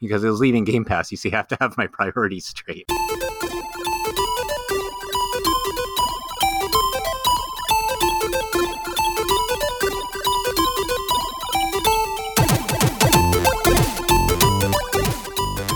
because 0.00 0.22
it 0.24 0.30
was 0.30 0.40
leaving 0.40 0.64
Game 0.64 0.84
Pass. 0.84 1.10
You 1.10 1.16
see, 1.16 1.32
I 1.32 1.36
have 1.36 1.48
to 1.48 1.56
have 1.60 1.76
my 1.76 1.86
priorities 1.86 2.46
straight. 2.46 2.84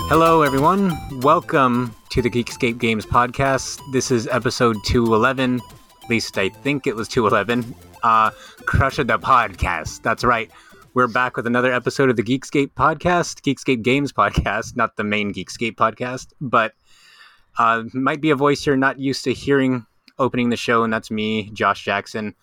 Hello, 0.09 0.43
everyone. 0.43 0.95
Welcome 1.21 1.95
to 2.11 2.21
the 2.21 2.29
Geekscape 2.29 2.77
Games 2.77 3.05
podcast. 3.05 3.81
This 3.91 4.11
is 4.11 4.27
episode 4.27 4.77
211. 4.85 5.59
At 6.03 6.09
least 6.09 6.37
I 6.37 6.49
think 6.49 6.85
it 6.85 6.95
was 6.95 7.07
211. 7.07 7.73
Uh, 8.03 8.29
Crusha 8.65 9.07
Da 9.07 9.17
Podcast. 9.17 10.01
That's 10.03 10.23
right. 10.23 10.51
We're 10.95 11.07
back 11.07 11.35
with 11.35 11.47
another 11.47 11.73
episode 11.73 12.11
of 12.11 12.17
the 12.17 12.21
Geekscape 12.21 12.73
podcast, 12.73 13.41
Geekscape 13.41 13.81
Games 13.81 14.13
podcast, 14.13 14.75
not 14.75 14.95
the 14.95 15.03
main 15.03 15.33
Geekscape 15.33 15.75
podcast, 15.75 16.33
but 16.39 16.75
uh, 17.57 17.85
might 17.93 18.21
be 18.21 18.29
a 18.29 18.35
voice 18.35 18.63
you're 18.63 18.77
not 18.77 18.99
used 18.99 19.23
to 19.23 19.33
hearing 19.33 19.87
opening 20.19 20.51
the 20.51 20.55
show, 20.55 20.83
and 20.83 20.93
that's 20.93 21.09
me, 21.09 21.49
Josh 21.49 21.83
Jackson. 21.83 22.35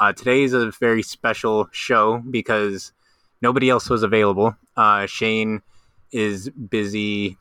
Uh, 0.00 0.12
today 0.12 0.42
is 0.42 0.52
a 0.52 0.72
very 0.80 1.04
special 1.04 1.68
show 1.70 2.20
because 2.28 2.92
nobody 3.40 3.70
else 3.70 3.88
was 3.88 4.02
available. 4.02 4.56
Uh, 4.76 5.06
Shane 5.06 5.62
is 6.10 6.50
busy 6.50 7.38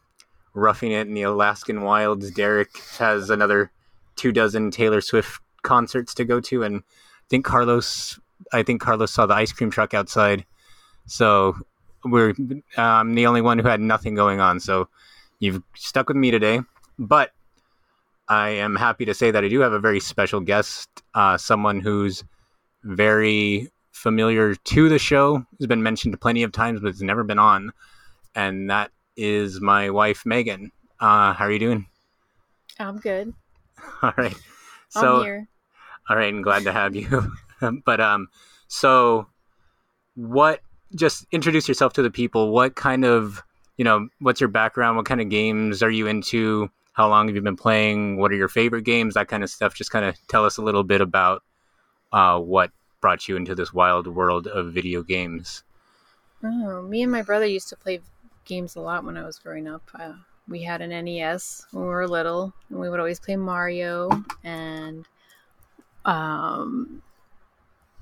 roughing 0.53 0.91
it 0.91 1.07
in 1.07 1.15
the 1.15 1.23
Alaskan 1.23 1.81
wilds. 1.81 2.29
Derek 2.29 2.77
has 2.99 3.31
another 3.31 3.71
two 4.15 4.31
dozen 4.31 4.70
Taylor 4.70 5.01
Swift 5.01 5.41
concerts 5.63 6.13
to 6.13 6.23
go 6.23 6.39
to, 6.39 6.62
and 6.62 6.81
I 6.81 7.27
think 7.29 7.45
Carlos. 7.45 8.20
I 8.53 8.63
think 8.63 8.81
Carlos 8.81 9.11
saw 9.11 9.25
the 9.25 9.33
ice 9.33 9.51
cream 9.51 9.71
truck 9.71 9.93
outside, 9.93 10.45
so 11.05 11.55
we're 12.03 12.33
I'm 12.77 13.15
the 13.15 13.27
only 13.27 13.41
one 13.41 13.59
who 13.59 13.67
had 13.67 13.79
nothing 13.79 14.15
going 14.15 14.39
on. 14.39 14.59
So 14.59 14.87
you've 15.39 15.61
stuck 15.75 16.07
with 16.07 16.17
me 16.17 16.31
today, 16.31 16.61
but 16.97 17.31
I 18.27 18.49
am 18.49 18.75
happy 18.75 19.05
to 19.05 19.13
say 19.13 19.31
that 19.31 19.43
I 19.43 19.48
do 19.48 19.59
have 19.59 19.73
a 19.73 19.79
very 19.79 19.99
special 19.99 20.39
guest, 20.39 20.89
uh, 21.13 21.37
someone 21.37 21.79
who's 21.81 22.23
very 22.83 23.70
familiar 23.91 24.55
to 24.55 24.89
the 24.89 24.98
show, 24.98 25.45
has 25.59 25.67
been 25.67 25.83
mentioned 25.83 26.20
plenty 26.21 26.43
of 26.43 26.51
times, 26.51 26.79
but 26.79 26.87
has 26.91 27.01
never 27.01 27.23
been 27.23 27.39
on, 27.39 27.71
and 28.35 28.70
that 28.70 28.91
is 29.17 29.59
my 29.61 29.89
wife 29.89 30.26
Megan. 30.26 30.71
Uh, 30.99 31.33
how 31.33 31.45
are 31.45 31.51
you 31.51 31.59
doing? 31.59 31.87
I'm 32.79 32.98
good. 32.98 33.33
All 34.01 34.13
right. 34.17 34.35
So, 34.89 35.17
I'm 35.17 35.23
here. 35.23 35.48
all 36.09 36.15
right, 36.17 36.33
I'm 36.33 36.41
glad 36.41 36.63
to 36.63 36.73
have 36.73 36.95
you. 36.95 37.31
but 37.85 37.99
um, 37.99 38.27
so 38.67 39.27
what? 40.15 40.62
Just 40.95 41.26
introduce 41.31 41.67
yourself 41.67 41.93
to 41.93 42.01
the 42.01 42.12
people. 42.12 42.51
What 42.51 42.76
kind 42.76 43.05
of 43.05 43.43
you 43.77 43.85
know? 43.85 44.07
What's 44.20 44.41
your 44.41 44.49
background? 44.49 44.98
What 44.98 45.05
kind 45.05 45.21
of 45.21 45.29
games 45.29 45.82
are 45.82 45.91
you 45.91 46.07
into? 46.07 46.70
How 46.93 47.07
long 47.07 47.27
have 47.27 47.35
you 47.35 47.41
been 47.41 47.55
playing? 47.55 48.17
What 48.17 48.32
are 48.32 48.35
your 48.35 48.49
favorite 48.49 48.84
games? 48.84 49.13
That 49.13 49.29
kind 49.29 49.43
of 49.43 49.49
stuff. 49.49 49.73
Just 49.73 49.91
kind 49.91 50.05
of 50.05 50.15
tell 50.27 50.45
us 50.45 50.57
a 50.57 50.62
little 50.62 50.84
bit 50.84 50.99
about 50.99 51.43
uh, 52.12 52.39
what 52.39 52.71
brought 52.99 53.27
you 53.27 53.35
into 53.35 53.55
this 53.55 53.73
wild 53.73 54.07
world 54.07 54.48
of 54.48 54.73
video 54.73 55.01
games. 55.01 55.63
Oh, 56.43 56.82
me 56.82 57.01
and 57.04 57.12
my 57.12 57.21
brother 57.21 57.45
used 57.45 57.70
to 57.70 57.76
play 57.76 58.01
games 58.45 58.76
a 58.76 58.82
lot 58.82 59.04
when 59.04 59.17
I 59.17 59.23
was 59.23 59.39
growing 59.39 59.67
up. 59.67 59.84
Uh, 59.93 60.13
we 60.48 60.62
had 60.63 60.82
an 60.82 60.89
NES 61.05 61.65
when 61.71 61.84
we 61.84 61.89
were 61.89 62.07
little, 62.07 62.54
and 62.70 62.79
we 62.79 62.89
would 62.89 62.99
always 62.99 63.20
play 63.20 63.35
Mario, 63.35 64.09
and 64.44 65.07
um, 66.06 67.01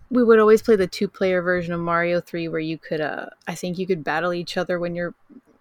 we 0.10 0.24
would 0.24 0.40
always 0.40 0.62
play 0.62 0.76
the 0.76 0.88
two-player 0.88 1.42
version 1.42 1.74
of 1.74 1.80
Mario 1.80 2.20
Three, 2.22 2.48
where 2.48 2.60
you 2.60 2.78
could, 2.78 3.02
uh, 3.02 3.28
I 3.48 3.56
think 3.56 3.78
you 3.78 3.88
could 3.88 4.04
battle 4.04 4.34
each 4.34 4.58
other 4.58 4.80
when 4.80 4.96
you're, 4.96 5.14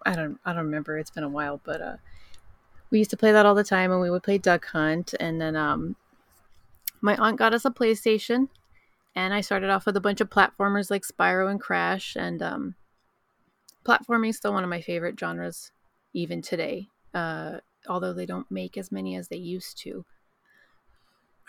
I 0.05 0.15
don't, 0.15 0.39
I 0.45 0.53
don't 0.53 0.65
remember. 0.65 0.97
It's 0.97 1.11
been 1.11 1.23
a 1.23 1.29
while, 1.29 1.61
but 1.63 1.81
uh, 1.81 1.97
we 2.89 2.97
used 2.97 3.11
to 3.11 3.17
play 3.17 3.31
that 3.31 3.45
all 3.45 3.55
the 3.55 3.63
time, 3.63 3.91
and 3.91 4.01
we 4.01 4.09
would 4.09 4.23
play 4.23 4.37
Duck 4.37 4.65
Hunt, 4.67 5.13
and 5.19 5.39
then 5.39 5.55
um, 5.55 5.95
my 7.01 7.15
aunt 7.17 7.37
got 7.37 7.53
us 7.53 7.65
a 7.65 7.69
PlayStation, 7.69 8.49
and 9.15 9.33
I 9.33 9.41
started 9.41 9.69
off 9.69 9.85
with 9.85 9.97
a 9.97 10.01
bunch 10.01 10.21
of 10.21 10.29
platformers 10.29 10.89
like 10.89 11.03
Spyro 11.03 11.49
and 11.49 11.59
Crash, 11.59 12.15
and 12.15 12.41
um, 12.41 12.75
platforming 13.85 14.29
is 14.29 14.37
still 14.37 14.53
one 14.53 14.63
of 14.63 14.69
my 14.69 14.81
favorite 14.81 15.19
genres, 15.19 15.71
even 16.13 16.41
today. 16.41 16.89
Uh, 17.13 17.57
although 17.87 18.13
they 18.13 18.25
don't 18.25 18.49
make 18.51 18.77
as 18.77 18.91
many 18.91 19.15
as 19.15 19.27
they 19.27 19.37
used 19.37 19.77
to. 19.79 20.05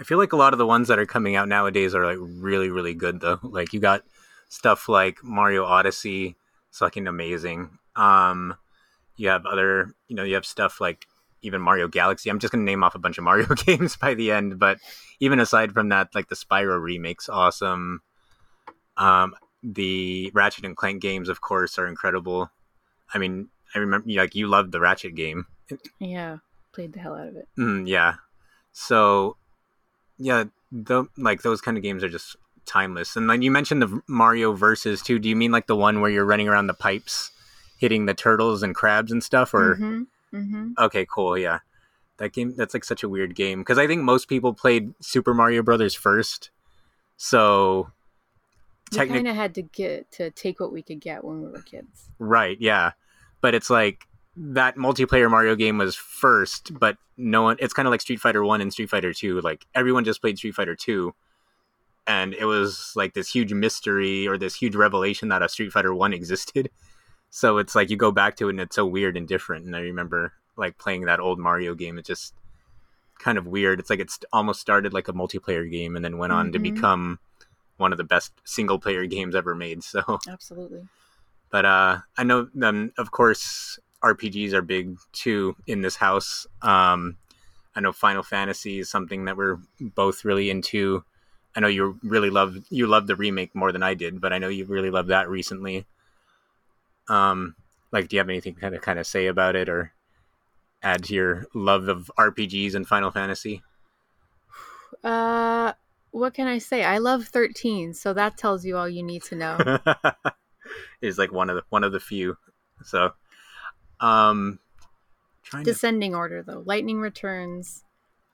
I 0.00 0.04
feel 0.04 0.18
like 0.18 0.32
a 0.32 0.36
lot 0.36 0.54
of 0.54 0.58
the 0.58 0.66
ones 0.66 0.88
that 0.88 0.98
are 0.98 1.06
coming 1.06 1.36
out 1.36 1.48
nowadays 1.48 1.94
are 1.94 2.06
like 2.06 2.18
really, 2.20 2.70
really 2.70 2.94
good 2.94 3.20
though. 3.20 3.38
Like 3.42 3.72
you 3.72 3.80
got 3.80 4.02
stuff 4.48 4.88
like 4.88 5.22
Mario 5.22 5.64
Odyssey, 5.64 6.36
it's 6.70 6.78
fucking 6.78 7.06
amazing. 7.06 7.78
Um, 7.96 8.56
you 9.16 9.28
have 9.28 9.44
other, 9.44 9.94
you 10.08 10.16
know, 10.16 10.24
you 10.24 10.34
have 10.34 10.46
stuff 10.46 10.80
like 10.80 11.06
even 11.42 11.60
Mario 11.60 11.86
Galaxy. 11.88 12.30
I'm 12.30 12.38
just 12.38 12.52
gonna 12.52 12.64
name 12.64 12.82
off 12.82 12.94
a 12.94 12.98
bunch 12.98 13.18
of 13.18 13.24
Mario 13.24 13.46
games 13.66 13.96
by 13.96 14.14
the 14.14 14.32
end, 14.32 14.58
but 14.58 14.78
even 15.20 15.38
aside 15.38 15.72
from 15.72 15.90
that, 15.90 16.14
like 16.14 16.28
the 16.28 16.34
Spyro 16.34 16.80
remake's 16.82 17.28
awesome. 17.28 18.00
Um, 18.96 19.34
the 19.62 20.30
Ratchet 20.32 20.64
and 20.64 20.76
Clank 20.76 21.02
games, 21.02 21.28
of 21.28 21.42
course, 21.42 21.78
are 21.78 21.86
incredible. 21.86 22.50
I 23.12 23.18
mean, 23.18 23.48
I 23.74 23.78
remember 23.78 24.08
like 24.10 24.34
you 24.34 24.46
loved 24.46 24.72
the 24.72 24.80
Ratchet 24.80 25.14
game. 25.14 25.46
Yeah, 25.98 26.38
played 26.72 26.94
the 26.94 27.00
hell 27.00 27.14
out 27.14 27.28
of 27.28 27.36
it. 27.36 27.48
Mm, 27.58 27.86
yeah. 27.86 28.14
So, 28.72 29.36
yeah, 30.20 30.44
the, 30.70 31.06
like 31.16 31.42
those 31.42 31.60
kind 31.60 31.76
of 31.76 31.82
games 31.82 32.04
are 32.04 32.08
just 32.08 32.36
timeless. 32.66 33.16
And 33.16 33.28
then 33.28 33.42
you 33.42 33.50
mentioned 33.50 33.82
the 33.82 34.00
Mario 34.06 34.52
versus 34.52 35.02
too. 35.02 35.18
Do 35.18 35.28
you 35.28 35.34
mean 35.34 35.50
like 35.50 35.66
the 35.66 35.74
one 35.74 36.00
where 36.00 36.10
you're 36.10 36.24
running 36.26 36.48
around 36.48 36.68
the 36.68 36.74
pipes, 36.74 37.32
hitting 37.78 38.06
the 38.06 38.14
turtles 38.14 38.62
and 38.62 38.74
crabs 38.74 39.10
and 39.10 39.24
stuff? 39.24 39.52
Or 39.54 39.74
Mhm, 39.76 40.06
mhm. 40.32 40.72
okay, 40.78 41.06
cool, 41.10 41.36
yeah. 41.36 41.60
That 42.18 42.32
game 42.32 42.54
that's 42.54 42.74
like 42.74 42.84
such 42.84 43.02
a 43.02 43.08
weird 43.08 43.34
game 43.34 43.60
because 43.60 43.78
I 43.78 43.86
think 43.86 44.02
most 44.02 44.28
people 44.28 44.52
played 44.52 44.94
Super 45.00 45.32
Mario 45.34 45.62
Brothers 45.62 45.94
first. 45.94 46.50
So 47.16 47.90
We 48.92 48.98
kind 49.06 49.26
of 49.28 49.34
had 49.34 49.54
to 49.54 49.62
get 49.62 50.10
to 50.12 50.30
take 50.30 50.60
what 50.60 50.72
we 50.72 50.82
could 50.82 51.00
get 51.00 51.24
when 51.24 51.42
we 51.42 51.48
were 51.48 51.62
kids. 51.62 52.10
Right, 52.18 52.58
yeah. 52.60 52.92
But 53.40 53.54
it's 53.54 53.70
like 53.70 54.06
that 54.36 54.76
multiplayer 54.76 55.30
Mario 55.30 55.54
game 55.56 55.78
was 55.78 55.94
first, 55.96 56.78
but 56.78 56.96
no 57.16 57.42
one 57.42 57.56
it's 57.58 57.74
kind 57.74 57.86
of 57.86 57.90
like 57.90 58.00
Street 58.00 58.20
Fighter 58.20 58.44
1 58.44 58.60
and 58.60 58.72
Street 58.72 58.88
Fighter 58.90 59.12
2. 59.12 59.40
Like 59.40 59.66
everyone 59.74 60.04
just 60.04 60.20
played 60.20 60.38
Street 60.38 60.54
Fighter 60.54 60.74
2 60.76 61.14
and 62.06 62.32
it 62.34 62.44
was 62.46 62.92
like 62.96 63.12
this 63.14 63.30
huge 63.30 63.52
mystery 63.52 64.26
or 64.26 64.38
this 64.38 64.54
huge 64.54 64.74
revelation 64.74 65.28
that 65.28 65.42
a 65.42 65.48
Street 65.48 65.72
Fighter 65.72 65.94
1 65.94 66.12
existed. 66.12 66.70
So 67.32 67.58
it's 67.58 67.76
like 67.76 67.90
you 67.90 67.96
go 67.96 68.10
back 68.10 68.34
to 68.38 68.48
it 68.48 68.50
and 68.50 68.60
it's 68.60 68.74
so 68.74 68.84
weird 68.84 69.16
and 69.16 69.28
different 69.28 69.64
and 69.64 69.76
I 69.76 69.82
remember 69.82 70.32
like 70.56 70.78
playing 70.78 71.02
that 71.04 71.20
old 71.20 71.38
Mario 71.38 71.76
game 71.76 71.96
it's 71.96 72.08
just 72.08 72.34
kind 73.20 73.38
of 73.38 73.46
weird. 73.46 73.78
It's 73.78 73.88
like 73.88 74.00
it's 74.00 74.18
almost 74.32 74.60
started 74.60 74.92
like 74.92 75.06
a 75.06 75.12
multiplayer 75.12 75.70
game 75.70 75.94
and 75.94 76.04
then 76.04 76.18
went 76.18 76.32
on 76.32 76.50
to 76.50 76.58
Mhm. 76.58 76.74
become 76.74 77.18
one 77.76 77.92
of 77.92 77.98
the 77.98 78.04
best 78.04 78.32
single 78.44 78.80
player 78.80 79.06
games 79.16 79.36
ever 79.36 79.54
made. 79.54 79.84
So 79.84 80.18
Absolutely. 80.28 80.88
but 81.50 81.64
uh, 81.64 81.98
I 82.18 82.24
know, 82.24 82.48
um, 82.62 82.92
of 82.98 83.12
course, 83.12 83.78
RPGs 84.02 84.52
are 84.52 84.62
big 84.62 84.98
too 85.12 85.56
in 85.66 85.82
this 85.82 85.96
house. 85.96 86.46
Um, 86.62 87.16
I 87.74 87.80
know 87.80 87.92
Final 87.92 88.22
Fantasy 88.22 88.80
is 88.80 88.90
something 88.90 89.26
that 89.26 89.36
we're 89.36 89.58
both 89.80 90.24
really 90.24 90.50
into. 90.50 91.04
I 91.54 91.60
know 91.60 91.68
you 91.68 91.98
really 92.02 92.30
love 92.30 92.56
you 92.70 92.86
love 92.86 93.06
the 93.06 93.16
remake 93.16 93.54
more 93.54 93.72
than 93.72 93.82
I 93.82 93.94
did, 93.94 94.20
but 94.20 94.32
I 94.32 94.38
know 94.38 94.48
you 94.48 94.64
really 94.64 94.90
loved 94.90 95.08
that 95.08 95.28
recently. 95.28 95.86
Um, 97.08 97.56
like, 97.92 98.08
do 98.08 98.16
you 98.16 98.20
have 98.20 98.28
anything 98.28 98.54
to 98.54 98.60
kind 98.60 98.74
of 98.74 98.82
kind 98.82 98.98
of 98.98 99.06
say 99.06 99.26
about 99.26 99.56
it, 99.56 99.68
or 99.68 99.92
add 100.82 101.04
to 101.04 101.14
your 101.14 101.46
love 101.54 101.88
of 101.88 102.10
RPGs 102.18 102.74
and 102.74 102.86
Final 102.86 103.10
Fantasy? 103.10 103.62
Uh, 105.02 105.72
what 106.12 106.34
can 106.34 106.46
I 106.46 106.58
say? 106.58 106.84
I 106.84 106.98
love 106.98 107.24
13, 107.26 107.94
so 107.94 108.12
that 108.12 108.36
tells 108.36 108.64
you 108.64 108.76
all 108.76 108.88
you 108.88 109.02
need 109.02 109.22
to 109.24 109.36
know. 109.36 109.78
is 111.00 111.18
like 111.18 111.32
one 111.32 111.50
of 111.50 111.56
the 111.56 111.62
one 111.70 111.84
of 111.84 111.92
the 111.92 112.00
few. 112.00 112.36
So, 112.84 113.12
um, 114.00 114.58
trying 115.42 115.64
to 115.64 115.72
Descending 115.72 116.14
order, 116.14 116.42
though. 116.42 116.62
Lightning 116.64 117.00
Returns, 117.00 117.84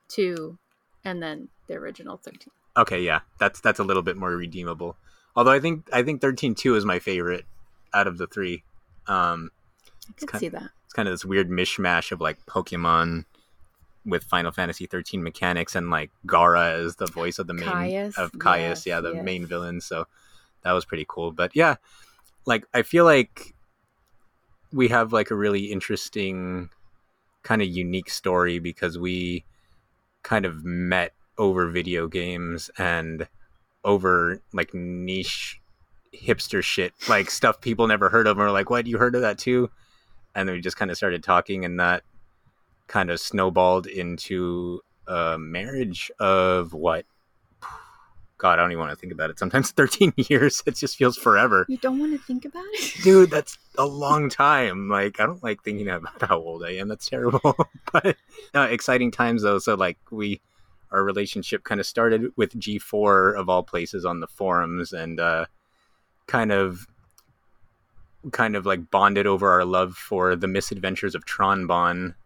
2, 0.09 0.59
and 1.05 1.23
then 1.23 1.49
the 1.67 1.75
original 1.75 2.17
13. 2.17 2.49
Okay, 2.77 3.03
yeah, 3.03 3.21
that's 3.39 3.61
that's 3.61 3.79
a 3.79 3.85
little 3.85 4.03
bit 4.03 4.17
more 4.17 4.31
redeemable. 4.31 4.97
Although 5.35 5.53
I 5.53 5.61
think 5.61 5.89
I 5.93 6.03
think 6.03 6.21
thirteen 6.21 6.55
two 6.55 6.75
is 6.75 6.85
my 6.85 6.99
favorite 6.99 7.47
out 7.95 8.07
of 8.07 8.19
the 8.19 8.27
three. 8.27 8.65
Um, 9.07 9.51
I 10.09 10.13
could 10.19 10.29
kind- 10.29 10.41
see 10.41 10.49
that. 10.49 10.71
it's 10.85 10.93
kind 10.93 11.09
of 11.09 11.13
this 11.15 11.25
weird 11.25 11.49
mishmash 11.49 12.13
of 12.13 12.21
like 12.21 12.45
Pokemon 12.45 13.25
with 14.05 14.25
Final 14.25 14.53
Fantasy 14.53 14.85
thirteen 14.87 15.23
mechanics 15.23 15.75
and 15.75 15.91
like 15.91 16.11
Gaara 16.27 16.85
as 16.85 16.97
the 16.97 17.07
voice 17.07 17.39
of 17.39 17.47
the 17.47 17.55
main 17.55 17.65
Caius, 17.69 18.19
of 18.19 18.39
Caius, 18.39 18.85
yes, 18.85 18.87
yeah, 18.87 19.01
the 19.01 19.15
yes. 19.15 19.25
main 19.25 19.47
villain. 19.47 19.81
So 19.81 20.07
that 20.63 20.73
was 20.73 20.85
pretty 20.85 21.07
cool. 21.09 21.33
But 21.33 21.57
yeah, 21.57 21.77
like 22.45 22.67
I 22.75 22.83
feel 22.83 23.05
like 23.07 23.55
we 24.73 24.89
have 24.89 25.13
like 25.13 25.31
a 25.31 25.37
really 25.37 25.67
interesting 25.67 26.71
kind 27.43 27.63
of 27.63 27.69
unique 27.69 28.11
story 28.11 28.59
because 28.59 28.99
we 28.99 29.45
kind 30.23 30.45
of 30.45 30.65
met 30.65 31.13
over 31.39 31.69
video 31.69 32.09
games 32.09 32.71
and 32.79 33.29
over 33.85 34.41
like 34.53 34.75
niche 34.75 35.61
hipster 36.15 36.63
shit 36.63 36.93
like 37.09 37.31
stuff 37.31 37.61
people 37.61 37.87
never 37.87 38.09
heard 38.09 38.27
of 38.27 38.39
and 38.39 38.47
are 38.47 38.53
like 38.53 38.71
what? 38.71 38.87
You 38.87 38.99
heard 38.99 39.15
of 39.15 39.21
that 39.21 39.39
too? 39.39 39.71
And 40.35 40.49
then 40.49 40.57
we 40.57 40.61
just 40.61 40.77
kind 40.77 40.91
of 40.91 40.97
started 40.97 41.23
talking, 41.23 41.65
and 41.65 41.81
that 41.81 42.03
kind 42.89 43.11
of 43.11 43.21
snowballed 43.21 43.87
into 43.87 44.81
a 45.07 45.39
marriage 45.39 46.11
of 46.19 46.75
what 46.75 47.07
God, 48.39 48.59
I 48.59 48.63
don't 48.63 48.73
even 48.73 48.81
want 48.81 48.91
to 48.91 48.97
think 48.97 49.13
about 49.13 49.31
it. 49.31 49.39
Sometimes 49.39 49.71
13 49.73 50.13
years, 50.17 50.63
it 50.67 50.77
just 50.77 50.97
feels 50.97 51.17
forever. 51.17 51.67
You 51.69 51.79
don't 51.79 51.99
want 51.99 52.13
to 52.13 52.19
think 52.19 52.45
about 52.45 52.65
it? 52.73 52.95
Dude, 53.03 53.31
that's 53.31 53.59
a 53.79 53.87
long 53.87 54.29
time. 54.29 54.89
Like, 54.89 55.21
I 55.21 55.27
don't 55.27 55.43
like 55.43 55.63
thinking 55.63 55.89
about 55.89 56.21
how 56.21 56.39
old 56.39 56.65
I 56.65 56.73
am. 56.73 56.89
That's 56.89 57.09
terrible. 57.09 57.57
but 57.93 58.17
uh, 58.55 58.69
exciting 58.71 59.11
times, 59.11 59.43
though. 59.43 59.59
So, 59.59 59.75
like, 59.75 59.99
we, 60.11 60.41
our 60.91 61.03
relationship 61.03 61.65
kind 61.65 61.81
of 61.81 61.87
started 61.87 62.33
with 62.37 62.59
G4 62.59 63.39
of 63.39 63.49
all 63.49 63.63
places 63.63 64.05
on 64.05 64.21
the 64.21 64.27
forums 64.27 64.93
and 64.93 65.19
uh, 65.19 65.47
kind 66.27 66.53
of, 66.53 66.87
kind 68.33 68.57
of 68.57 68.67
like 68.67 68.91
bonded 68.91 69.27
over 69.27 69.51
our 69.51 69.65
love 69.65 69.95
for 69.95 70.35
the 70.35 70.49
misadventures 70.49 71.15
of 71.15 71.25
Tron 71.25 71.67
Bonne 71.67 72.17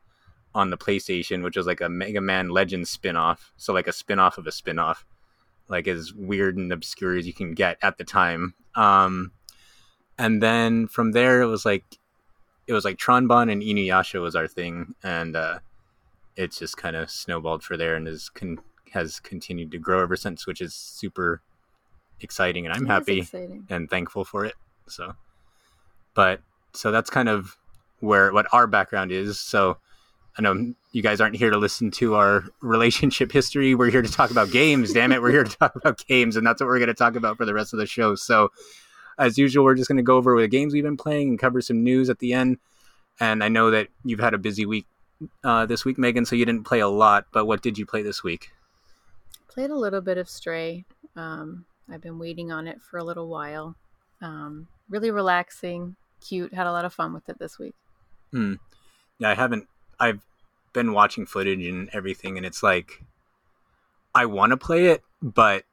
on 0.54 0.70
the 0.70 0.78
PlayStation, 0.78 1.44
which 1.44 1.56
was 1.56 1.66
like 1.66 1.80
a 1.80 1.88
Mega 1.88 2.20
Man 2.20 2.48
Legends 2.48 2.90
spin 2.90 3.14
off. 3.16 3.52
So, 3.56 3.72
like, 3.72 3.86
a 3.86 3.92
spin 3.92 4.18
off 4.18 4.36
of 4.38 4.46
a 4.48 4.52
spin 4.52 4.80
off 4.80 5.06
like 5.70 5.88
as 5.88 6.12
weird 6.12 6.56
and 6.56 6.72
obscure 6.72 7.17
as 7.17 7.26
you 7.26 7.32
can 7.32 7.55
get 7.55 7.78
at 7.81 7.96
the 7.96 8.05
time. 8.05 8.55
Um, 8.75 9.32
and 10.19 10.43
then 10.43 10.88
from 10.88 11.12
there, 11.12 11.40
it 11.40 11.46
was 11.46 11.64
like 11.64 11.84
it 12.67 12.72
was 12.72 12.84
like 12.84 12.99
Tron 12.99 13.26
Bonne 13.26 13.49
and 13.49 13.62
Inuyasha 13.62 14.20
was 14.20 14.37
our 14.37 14.46
thing, 14.46 14.94
and 15.02 15.34
uh, 15.34 15.61
it's 16.37 16.58
just 16.58 16.76
kind 16.76 16.96
of 16.96 17.11
snowballed 17.11 17.62
for 17.62 17.76
there 17.76 17.96
and 17.96 18.06
has 18.06 18.28
con- 18.28 18.61
has 18.93 19.20
continued 19.20 19.70
to 19.70 19.78
grow 19.78 20.02
ever 20.02 20.17
since, 20.17 20.46
which 20.46 20.61
is 20.61 20.75
super 20.75 21.40
exciting, 22.20 22.66
and 22.66 22.75
I'm 22.75 22.84
That 22.84 23.08
happy 23.08 23.26
and 23.70 23.88
thankful 23.88 24.25
for 24.25 24.44
it. 24.44 24.55
So, 24.88 25.14
but 26.14 26.40
so 26.75 26.90
that's 26.90 27.11
kind 27.11 27.28
of 27.28 27.56
where 28.00 28.32
what 28.32 28.46
our 28.52 28.66
background 28.66 29.12
is. 29.12 29.38
So, 29.38 29.78
I 30.38 30.42
know 30.42 30.74
you 30.92 31.02
guys 31.02 31.20
aren't 31.20 31.36
here 31.36 31.50
to 31.50 31.58
listen 31.58 31.90
to 31.92 32.14
our 32.14 32.44
relationship 32.60 33.32
history. 33.32 33.74
We're 33.74 33.90
here 33.90 34.02
to 34.02 34.12
talk 34.12 34.30
about 34.30 34.50
games. 34.50 34.92
Damn 34.92 35.12
it, 35.12 35.20
we're 35.20 35.32
here 35.32 35.44
to 35.44 35.56
talk 35.56 35.76
about 35.76 36.04
games, 36.06 36.36
and 36.36 36.46
that's 36.46 36.60
what 36.60 36.68
we're 36.68 36.78
going 36.78 36.88
to 36.88 36.94
talk 36.94 37.16
about 37.16 37.36
for 37.36 37.44
the 37.44 37.54
rest 37.54 37.72
of 37.72 37.78
the 37.78 37.86
show. 37.86 38.14
So, 38.14 38.50
as 39.18 39.36
usual, 39.36 39.64
we're 39.64 39.74
just 39.74 39.88
going 39.88 39.98
to 39.98 40.02
go 40.02 40.16
over 40.16 40.40
the 40.40 40.48
games 40.48 40.72
we've 40.72 40.84
been 40.84 40.96
playing 40.96 41.30
and 41.30 41.38
cover 41.38 41.60
some 41.60 41.82
news 41.82 42.08
at 42.08 42.20
the 42.20 42.32
end. 42.32 42.58
And 43.18 43.44
I 43.44 43.48
know 43.48 43.70
that 43.70 43.88
you've 44.04 44.20
had 44.20 44.32
a 44.32 44.38
busy 44.38 44.64
week 44.64 44.86
uh, 45.44 45.66
this 45.66 45.84
week, 45.84 45.98
Megan, 45.98 46.24
so 46.24 46.36
you 46.36 46.46
didn't 46.46 46.64
play 46.64 46.80
a 46.80 46.88
lot. 46.88 47.26
But 47.32 47.46
what 47.46 47.60
did 47.60 47.76
you 47.76 47.84
play 47.84 48.02
this 48.02 48.24
week? 48.24 48.50
Played 49.48 49.70
a 49.70 49.76
little 49.76 50.00
bit 50.00 50.16
of 50.16 50.28
Stray. 50.28 50.84
Um, 51.16 51.66
I've 51.90 52.00
been 52.00 52.18
waiting 52.18 52.50
on 52.50 52.66
it 52.66 52.80
for 52.80 52.98
a 52.98 53.04
little 53.04 53.28
while. 53.28 53.76
Um, 54.22 54.68
really 54.88 55.10
relaxing, 55.10 55.96
cute. 56.26 56.54
Had 56.54 56.66
a 56.66 56.72
lot 56.72 56.84
of 56.84 56.94
fun 56.94 57.12
with 57.12 57.28
it 57.28 57.38
this 57.38 57.58
week. 57.58 57.74
Hmm. 58.32 58.54
Yeah, 59.18 59.30
I 59.30 59.34
haven't. 59.34 59.66
I've 60.00 60.20
been 60.73 60.93
watching 60.93 61.26
footage 61.26 61.64
and 61.67 61.91
everything, 61.93 62.37
and 62.37 62.47
it's 62.47 62.62
like 62.62 63.02
I 64.14 64.26
want 64.26 64.50
to 64.50 64.56
play 64.56 64.87
it, 64.87 65.02
but 65.23 65.64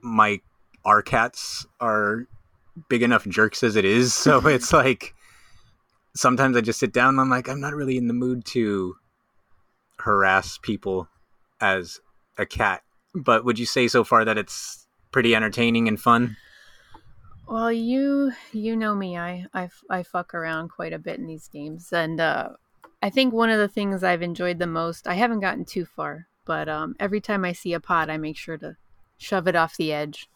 my 0.00 0.40
our 0.84 1.02
cats 1.02 1.66
are 1.80 2.26
big 2.88 3.02
enough 3.02 3.26
jerks 3.26 3.62
as 3.62 3.76
it 3.76 3.84
is, 3.84 4.14
so 4.14 4.46
it's 4.46 4.72
like 4.72 5.14
sometimes 6.14 6.56
I 6.56 6.60
just 6.60 6.78
sit 6.78 6.92
down 6.92 7.10
and 7.10 7.20
I'm 7.20 7.30
like, 7.30 7.48
I'm 7.48 7.60
not 7.60 7.74
really 7.74 7.96
in 7.96 8.06
the 8.06 8.14
mood 8.14 8.44
to 8.46 8.96
harass 9.98 10.58
people 10.58 11.08
as 11.60 12.00
a 12.38 12.46
cat. 12.46 12.82
But 13.14 13.44
would 13.44 13.58
you 13.58 13.66
say 13.66 13.88
so 13.88 14.04
far 14.04 14.24
that 14.24 14.38
it's 14.38 14.86
pretty 15.12 15.34
entertaining 15.34 15.88
and 15.88 16.00
fun? 16.00 16.36
Well, 17.46 17.70
you 17.70 18.32
you 18.52 18.74
know 18.74 18.94
me. 18.94 19.18
I 19.18 19.46
I, 19.52 19.68
I 19.90 20.02
fuck 20.02 20.34
around 20.34 20.70
quite 20.70 20.92
a 20.92 20.98
bit 20.98 21.18
in 21.18 21.26
these 21.26 21.48
games, 21.48 21.92
and 21.92 22.20
uh, 22.20 22.50
I 23.04 23.10
think 23.10 23.34
one 23.34 23.50
of 23.50 23.58
the 23.58 23.68
things 23.68 24.02
I've 24.02 24.22
enjoyed 24.22 24.58
the 24.58 24.66
most. 24.66 25.06
I 25.06 25.12
haven't 25.12 25.40
gotten 25.40 25.66
too 25.66 25.84
far, 25.84 26.26
but 26.46 26.70
um, 26.70 26.96
every 26.98 27.20
time 27.20 27.44
I 27.44 27.52
see 27.52 27.74
a 27.74 27.78
pot, 27.78 28.08
I 28.08 28.16
make 28.16 28.38
sure 28.38 28.56
to 28.56 28.78
shove 29.18 29.46
it 29.46 29.54
off 29.54 29.76
the 29.76 29.92
edge. 29.92 30.26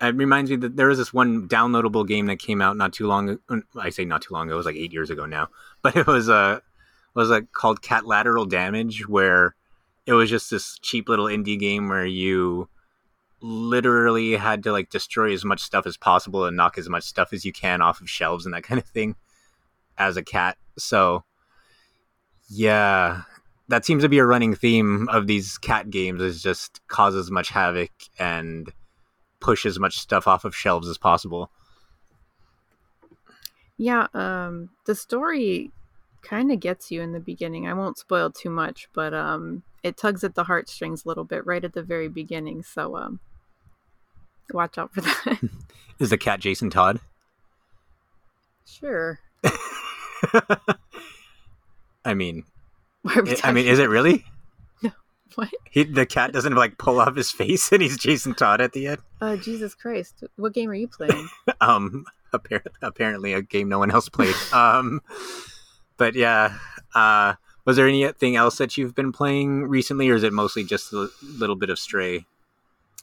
It 0.00 0.16
reminds 0.16 0.50
me 0.50 0.56
that 0.56 0.76
there 0.76 0.88
was 0.88 0.98
this 0.98 1.14
one 1.14 1.46
downloadable 1.46 2.08
game 2.08 2.26
that 2.26 2.40
came 2.40 2.60
out 2.60 2.76
not 2.76 2.92
too 2.92 3.06
long. 3.06 3.38
I 3.80 3.90
say 3.90 4.04
not 4.04 4.22
too 4.22 4.34
long 4.34 4.48
ago. 4.48 4.54
It 4.54 4.56
was 4.56 4.66
like 4.66 4.74
eight 4.74 4.92
years 4.92 5.10
ago 5.10 5.26
now, 5.26 5.46
but 5.82 5.94
it 5.94 6.08
was 6.08 6.28
a 6.28 6.60
was 7.14 7.30
like 7.30 7.52
called 7.52 7.80
Cat 7.80 8.04
Lateral 8.04 8.46
Damage, 8.46 9.06
where 9.06 9.54
it 10.06 10.14
was 10.14 10.28
just 10.28 10.50
this 10.50 10.76
cheap 10.80 11.08
little 11.08 11.26
indie 11.26 11.56
game 11.56 11.88
where 11.88 12.04
you 12.04 12.68
literally 13.40 14.32
had 14.32 14.64
to 14.64 14.72
like 14.72 14.90
destroy 14.90 15.32
as 15.32 15.44
much 15.44 15.62
stuff 15.62 15.86
as 15.86 15.96
possible 15.96 16.46
and 16.46 16.56
knock 16.56 16.78
as 16.78 16.88
much 16.88 17.04
stuff 17.04 17.32
as 17.32 17.44
you 17.44 17.52
can 17.52 17.80
off 17.80 18.00
of 18.00 18.10
shelves 18.10 18.44
and 18.44 18.54
that 18.54 18.64
kind 18.64 18.80
of 18.80 18.86
thing 18.86 19.14
as 19.98 20.16
a 20.16 20.22
cat. 20.22 20.56
So 20.78 21.24
yeah, 22.48 23.22
that 23.68 23.84
seems 23.84 24.02
to 24.02 24.08
be 24.08 24.18
a 24.18 24.26
running 24.26 24.54
theme 24.54 25.08
of 25.08 25.26
these 25.26 25.58
cat 25.58 25.90
games 25.90 26.20
is 26.22 26.42
just 26.42 26.80
cause 26.88 27.14
as 27.14 27.30
much 27.30 27.48
havoc 27.48 27.90
and 28.18 28.72
push 29.40 29.66
as 29.66 29.78
much 29.78 29.98
stuff 29.98 30.26
off 30.26 30.44
of 30.44 30.54
shelves 30.54 30.88
as 30.88 30.98
possible. 30.98 31.50
Yeah, 33.76 34.06
um, 34.14 34.70
the 34.86 34.94
story 34.94 35.72
kind 36.22 36.52
of 36.52 36.60
gets 36.60 36.90
you 36.90 37.02
in 37.02 37.12
the 37.12 37.20
beginning. 37.20 37.66
I 37.66 37.74
won't 37.74 37.98
spoil 37.98 38.30
too 38.30 38.50
much, 38.50 38.88
but 38.94 39.12
um, 39.12 39.62
it 39.82 39.96
tugs 39.96 40.24
at 40.24 40.34
the 40.34 40.44
heartstrings 40.44 41.04
a 41.04 41.08
little 41.08 41.24
bit 41.24 41.44
right 41.44 41.64
at 41.64 41.72
the 41.72 41.82
very 41.82 42.08
beginning. 42.08 42.62
So 42.62 42.96
um, 42.96 43.20
watch 44.52 44.78
out 44.78 44.94
for 44.94 45.00
that. 45.00 45.38
Is 45.98 46.10
the 46.10 46.18
cat 46.18 46.40
Jason 46.40 46.70
Todd? 46.70 47.00
sure. 48.66 49.20
I 52.04 52.14
mean, 52.14 52.44
we 53.02 53.36
I 53.42 53.52
mean, 53.52 53.66
is 53.66 53.78
it 53.78 53.88
really? 53.88 54.24
No. 54.82 54.90
what? 55.34 55.50
He, 55.70 55.84
the 55.84 56.06
cat 56.06 56.32
doesn't 56.32 56.54
like 56.54 56.78
pull 56.78 57.00
off 57.00 57.16
his 57.16 57.30
face 57.30 57.72
and 57.72 57.82
he's 57.82 57.96
Jason 57.98 58.34
Todd 58.34 58.60
at 58.60 58.72
the 58.72 58.88
end. 58.88 58.98
Uh, 59.20 59.36
Jesus 59.36 59.74
Christ! 59.74 60.24
What 60.36 60.52
game 60.52 60.70
are 60.70 60.74
you 60.74 60.88
playing? 60.88 61.28
Um, 61.60 62.04
appar- 62.32 62.66
apparently 62.82 63.32
a 63.32 63.40
game 63.40 63.68
no 63.68 63.78
one 63.78 63.90
else 63.90 64.08
played. 64.08 64.34
um, 64.52 65.00
but 65.96 66.14
yeah, 66.14 66.58
uh, 66.94 67.34
was 67.64 67.76
there 67.76 67.88
anything 67.88 68.36
else 68.36 68.58
that 68.58 68.76
you've 68.76 68.94
been 68.94 69.12
playing 69.12 69.64
recently, 69.64 70.10
or 70.10 70.14
is 70.14 70.22
it 70.22 70.32
mostly 70.32 70.64
just 70.64 70.92
a 70.92 71.08
little 71.22 71.56
bit 71.56 71.70
of 71.70 71.78
Stray? 71.78 72.26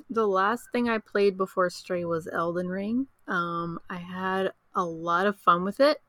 the 0.09 0.27
last 0.27 0.71
thing 0.71 0.89
I 0.89 0.97
played 0.97 1.37
before 1.37 1.69
Stray 1.69 2.05
was 2.05 2.27
Elden 2.31 2.67
Ring. 2.67 3.07
Um, 3.27 3.79
I 3.89 3.97
had 3.97 4.51
a 4.75 4.83
lot 4.83 5.25
of 5.25 5.37
fun 5.37 5.63
with 5.63 5.79
it. 5.79 6.01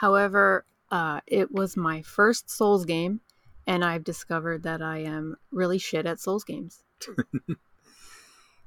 However, 0.00 0.64
uh, 0.90 1.20
it 1.26 1.52
was 1.52 1.76
my 1.76 2.02
first 2.02 2.50
Souls 2.50 2.84
game, 2.84 3.20
and 3.66 3.84
I've 3.84 4.04
discovered 4.04 4.62
that 4.64 4.82
I 4.82 4.98
am 4.98 5.36
really 5.50 5.78
shit 5.78 6.06
at 6.06 6.20
Souls 6.20 6.44
games. 6.44 6.82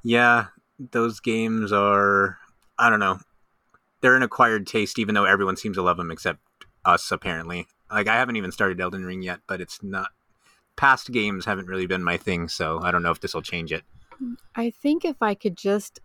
Yeah, 0.03 0.47
those 0.79 1.19
games 1.19 1.71
are. 1.71 2.37
I 2.77 2.89
don't 2.89 2.99
know. 2.99 3.19
They're 4.01 4.15
an 4.15 4.23
acquired 4.23 4.65
taste, 4.65 4.97
even 4.97 5.15
though 5.15 5.25
everyone 5.25 5.57
seems 5.57 5.75
to 5.75 5.81
love 5.81 5.97
them 5.97 6.11
except 6.11 6.39
us, 6.85 7.11
apparently. 7.11 7.67
Like, 7.91 8.07
I 8.07 8.15
haven't 8.15 8.37
even 8.37 8.51
started 8.51 8.79
Elden 8.79 9.03
Ring 9.03 9.21
yet, 9.21 9.41
but 9.47 9.59
it's 9.59 9.83
not. 9.83 10.09
Past 10.77 11.11
games 11.11 11.45
haven't 11.45 11.67
really 11.67 11.85
been 11.85 12.03
my 12.03 12.15
thing, 12.15 12.47
so 12.47 12.79
I 12.81 12.91
don't 12.91 13.03
know 13.03 13.11
if 13.11 13.19
this 13.19 13.33
will 13.33 13.41
change 13.41 13.73
it. 13.73 13.83
I 14.55 14.69
think 14.69 15.03
if 15.03 15.21
I 15.21 15.33
could 15.33 15.57
just 15.57 15.99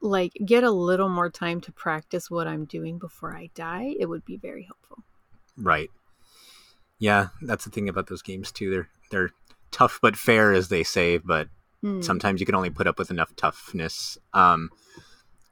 like 0.00 0.32
get 0.44 0.64
a 0.64 0.70
little 0.70 1.08
more 1.08 1.30
time 1.30 1.60
to 1.62 1.72
practice 1.72 2.30
what 2.30 2.46
I'm 2.46 2.64
doing 2.64 2.98
before 2.98 3.36
I 3.36 3.50
die, 3.54 3.94
it 3.98 4.06
would 4.06 4.24
be 4.24 4.36
very 4.36 4.62
helpful. 4.64 5.02
Right. 5.56 5.90
Yeah, 6.98 7.28
that's 7.42 7.64
the 7.64 7.70
thing 7.70 7.88
about 7.88 8.08
those 8.08 8.22
games 8.22 8.50
too. 8.52 8.70
They're 8.70 8.88
they're 9.10 9.30
tough 9.70 9.98
but 10.02 10.16
fair, 10.16 10.52
as 10.52 10.68
they 10.68 10.82
say, 10.84 11.18
but 11.18 11.48
Hmm. 11.80 12.00
sometimes 12.00 12.40
you 12.40 12.46
can 12.46 12.56
only 12.56 12.70
put 12.70 12.88
up 12.88 12.98
with 12.98 13.10
enough 13.10 13.36
toughness. 13.36 14.18
Um, 14.34 14.70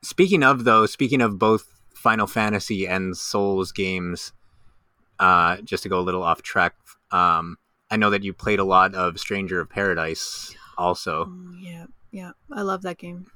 speaking 0.02 0.42
of 0.42 0.64
though, 0.64 0.86
speaking 0.86 1.20
of 1.20 1.38
both 1.38 1.66
Final 1.94 2.26
Fantasy 2.26 2.86
and 2.86 3.16
Souls 3.16 3.70
games, 3.70 4.32
uh, 5.20 5.58
just 5.58 5.84
to 5.84 5.88
go 5.88 6.00
a 6.00 6.02
little 6.02 6.24
off 6.24 6.42
track, 6.42 6.74
um, 7.12 7.58
I 7.92 7.96
know 7.96 8.10
that 8.10 8.24
you 8.24 8.32
played 8.32 8.58
a 8.58 8.64
lot 8.64 8.94
of 8.96 9.20
Stranger 9.20 9.60
of 9.60 9.70
Paradise. 9.70 10.52
Also, 10.76 11.26
Oh, 11.28 11.54
yeah, 11.60 11.86
yeah, 12.10 12.32
I 12.52 12.62
love 12.62 12.82
that 12.82 12.98
game. 12.98 13.30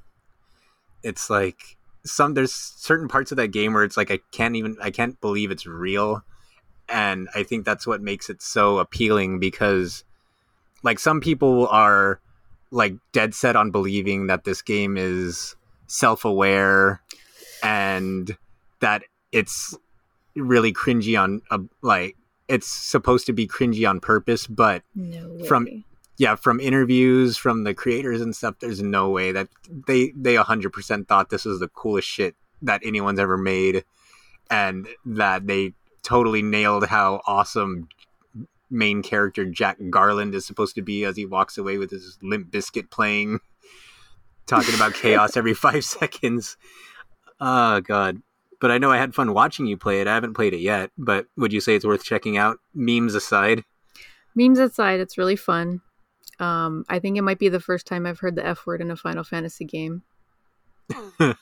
It's 1.02 1.30
like 1.30 1.76
some 2.04 2.34
there's 2.34 2.52
certain 2.54 3.08
parts 3.08 3.30
of 3.30 3.36
that 3.36 3.48
game 3.48 3.72
where 3.72 3.84
it's 3.84 3.96
like 3.96 4.10
I 4.10 4.20
can't 4.32 4.56
even 4.56 4.76
I 4.80 4.90
can't 4.90 5.20
believe 5.20 5.50
it's 5.50 5.66
real, 5.66 6.22
and 6.88 7.28
I 7.34 7.42
think 7.42 7.64
that's 7.64 7.86
what 7.86 8.00
makes 8.00 8.30
it 8.30 8.42
so 8.42 8.78
appealing 8.78 9.38
because, 9.38 10.04
like, 10.82 10.98
some 10.98 11.20
people 11.20 11.66
are 11.68 12.20
like 12.70 12.94
dead 13.12 13.34
set 13.34 13.56
on 13.56 13.70
believing 13.70 14.28
that 14.28 14.44
this 14.44 14.62
game 14.62 14.96
is 14.96 15.56
self-aware 15.88 17.00
and 17.62 18.36
that 18.80 19.02
it's 19.32 19.76
really 20.36 20.72
cringy 20.72 21.20
on 21.20 21.42
uh, 21.50 21.58
like 21.82 22.16
it's 22.48 22.68
supposed 22.68 23.26
to 23.26 23.32
be 23.32 23.46
cringy 23.46 23.88
on 23.88 23.98
purpose 23.98 24.46
but 24.46 24.82
No. 24.94 25.44
From- 25.44 25.84
yeah 26.20 26.34
from 26.34 26.60
interviews 26.60 27.38
from 27.38 27.64
the 27.64 27.72
creators 27.72 28.20
and 28.20 28.36
stuff 28.36 28.54
there's 28.60 28.82
no 28.82 29.08
way 29.08 29.32
that 29.32 29.48
they 29.86 30.12
they 30.14 30.34
100% 30.34 31.08
thought 31.08 31.30
this 31.30 31.46
was 31.46 31.60
the 31.60 31.68
coolest 31.68 32.06
shit 32.06 32.36
that 32.60 32.82
anyone's 32.84 33.18
ever 33.18 33.38
made 33.38 33.84
and 34.50 34.86
that 35.06 35.46
they 35.46 35.72
totally 36.02 36.42
nailed 36.42 36.86
how 36.86 37.22
awesome 37.26 37.88
main 38.70 39.02
character 39.02 39.46
Jack 39.46 39.78
Garland 39.88 40.34
is 40.34 40.46
supposed 40.46 40.74
to 40.74 40.82
be 40.82 41.04
as 41.04 41.16
he 41.16 41.24
walks 41.26 41.56
away 41.58 41.78
with 41.78 41.90
his 41.90 42.18
Limp 42.22 42.50
Bizkit 42.50 42.90
playing, 42.90 43.40
talking 44.46 44.74
about 44.74 44.94
chaos 44.94 45.36
every 45.36 45.54
five 45.66 45.84
seconds. 45.84 46.56
Oh 47.40 47.80
god. 47.80 48.22
But 48.60 48.70
I 48.70 48.78
know 48.78 48.90
I 48.90 48.98
had 48.98 49.14
fun 49.14 49.32
watching 49.32 49.66
you 49.66 49.78
play 49.78 50.02
it. 50.02 50.06
I 50.06 50.14
haven't 50.14 50.34
played 50.34 50.52
it 50.52 50.60
yet, 50.60 50.90
but 50.98 51.26
would 51.36 51.52
you 51.52 51.62
say 51.62 51.74
it's 51.74 51.84
worth 51.84 52.04
checking 52.04 52.36
out? 52.36 52.58
Memes 52.74 53.14
aside. 53.14 53.64
Memes 54.34 54.58
aside, 54.58 55.00
it's 55.00 55.16
really 55.16 55.36
fun. 55.36 55.80
Um, 56.40 56.84
I 56.88 56.98
think 56.98 57.16
it 57.16 57.22
might 57.22 57.38
be 57.38 57.48
the 57.48 57.60
first 57.60 57.86
time 57.86 58.06
I've 58.06 58.20
heard 58.20 58.34
the 58.34 58.46
F 58.46 58.66
word 58.66 58.80
in 58.80 58.90
a 58.90 58.96
Final 58.96 59.24
Fantasy 59.24 59.64
game. 59.64 60.02
but 61.18 61.36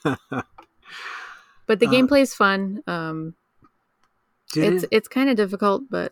the 1.67 1.87
uh, 1.87 1.91
gameplay 1.91 2.21
is 2.21 2.33
fun. 2.33 2.83
Um, 2.85 3.35
it's 4.55 4.83
it? 4.83 4.89
it's 4.91 5.07
kind 5.07 5.29
of 5.29 5.37
difficult, 5.37 5.83
but 5.89 6.11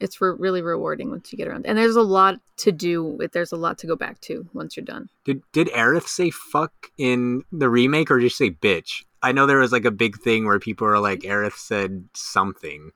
it's 0.00 0.20
re- 0.20 0.36
really 0.38 0.62
rewarding 0.62 1.10
once 1.10 1.32
you 1.32 1.38
get 1.38 1.48
around. 1.48 1.66
And 1.66 1.78
there's 1.78 1.96
a 1.96 2.02
lot 2.02 2.40
to 2.58 2.72
do. 2.72 3.18
There's 3.32 3.52
a 3.52 3.56
lot 3.56 3.78
to 3.78 3.86
go 3.86 3.96
back 3.96 4.20
to 4.22 4.48
once 4.52 4.76
you're 4.76 4.84
done. 4.84 5.08
Did 5.24 5.42
did 5.52 5.68
Aerith 5.68 6.06
say 6.06 6.30
fuck 6.30 6.72
in 6.98 7.42
the 7.50 7.68
remake, 7.68 8.10
or 8.10 8.18
did 8.18 8.30
she 8.32 8.36
say 8.36 8.50
bitch? 8.50 9.04
I 9.22 9.32
know 9.32 9.46
there 9.46 9.58
was 9.58 9.72
like 9.72 9.84
a 9.84 9.90
big 9.90 10.18
thing 10.18 10.46
where 10.46 10.58
people 10.58 10.86
are 10.86 11.00
like, 11.00 11.20
Aerith 11.20 11.56
said 11.56 12.08
something. 12.14 12.92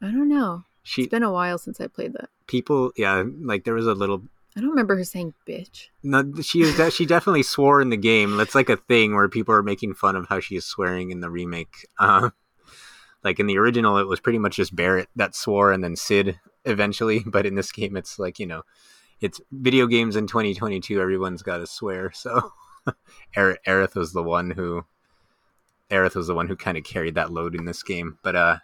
I 0.00 0.06
don't 0.06 0.28
know. 0.28 0.64
She, 0.82 1.02
it's 1.02 1.10
been 1.10 1.22
a 1.22 1.32
while 1.32 1.58
since 1.58 1.80
I 1.80 1.86
played 1.86 2.12
that. 2.14 2.30
People, 2.46 2.92
yeah, 2.96 3.24
like 3.40 3.64
there 3.64 3.74
was 3.74 3.86
a 3.86 3.94
little. 3.94 4.22
I 4.56 4.60
don't 4.60 4.70
remember 4.70 4.96
her 4.96 5.04
saying 5.04 5.34
bitch. 5.46 5.88
No, 6.02 6.32
she 6.42 6.62
is. 6.62 6.76
De- 6.76 6.90
she 6.90 7.06
definitely 7.06 7.42
swore 7.42 7.80
in 7.80 7.90
the 7.90 7.96
game. 7.96 8.36
That's 8.36 8.54
like 8.54 8.68
a 8.68 8.76
thing 8.76 9.14
where 9.14 9.28
people 9.28 9.54
are 9.54 9.62
making 9.62 9.94
fun 9.94 10.16
of 10.16 10.28
how 10.28 10.40
she 10.40 10.56
is 10.56 10.64
swearing 10.64 11.10
in 11.10 11.20
the 11.20 11.30
remake. 11.30 11.86
Uh, 11.98 12.30
like 13.22 13.38
in 13.38 13.46
the 13.46 13.58
original, 13.58 13.98
it 13.98 14.08
was 14.08 14.20
pretty 14.20 14.38
much 14.38 14.56
just 14.56 14.74
Barret 14.74 15.08
that 15.16 15.34
swore, 15.36 15.72
and 15.72 15.84
then 15.84 15.96
Cid 15.96 16.38
eventually. 16.64 17.20
But 17.26 17.46
in 17.46 17.54
this 17.54 17.70
game, 17.72 17.96
it's 17.96 18.18
like 18.18 18.38
you 18.38 18.46
know, 18.46 18.62
it's 19.20 19.40
video 19.52 19.86
games 19.86 20.16
in 20.16 20.26
2022. 20.26 21.00
Everyone's 21.00 21.42
got 21.42 21.58
to 21.58 21.66
swear. 21.66 22.10
So 22.12 22.52
Aerith 23.36 23.94
was 23.94 24.12
the 24.12 24.22
one 24.22 24.50
who 24.50 24.84
Aerith 25.90 26.16
was 26.16 26.26
the 26.26 26.34
one 26.34 26.48
who 26.48 26.56
kind 26.56 26.76
of 26.78 26.84
carried 26.84 27.14
that 27.14 27.32
load 27.32 27.54
in 27.54 27.64
this 27.64 27.82
game. 27.82 28.18
But 28.22 28.34
uh, 28.34 28.58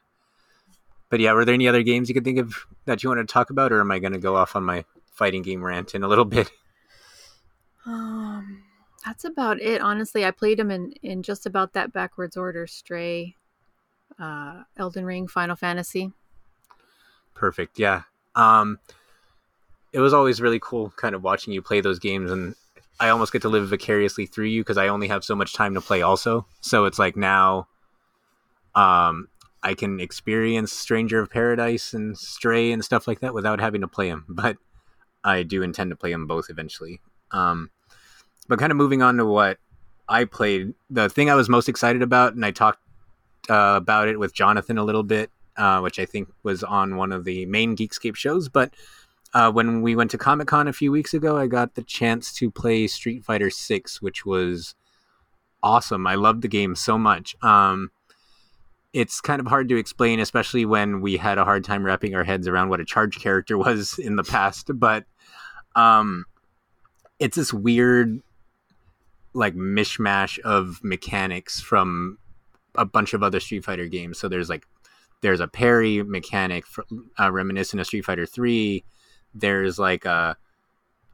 but 1.11 1.21
yeah, 1.21 1.33
were 1.33 1.45
there 1.45 1.55
any 1.55 1.69
other 1.69 1.83
games 1.83 2.09
you 2.09 2.15
could 2.15 2.25
think 2.25 2.39
of 2.39 2.55
that 2.87 3.03
you 3.03 3.11
want 3.11 3.27
to 3.27 3.33
talk 3.33 3.51
about, 3.51 3.73
or 3.73 3.81
am 3.81 3.91
I 3.91 3.99
going 3.99 4.13
to 4.13 4.19
go 4.19 4.37
off 4.37 4.57
on 4.57 4.65
my 4.65 4.85
fighting 5.15 5.43
game 5.43 5.65
rant 5.65 5.95
in 5.95 6.03
a 6.03 6.09
little 6.09 6.25
bit? 6.25 6.51
Um, 7.87 8.63
that's 9.05 9.25
about 9.25 9.61
it. 9.61 9.83
Honestly, 9.83 10.25
I 10.25 10.31
played 10.31 10.59
them 10.59 10.71
in 10.71 10.93
in 11.03 11.23
just 11.23 11.45
about 11.45 11.75
that 11.75 11.93
backwards 11.93 12.35
order: 12.35 12.67
Stray, 12.67 13.37
uh, 14.19 14.63
Elden 14.79 15.05
Ring, 15.05 15.29
Final 15.29 15.55
Fantasy. 15.55 16.13
Perfect. 17.35 17.79
Yeah. 17.79 18.05
Um, 18.35 18.79
it 19.93 20.01
was 20.01 20.15
always 20.15 20.41
really 20.41 20.59
cool, 20.59 20.93
kind 20.97 21.15
of 21.15 21.23
watching 21.23 21.53
you 21.53 21.63
play 21.63 21.81
those 21.81 21.99
games, 21.99 22.31
and 22.31 22.55
I 22.99 23.11
almost 23.11 23.33
get 23.33 23.43
to 23.43 23.49
live 23.49 23.69
vicariously 23.69 24.27
through 24.27 24.47
you 24.47 24.63
because 24.63 24.79
I 24.79 24.89
only 24.89 25.09
have 25.09 25.25
so 25.25 25.35
much 25.35 25.53
time 25.53 25.75
to 25.75 25.81
play. 25.81 26.03
Also, 26.03 26.47
so 26.61 26.85
it's 26.85 26.99
like 26.99 27.17
now, 27.17 27.69
um, 28.75 29.29
I 29.63 29.75
can 29.75 30.01
experience 30.01 30.73
Stranger 30.73 31.21
of 31.21 31.31
Paradise 31.31 31.93
and 31.93 32.17
Stray 32.17 32.73
and 32.73 32.85
stuff 32.85 33.07
like 33.07 33.21
that 33.21 33.35
without 33.35 33.61
having 33.61 33.83
to 33.83 33.89
play 33.89 34.09
them. 34.09 34.25
But 34.29 34.57
I 35.25 35.43
do 35.43 35.63
intend 35.63 35.91
to 35.91 35.97
play 35.97 36.13
them 36.13 36.27
both 36.27 36.51
eventually. 36.51 37.01
Um, 37.31 37.71
but 38.49 38.59
kind 38.59 38.71
of 38.71 38.77
moving 38.77 39.03
on 39.03 39.17
to 39.17 39.25
what 39.25 39.59
I 40.09 40.25
played, 40.27 40.75
the 40.91 41.09
thing 41.09 41.31
I 41.31 41.35
was 41.35 41.49
most 41.49 41.69
excited 41.69 42.03
about, 42.03 42.35
and 42.35 42.45
I 42.45 42.51
talked 42.51 42.81
uh, 43.49 43.75
about 43.77 44.09
it 44.09 44.19
with 44.19 44.35
Jonathan 44.35 44.79
a 44.79 44.85
little 44.85 45.03
bit, 45.03 45.31
uh, 45.57 45.81
which 45.81 45.99
I 45.99 46.05
think 46.05 46.29
was 46.43 46.63
on 46.63 46.97
one 46.97 47.13
of 47.13 47.25
the 47.25 47.47
main 47.47 47.77
Geekscape 47.77 48.17
shows. 48.17 48.49
But 48.49 48.75
uh, 49.33 49.51
when 49.51 49.83
we 49.83 49.97
went 49.97 50.11
to 50.13 50.19
Comic 50.19 50.49
Con 50.49 50.69
a 50.69 50.73
few 50.73 50.93
weeks 50.93 51.15
ago, 51.15 51.37
I 51.37 51.47
got 51.47 51.75
the 51.75 51.83
chance 51.83 52.33
to 52.35 52.51
play 52.51 52.87
Street 52.87 53.25
Fighter 53.25 53.51
Six, 53.51 54.01
which 54.03 54.25
was 54.25 54.75
awesome. 55.63 56.07
I 56.07 56.15
loved 56.15 56.43
the 56.43 56.49
game 56.49 56.77
so 56.77 56.99
much. 56.99 57.35
Um, 57.43 57.91
it's 58.93 59.21
kind 59.21 59.41
of 59.41 59.47
hard 59.47 59.69
to 59.71 59.77
explain, 59.77 60.21
especially 60.21 60.65
when 60.65 61.01
we 61.01 61.17
had 61.17 61.37
a 61.37 61.45
hard 61.45 61.65
time 61.65 61.85
wrapping 61.85 62.15
our 62.15 62.23
heads 62.23 62.47
around 62.47 62.69
what 62.69 62.81
a 62.81 62.85
charge 62.85 63.19
character 63.19 63.59
was 63.59 63.99
in 63.99 64.17
the 64.17 64.23
past. 64.23 64.71
But 64.75 65.05
um, 65.75 66.25
it's 67.19 67.37
this 67.37 67.53
weird, 67.53 68.21
like 69.33 69.55
mishmash 69.55 70.39
of 70.41 70.81
mechanics 70.83 71.61
from 71.61 72.19
a 72.77 72.85
bunch 72.85 73.15
of 73.15 73.23
other 73.23 73.41
Street 73.41 73.65
Fighter 73.65 73.87
games. 73.87 74.19
So 74.19 74.29
there's 74.29 74.49
like 74.49 74.67
there's 75.21 75.41
a 75.41 75.49
parry 75.49 76.03
mechanic 76.03 76.67
for, 76.67 76.85
uh, 77.19 77.31
reminiscent 77.31 77.81
of 77.81 77.87
Street 77.87 78.05
Fighter 78.05 78.27
Three. 78.27 78.85
There's 79.35 79.79
like 79.79 80.05
a 80.05 80.37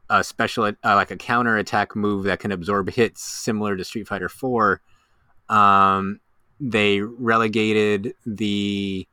a 0.09 0.23
special 0.23 0.65
uh, 0.65 0.73
like 0.83 1.11
a 1.11 1.17
counter 1.17 1.57
attack 1.57 1.95
move 1.95 2.25
that 2.25 2.39
can 2.39 2.51
absorb 2.51 2.89
hits 2.89 3.23
similar 3.23 3.77
to 3.77 3.83
Street 3.83 4.07
Fighter 4.07 4.29
Four. 4.29 4.81
Um, 5.49 6.19
they 6.59 7.01
relegated 7.01 8.13
the 8.25 9.07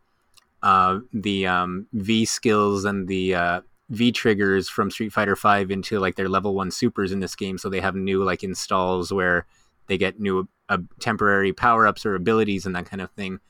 uh, 0.62 0.98
the 1.12 1.46
um, 1.46 1.86
V 1.92 2.24
skills 2.24 2.84
and 2.84 3.06
the 3.06 3.34
uh, 3.34 3.60
V 3.90 4.12
triggers 4.12 4.68
from 4.68 4.90
Street 4.90 5.12
Fighter 5.12 5.36
Five 5.36 5.70
into 5.70 5.98
like 5.98 6.16
their 6.16 6.28
level 6.28 6.54
one 6.54 6.70
supers 6.70 7.12
in 7.12 7.20
this 7.20 7.34
game, 7.34 7.58
so 7.58 7.68
they 7.68 7.80
have 7.80 7.94
new 7.94 8.22
like 8.22 8.42
installs 8.42 9.12
where 9.12 9.46
they 9.86 9.96
get 9.96 10.20
new 10.20 10.48
uh, 10.68 10.78
temporary 11.00 11.52
power 11.52 11.86
ups 11.86 12.04
or 12.04 12.14
abilities 12.14 12.66
and 12.66 12.76
that 12.76 12.86
kind 12.86 13.00
of 13.00 13.10
thing. 13.12 13.40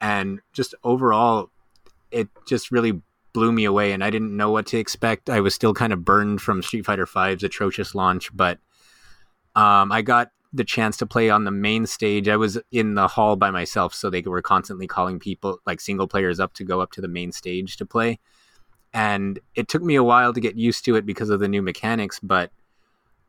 And 0.00 0.40
just 0.54 0.74
overall, 0.82 1.50
it 2.10 2.28
just 2.46 2.70
really 2.70 3.02
blew 3.32 3.52
me 3.52 3.64
away, 3.64 3.92
and 3.92 4.02
I 4.02 4.10
didn't 4.10 4.36
know 4.36 4.50
what 4.50 4.66
to 4.68 4.78
expect. 4.78 5.28
I 5.28 5.40
was 5.40 5.54
still 5.54 5.74
kind 5.74 5.92
of 5.92 6.04
burned 6.04 6.40
from 6.40 6.62
Street 6.62 6.86
Fighter 6.86 7.06
V's 7.06 7.42
atrocious 7.42 7.94
launch, 7.94 8.34
but 8.34 8.58
um, 9.54 9.92
I 9.92 10.02
got 10.02 10.30
the 10.52 10.64
chance 10.64 10.96
to 10.96 11.06
play 11.06 11.30
on 11.30 11.44
the 11.44 11.50
main 11.50 11.86
stage. 11.86 12.28
I 12.28 12.36
was 12.36 12.58
in 12.72 12.94
the 12.94 13.06
hall 13.06 13.36
by 13.36 13.50
myself, 13.50 13.94
so 13.94 14.10
they 14.10 14.22
were 14.22 14.42
constantly 14.42 14.86
calling 14.86 15.20
people 15.20 15.58
like 15.66 15.80
single 15.80 16.08
players 16.08 16.40
up 16.40 16.54
to 16.54 16.64
go 16.64 16.80
up 16.80 16.92
to 16.92 17.00
the 17.00 17.08
main 17.08 17.30
stage 17.30 17.76
to 17.76 17.86
play. 17.86 18.18
And 18.92 19.38
it 19.54 19.68
took 19.68 19.82
me 19.82 19.94
a 19.94 20.02
while 20.02 20.32
to 20.32 20.40
get 20.40 20.56
used 20.56 20.84
to 20.86 20.96
it 20.96 21.06
because 21.06 21.30
of 21.30 21.40
the 21.40 21.48
new 21.48 21.62
mechanics, 21.62 22.18
but 22.20 22.50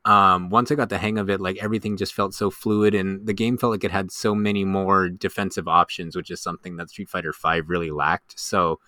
um, 0.03 0.50
once 0.50 0.72
I 0.72 0.75
got 0.75 0.89
the 0.89 0.98
hang 0.98 1.20
of 1.20 1.30
it, 1.30 1.39
like 1.39 1.58
everything 1.62 1.96
just 1.96 2.13
felt 2.13 2.34
so 2.34 2.50
fluid, 2.50 2.96
and 2.96 3.25
the 3.25 3.34
game 3.34 3.58
felt 3.58 3.72
like 3.72 3.84
it 3.84 3.91
had 3.91 4.12
so 4.12 4.34
many 4.34 4.65
more 4.65 5.10
defensive 5.10 5.68
options, 5.68 6.15
which 6.15 6.32
is 6.32 6.41
something 6.41 6.77
that 6.77 6.89
Street 6.89 7.10
Fighter 7.10 7.34
Five 7.34 7.70
really 7.70 7.91
lacked. 7.91 8.39
So, 8.39 8.80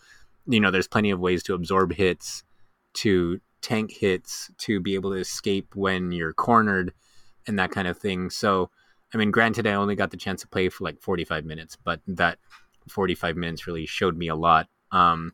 you 0.48 0.60
know, 0.60 0.72
there's 0.72 0.88
plenty 0.88 1.12
of 1.12 1.20
ways 1.20 1.44
to 1.44 1.53
absorb 1.53 1.94
hits, 1.94 2.44
to 2.96 3.39
tank 3.62 3.92
hits, 3.92 4.50
to 4.60 4.80
be 4.80 4.96
able 4.96 5.12
to 5.12 5.18
escape 5.18 5.75
when 5.75 6.12
you're 6.12 6.34
cornered, 6.34 6.94
and 7.46 7.60
that 7.60 7.72
kind 7.72 7.88
of 7.88 7.98
thing. 7.98 8.32
So, 8.32 8.72
I 9.13 9.18
mean, 9.18 9.30
granted, 9.30 9.68
I 9.68 9.74
only 9.74 9.96
got 9.96 10.10
the 10.10 10.18
chance 10.18 10.42
to 10.42 10.48
play 10.48 10.70
for 10.70 10.84
like 10.84 11.00
45 11.00 11.46
minutes, 11.46 11.77
but 11.84 12.01
that 12.08 12.39
45 12.89 13.38
minutes 13.38 13.68
really 13.68 13.86
showed 13.86 14.18
me 14.18 14.30
a 14.30 14.36
lot. 14.36 14.68
Um, 14.92 15.34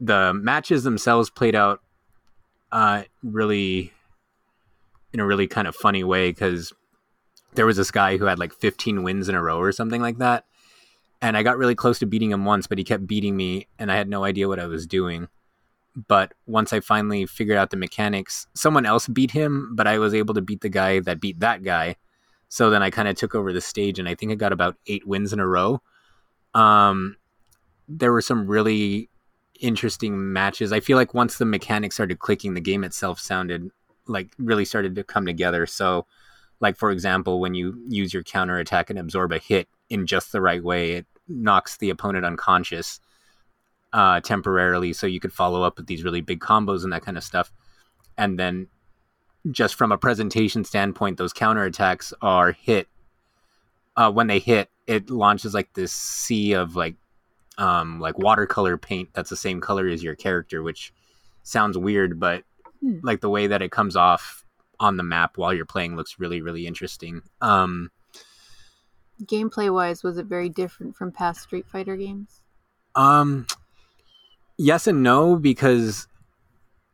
the 0.00 0.32
matches 0.34 0.84
themselves 0.84 1.30
played 1.30 1.54
out 1.54 1.80
uh, 2.72 3.04
really 3.22 3.92
in 5.12 5.20
a 5.20 5.26
really 5.26 5.46
kind 5.46 5.66
of 5.66 5.74
funny 5.74 6.04
way 6.04 6.30
because 6.30 6.72
there 7.54 7.66
was 7.66 7.76
this 7.76 7.90
guy 7.90 8.16
who 8.16 8.26
had 8.26 8.38
like 8.38 8.52
15 8.52 9.02
wins 9.02 9.28
in 9.28 9.34
a 9.34 9.42
row 9.42 9.58
or 9.58 9.72
something 9.72 10.02
like 10.02 10.18
that. 10.18 10.44
And 11.22 11.36
I 11.36 11.42
got 11.42 11.56
really 11.56 11.74
close 11.74 11.98
to 12.00 12.06
beating 12.06 12.30
him 12.30 12.44
once, 12.44 12.66
but 12.66 12.76
he 12.76 12.84
kept 12.84 13.06
beating 13.06 13.36
me 13.36 13.66
and 13.78 13.90
I 13.90 13.96
had 13.96 14.08
no 14.08 14.24
idea 14.24 14.48
what 14.48 14.60
I 14.60 14.66
was 14.66 14.86
doing. 14.86 15.28
But 16.08 16.34
once 16.46 16.74
I 16.74 16.80
finally 16.80 17.24
figured 17.24 17.56
out 17.56 17.70
the 17.70 17.78
mechanics, 17.78 18.46
someone 18.54 18.84
else 18.84 19.08
beat 19.08 19.30
him, 19.30 19.74
but 19.74 19.86
I 19.86 19.98
was 19.98 20.12
able 20.12 20.34
to 20.34 20.42
beat 20.42 20.60
the 20.60 20.68
guy 20.68 21.00
that 21.00 21.20
beat 21.20 21.40
that 21.40 21.62
guy. 21.62 21.96
So 22.50 22.68
then 22.68 22.82
I 22.82 22.90
kind 22.90 23.08
of 23.08 23.16
took 23.16 23.34
over 23.34 23.52
the 23.52 23.62
stage 23.62 23.98
and 23.98 24.08
I 24.08 24.14
think 24.14 24.30
I 24.30 24.34
got 24.34 24.52
about 24.52 24.76
eight 24.86 25.06
wins 25.06 25.32
in 25.32 25.40
a 25.40 25.46
row. 25.46 25.80
Um, 26.52 27.16
there 27.88 28.12
were 28.12 28.20
some 28.20 28.46
really 28.46 29.08
interesting 29.60 30.32
matches. 30.32 30.72
I 30.72 30.80
feel 30.80 30.96
like 30.96 31.14
once 31.14 31.38
the 31.38 31.44
mechanics 31.44 31.96
started 31.96 32.18
clicking, 32.18 32.54
the 32.54 32.60
game 32.60 32.84
itself 32.84 33.20
sounded 33.20 33.70
like 34.06 34.28
really 34.38 34.64
started 34.64 34.94
to 34.94 35.04
come 35.04 35.26
together. 35.26 35.66
So, 35.66 36.06
like 36.60 36.76
for 36.76 36.90
example, 36.90 37.40
when 37.40 37.54
you 37.54 37.82
use 37.88 38.14
your 38.14 38.22
counter 38.22 38.58
attack 38.58 38.90
and 38.90 38.98
absorb 38.98 39.32
a 39.32 39.38
hit 39.38 39.68
in 39.90 40.06
just 40.06 40.32
the 40.32 40.40
right 40.40 40.62
way, 40.62 40.92
it 40.92 41.06
knocks 41.28 41.76
the 41.76 41.90
opponent 41.90 42.24
unconscious 42.24 43.00
uh, 43.92 44.20
temporarily, 44.20 44.92
so 44.92 45.06
you 45.06 45.20
could 45.20 45.32
follow 45.32 45.62
up 45.62 45.76
with 45.76 45.86
these 45.86 46.04
really 46.04 46.20
big 46.20 46.40
combos 46.40 46.84
and 46.84 46.92
that 46.92 47.02
kind 47.02 47.16
of 47.16 47.24
stuff. 47.24 47.52
And 48.18 48.38
then, 48.38 48.68
just 49.50 49.74
from 49.74 49.92
a 49.92 49.98
presentation 49.98 50.64
standpoint, 50.64 51.18
those 51.18 51.32
counter 51.32 51.64
attacks 51.64 52.12
are 52.20 52.52
hit. 52.52 52.88
Uh, 53.96 54.10
when 54.12 54.26
they 54.26 54.38
hit, 54.38 54.68
it 54.86 55.08
launches 55.08 55.54
like 55.54 55.72
this 55.72 55.92
sea 55.92 56.52
of 56.52 56.76
like, 56.76 56.96
um, 57.58 58.00
like 58.00 58.18
watercolor 58.18 58.76
paint 58.76 59.08
that's 59.12 59.30
the 59.30 59.36
same 59.36 59.60
color 59.60 59.88
as 59.88 60.02
your 60.02 60.14
character, 60.14 60.62
which 60.62 60.92
sounds 61.42 61.78
weird, 61.78 62.20
but 62.20 62.44
Hmm. 62.80 62.98
like 63.02 63.22
the 63.22 63.30
way 63.30 63.46
that 63.46 63.62
it 63.62 63.70
comes 63.70 63.96
off 63.96 64.44
on 64.78 64.98
the 64.98 65.02
map 65.02 65.38
while 65.38 65.54
you're 65.54 65.64
playing 65.64 65.96
looks 65.96 66.18
really 66.18 66.42
really 66.42 66.66
interesting 66.66 67.22
um 67.40 67.90
Gameplay 69.24 69.72
wise, 69.72 70.02
was 70.02 70.18
it 70.18 70.26
very 70.26 70.50
different 70.50 70.94
from 70.94 71.10
past 71.10 71.40
Street 71.40 71.66
Fighter 71.66 71.96
games? 71.96 72.42
Um, 72.94 73.46
yes 74.58 74.86
and 74.86 75.02
no 75.02 75.36
because 75.36 76.06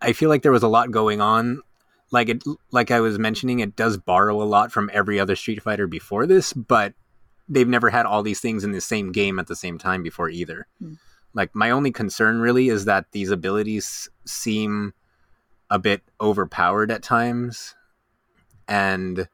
I 0.01 0.13
feel 0.13 0.29
like 0.29 0.43
there 0.43 0.53
was 0.53 0.63
a 0.63 0.69
lot 0.69 0.91
going 0.91 1.21
on. 1.21 1.63
Like 2.11 2.29
it, 2.29 2.45
like 2.71 2.91
I 2.91 3.01
was 3.01 3.19
mentioning, 3.19 3.61
it 3.61 3.75
does 3.75 3.97
borrow 3.97 4.41
a 4.41 4.45
lot 4.45 4.71
from 4.71 4.91
every 4.93 5.19
other 5.19 5.35
Street 5.35 5.63
Fighter 5.63 5.87
before 5.87 6.27
this, 6.27 6.53
but 6.53 6.95
they've 7.49 7.69
never 7.69 7.91
had 7.91 8.07
all 8.07 8.23
these 8.23 8.41
things 8.41 8.65
in 8.65 8.73
the 8.73 8.81
same 8.81 9.13
game 9.13 9.39
at 9.39 9.47
the 9.47 9.57
same 9.57 9.79
time 9.79 10.03
before 10.03 10.31
either. 10.31 10.67
Hmm. 10.79 10.95
Like 11.35 11.55
my 11.55 11.71
only 11.71 11.93
concern 11.93 12.41
really 12.41 12.69
is 12.69 12.85
that 12.85 13.07
these 13.13 13.31
abilities 13.31 14.09
seem 14.27 14.93
a 15.71 15.79
bit 15.79 16.03
overpowered 16.21 16.91
at 16.91 17.03
times, 17.03 17.75
and 18.69 19.29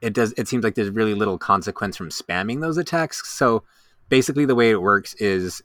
it 0.00 0.14
does. 0.14 0.32
It 0.38 0.48
seems 0.48 0.64
like 0.64 0.74
there's 0.74 0.90
really 0.90 1.14
little 1.14 1.38
consequence 1.38 1.96
from 1.96 2.08
spamming 2.08 2.60
those 2.60 2.78
attacks. 2.78 3.28
So 3.28 3.64
basically, 4.08 4.46
the 4.46 4.54
way 4.54 4.70
it 4.70 4.80
works 4.80 5.12
is 5.14 5.62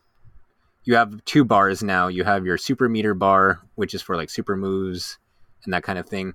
you 0.84 0.96
have 0.96 1.24
two 1.26 1.46
bars 1.46 1.82
now. 1.82 2.08
You 2.08 2.24
have 2.26 2.46
your 2.46 2.58
super 2.58 2.90
meter 2.90 3.14
bar, 3.14 3.62
which 3.76 3.94
is 3.94 4.02
for 4.02 4.18
like 4.18 4.30
super 4.30 4.58
moves 4.58 5.18
and 5.64 5.74
that 5.74 5.84
kind 5.84 5.98
of 5.98 6.08
thing. 6.08 6.34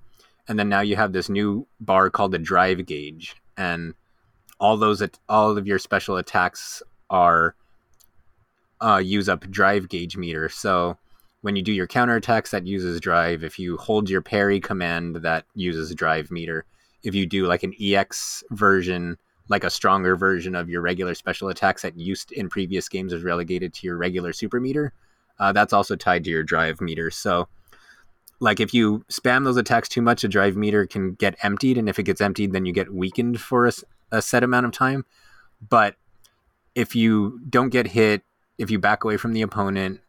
And 0.49 0.59
then 0.59 0.71
now 0.71 0.81
you 0.81 0.97
have 0.97 1.12
this 1.12 1.28
new 1.28 1.67
bar 1.81 2.09
called 2.09 2.33
the 2.33 2.38
drive 2.38 2.87
gauge. 2.87 3.37
And 3.57 3.95
all 4.60 4.76
those, 4.76 5.02
all 5.28 5.56
of 5.56 5.66
your 5.66 5.78
special 5.78 6.16
attacks 6.16 6.82
are 7.10 7.54
uh, 8.80 9.00
use 9.02 9.28
up 9.28 9.48
drive 9.50 9.88
gauge 9.88 10.16
meter. 10.16 10.48
So 10.48 10.96
when 11.42 11.56
you 11.56 11.62
do 11.62 11.72
your 11.72 11.86
counter 11.86 12.16
attacks, 12.16 12.50
that 12.50 12.66
uses 12.66 13.00
drive. 13.00 13.44
If 13.44 13.58
you 13.58 13.76
hold 13.76 14.10
your 14.10 14.22
parry 14.22 14.60
command, 14.60 15.16
that 15.16 15.44
uses 15.54 15.94
drive 15.94 16.30
meter. 16.30 16.64
If 17.02 17.14
you 17.14 17.26
do 17.26 17.46
like 17.46 17.62
an 17.62 17.74
EX 17.80 18.42
version, 18.50 19.16
like 19.48 19.64
a 19.64 19.70
stronger 19.70 20.16
version 20.16 20.54
of 20.54 20.68
your 20.68 20.82
regular 20.82 21.14
special 21.14 21.48
attacks 21.48 21.82
that 21.82 21.96
used 21.96 22.32
in 22.32 22.48
previous 22.48 22.88
games 22.88 23.12
is 23.12 23.22
relegated 23.22 23.72
to 23.74 23.86
your 23.86 23.96
regular 23.96 24.32
super 24.32 24.60
meter. 24.60 24.92
Uh, 25.38 25.52
that's 25.52 25.72
also 25.72 25.94
tied 25.94 26.24
to 26.24 26.30
your 26.30 26.42
drive 26.42 26.80
meter. 26.80 27.10
So, 27.10 27.48
like 28.40 28.61
if 28.61 28.73
you 28.73 29.04
spam 29.11 29.45
those 29.45 29.57
attacks 29.57 29.88
too 29.88 30.02
much, 30.02 30.23
the 30.23 30.28
drive 30.28 30.57
meter 30.57 30.87
can 30.87 31.14
get 31.14 31.37
emptied, 31.42 31.78
and 31.78 31.88
if 31.88 31.99
it 31.99 32.04
gets 32.04 32.21
emptied, 32.21 32.52
then 32.52 32.66
you 32.66 32.73
get 32.73 32.92
weakened 32.92 33.40
for 33.40 33.66
a, 33.66 33.73
a 34.12 34.23
set 34.23 34.45
amount 34.45 34.66
of 34.66 34.73
time. 34.73 35.04
But 35.66 35.97
if 36.75 36.95
you 36.95 37.40
don't 37.49 37.71
get 37.71 37.88
hit, 37.88 38.23
if 38.59 38.71
you 38.71 38.78
back 38.78 39.04
away 39.04 39.16
from 39.16 39.33
the 39.33 39.42
opponent, 39.42 40.00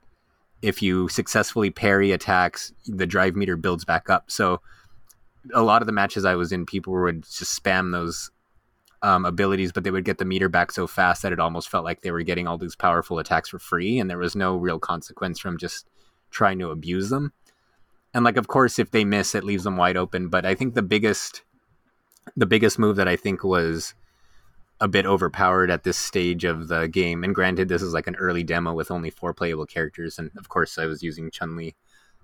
if 0.61 0.81
you 0.81 1.07
successfully 1.07 1.71
parry 1.71 2.11
attacks, 2.11 2.73
the 2.85 3.07
drive 3.07 3.35
meter 3.35 3.55
builds 3.55 3.85
back 3.85 4.09
up. 4.09 4.29
So, 4.29 4.61
a 5.53 5.63
lot 5.63 5.81
of 5.81 5.85
the 5.85 5.93
matches 5.93 6.25
I 6.25 6.35
was 6.35 6.51
in, 6.51 6.65
people 6.65 6.93
would 6.93 7.23
just 7.23 7.63
spam 7.63 7.91
those 7.91 8.29
um, 9.01 9.25
abilities, 9.25 9.71
but 9.71 9.83
they 9.83 9.91
would 9.91 10.03
get 10.03 10.17
the 10.17 10.25
meter 10.25 10.49
back 10.49 10.71
so 10.71 10.85
fast 10.85 11.21
that 11.21 11.31
it 11.31 11.39
almost 11.39 11.69
felt 11.69 11.85
like 11.85 12.01
they 12.01 12.11
were 12.11 12.23
getting 12.23 12.47
all 12.47 12.57
these 12.57 12.75
powerful 12.75 13.19
attacks 13.19 13.49
for 13.49 13.59
free, 13.59 13.97
and 13.99 14.09
there 14.09 14.17
was 14.17 14.35
no 14.35 14.55
real 14.55 14.79
consequence 14.79 15.39
from 15.39 15.57
just 15.57 15.87
trying 16.29 16.59
to 16.59 16.69
abuse 16.69 17.09
them. 17.09 17.31
And 18.13 18.25
like, 18.25 18.37
of 18.37 18.47
course, 18.47 18.79
if 18.79 18.91
they 18.91 19.05
miss, 19.05 19.35
it 19.35 19.43
leaves 19.43 19.63
them 19.63 19.77
wide 19.77 19.97
open. 19.97 20.29
But 20.29 20.45
I 20.45 20.55
think 20.55 20.73
the 20.73 20.81
biggest, 20.81 21.43
the 22.35 22.45
biggest 22.45 22.79
move 22.79 22.95
that 22.95 23.07
I 23.07 23.15
think 23.15 23.43
was 23.43 23.93
a 24.81 24.87
bit 24.87 25.05
overpowered 25.05 25.69
at 25.69 25.83
this 25.83 25.97
stage 25.97 26.43
of 26.43 26.67
the 26.69 26.87
game. 26.87 27.23
And 27.23 27.35
granted, 27.35 27.67
this 27.67 27.81
is 27.81 27.93
like 27.93 28.07
an 28.07 28.15
early 28.15 28.43
demo 28.43 28.73
with 28.73 28.91
only 28.91 29.09
four 29.09 29.33
playable 29.33 29.65
characters, 29.65 30.17
and 30.17 30.31
of 30.37 30.49
course, 30.49 30.77
I 30.77 30.85
was 30.85 31.03
using 31.03 31.29
Chun 31.31 31.55
Li 31.55 31.75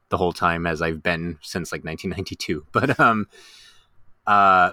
the 0.10 0.18
whole 0.18 0.34
time 0.34 0.66
as 0.66 0.82
I've 0.82 1.04
been 1.04 1.38
since 1.42 1.72
like 1.72 1.84
1992. 1.84 2.66
But 2.72 3.00
um, 3.00 3.28
uh, 4.26 4.72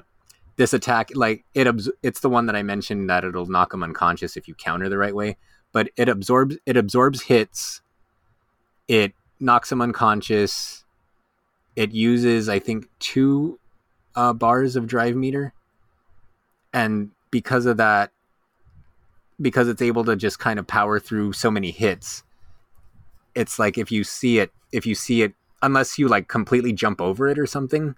this 0.57 0.73
attack 0.73 1.11
like 1.15 1.45
it 1.55 1.67
abs- 1.67 1.91
it's 2.03 2.21
the 2.21 2.29
one 2.29 2.47
that 2.47 2.57
I 2.57 2.63
mentioned 2.63 3.11
that 3.11 3.25
it'll 3.25 3.47
knock 3.47 3.71
them 3.71 3.83
unconscious 3.83 4.37
if 4.37 4.47
you 4.47 4.55
counter 4.55 4.89
the 4.89 4.99
right 4.99 5.15
way, 5.15 5.37
but 5.73 5.89
it 5.97 6.09
absorbs 6.09 6.57
it 6.67 6.77
absorbs 6.77 7.23
hits. 7.23 7.81
It 8.87 9.13
knocks 9.41 9.71
them 9.71 9.81
unconscious. 9.81 10.82
It 11.77 11.93
uses 11.93 12.49
I 12.49 12.59
think 12.59 12.89
two 12.99 13.59
uh, 14.15 14.33
bars 14.33 14.77
of 14.77 14.87
drive 14.87 15.17
meter, 15.17 15.53
and 16.73 17.11
because 17.31 17.67
of 17.67 17.79
that, 17.79 18.11
because 19.41 19.69
it's 19.69 19.83
able 19.83 20.05
to 20.05 20.17
just 20.17 20.39
kind 20.39 20.59
of 20.59 20.67
power 20.67 21.01
through 21.01 21.33
so 21.33 21.51
many 21.51 21.71
hits, 21.71 22.23
it's 23.35 23.59
like 23.59 23.79
if 23.79 23.91
you 23.91 24.05
see 24.05 24.39
it, 24.39 24.53
if 24.73 24.87
you 24.87 24.95
see 24.95 25.23
it, 25.23 25.35
unless 25.63 25.99
you 25.99 26.09
like 26.09 26.29
completely 26.29 26.73
jump 26.73 27.01
over 27.01 27.29
it 27.29 27.39
or 27.39 27.47
something, 27.47 27.95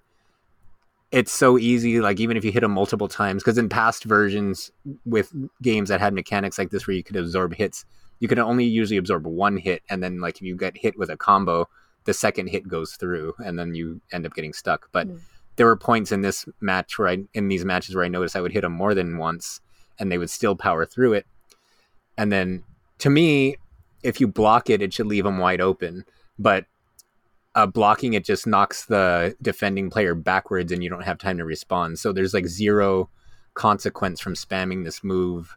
it's 1.10 1.32
so 1.32 1.58
easy 1.58 2.00
like 2.00 2.20
even 2.20 2.36
if 2.36 2.44
you 2.44 2.52
hit 2.52 2.60
them 2.60 2.72
multiple 2.72 3.08
times. 3.08 3.42
Because 3.42 3.58
in 3.58 3.68
past 3.68 4.04
versions 4.04 4.70
with 5.04 5.32
games 5.62 5.88
that 5.88 6.00
had 6.00 6.14
mechanics 6.14 6.58
like 6.58 6.70
this 6.70 6.86
where 6.86 6.96
you 6.96 7.02
could 7.02 7.16
absorb 7.16 7.54
hits 7.54 7.84
you 8.20 8.28
could 8.28 8.38
only 8.38 8.64
usually 8.64 8.96
absorb 8.96 9.26
one 9.26 9.56
hit. 9.56 9.82
And 9.88 10.02
then 10.02 10.20
like 10.20 10.36
if 10.36 10.42
you 10.42 10.56
get 10.56 10.76
hit 10.76 10.98
with 10.98 11.10
a 11.10 11.16
combo 11.16 11.68
the 12.04 12.14
second 12.14 12.48
hit 12.48 12.68
goes 12.68 12.92
through 12.92 13.34
and 13.44 13.58
then 13.58 13.74
you 13.74 14.00
end 14.12 14.26
up 14.26 14.34
getting 14.34 14.52
stuck 14.52 14.88
but 14.92 15.08
mm. 15.08 15.18
there 15.56 15.66
were 15.66 15.76
points 15.76 16.12
in 16.12 16.20
this 16.20 16.46
match 16.60 16.98
where 16.98 17.08
i 17.08 17.18
in 17.34 17.48
these 17.48 17.64
matches 17.64 17.94
where 17.94 18.04
i 18.04 18.08
noticed 18.08 18.36
i 18.36 18.40
would 18.40 18.52
hit 18.52 18.62
them 18.62 18.72
more 18.72 18.94
than 18.94 19.18
once 19.18 19.60
and 19.98 20.10
they 20.10 20.18
would 20.18 20.30
still 20.30 20.56
power 20.56 20.84
through 20.84 21.12
it 21.12 21.26
and 22.16 22.32
then 22.32 22.62
to 22.98 23.10
me 23.10 23.56
if 24.02 24.20
you 24.20 24.28
block 24.28 24.68
it 24.70 24.82
it 24.82 24.92
should 24.92 25.06
leave 25.06 25.24
them 25.24 25.38
wide 25.38 25.60
open 25.60 26.04
but 26.38 26.66
uh, 27.54 27.66
blocking 27.66 28.14
it 28.14 28.24
just 28.24 28.46
knocks 28.46 28.86
the 28.86 29.36
defending 29.40 29.90
player 29.90 30.14
backwards 30.14 30.72
and 30.72 30.82
you 30.82 30.90
don't 30.90 31.04
have 31.04 31.18
time 31.18 31.38
to 31.38 31.44
respond. 31.44 31.98
So 31.98 32.12
there's 32.12 32.34
like 32.34 32.46
zero 32.46 33.08
consequence 33.54 34.20
from 34.20 34.34
spamming 34.34 34.84
this 34.84 35.04
move 35.04 35.56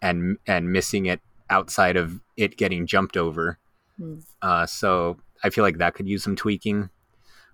and 0.00 0.36
and 0.46 0.72
missing 0.72 1.06
it 1.06 1.20
outside 1.48 1.96
of 1.96 2.20
it 2.36 2.56
getting 2.56 2.86
jumped 2.86 3.16
over. 3.16 3.58
Mm. 4.00 4.24
Uh, 4.40 4.66
so 4.66 5.18
I 5.42 5.50
feel 5.50 5.64
like 5.64 5.78
that 5.78 5.94
could 5.94 6.08
use 6.08 6.22
some 6.22 6.36
tweaking. 6.36 6.90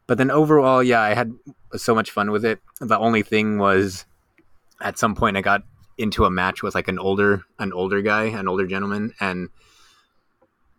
But 0.06 0.18
then 0.18 0.30
overall, 0.30 0.82
yeah, 0.82 1.00
I 1.00 1.14
had 1.14 1.32
so 1.76 1.94
much 1.94 2.10
fun 2.10 2.30
with 2.30 2.44
it. 2.44 2.60
The 2.80 2.98
only 2.98 3.22
thing 3.22 3.58
was 3.58 4.06
at 4.80 4.98
some 4.98 5.14
point 5.14 5.36
I 5.36 5.42
got 5.42 5.62
into 5.98 6.24
a 6.24 6.30
match 6.30 6.62
with 6.62 6.74
like 6.74 6.88
an 6.88 6.98
older 6.98 7.42
an 7.58 7.72
older 7.72 8.00
guy, 8.00 8.24
an 8.24 8.48
older 8.48 8.66
gentleman, 8.66 9.12
and 9.20 9.48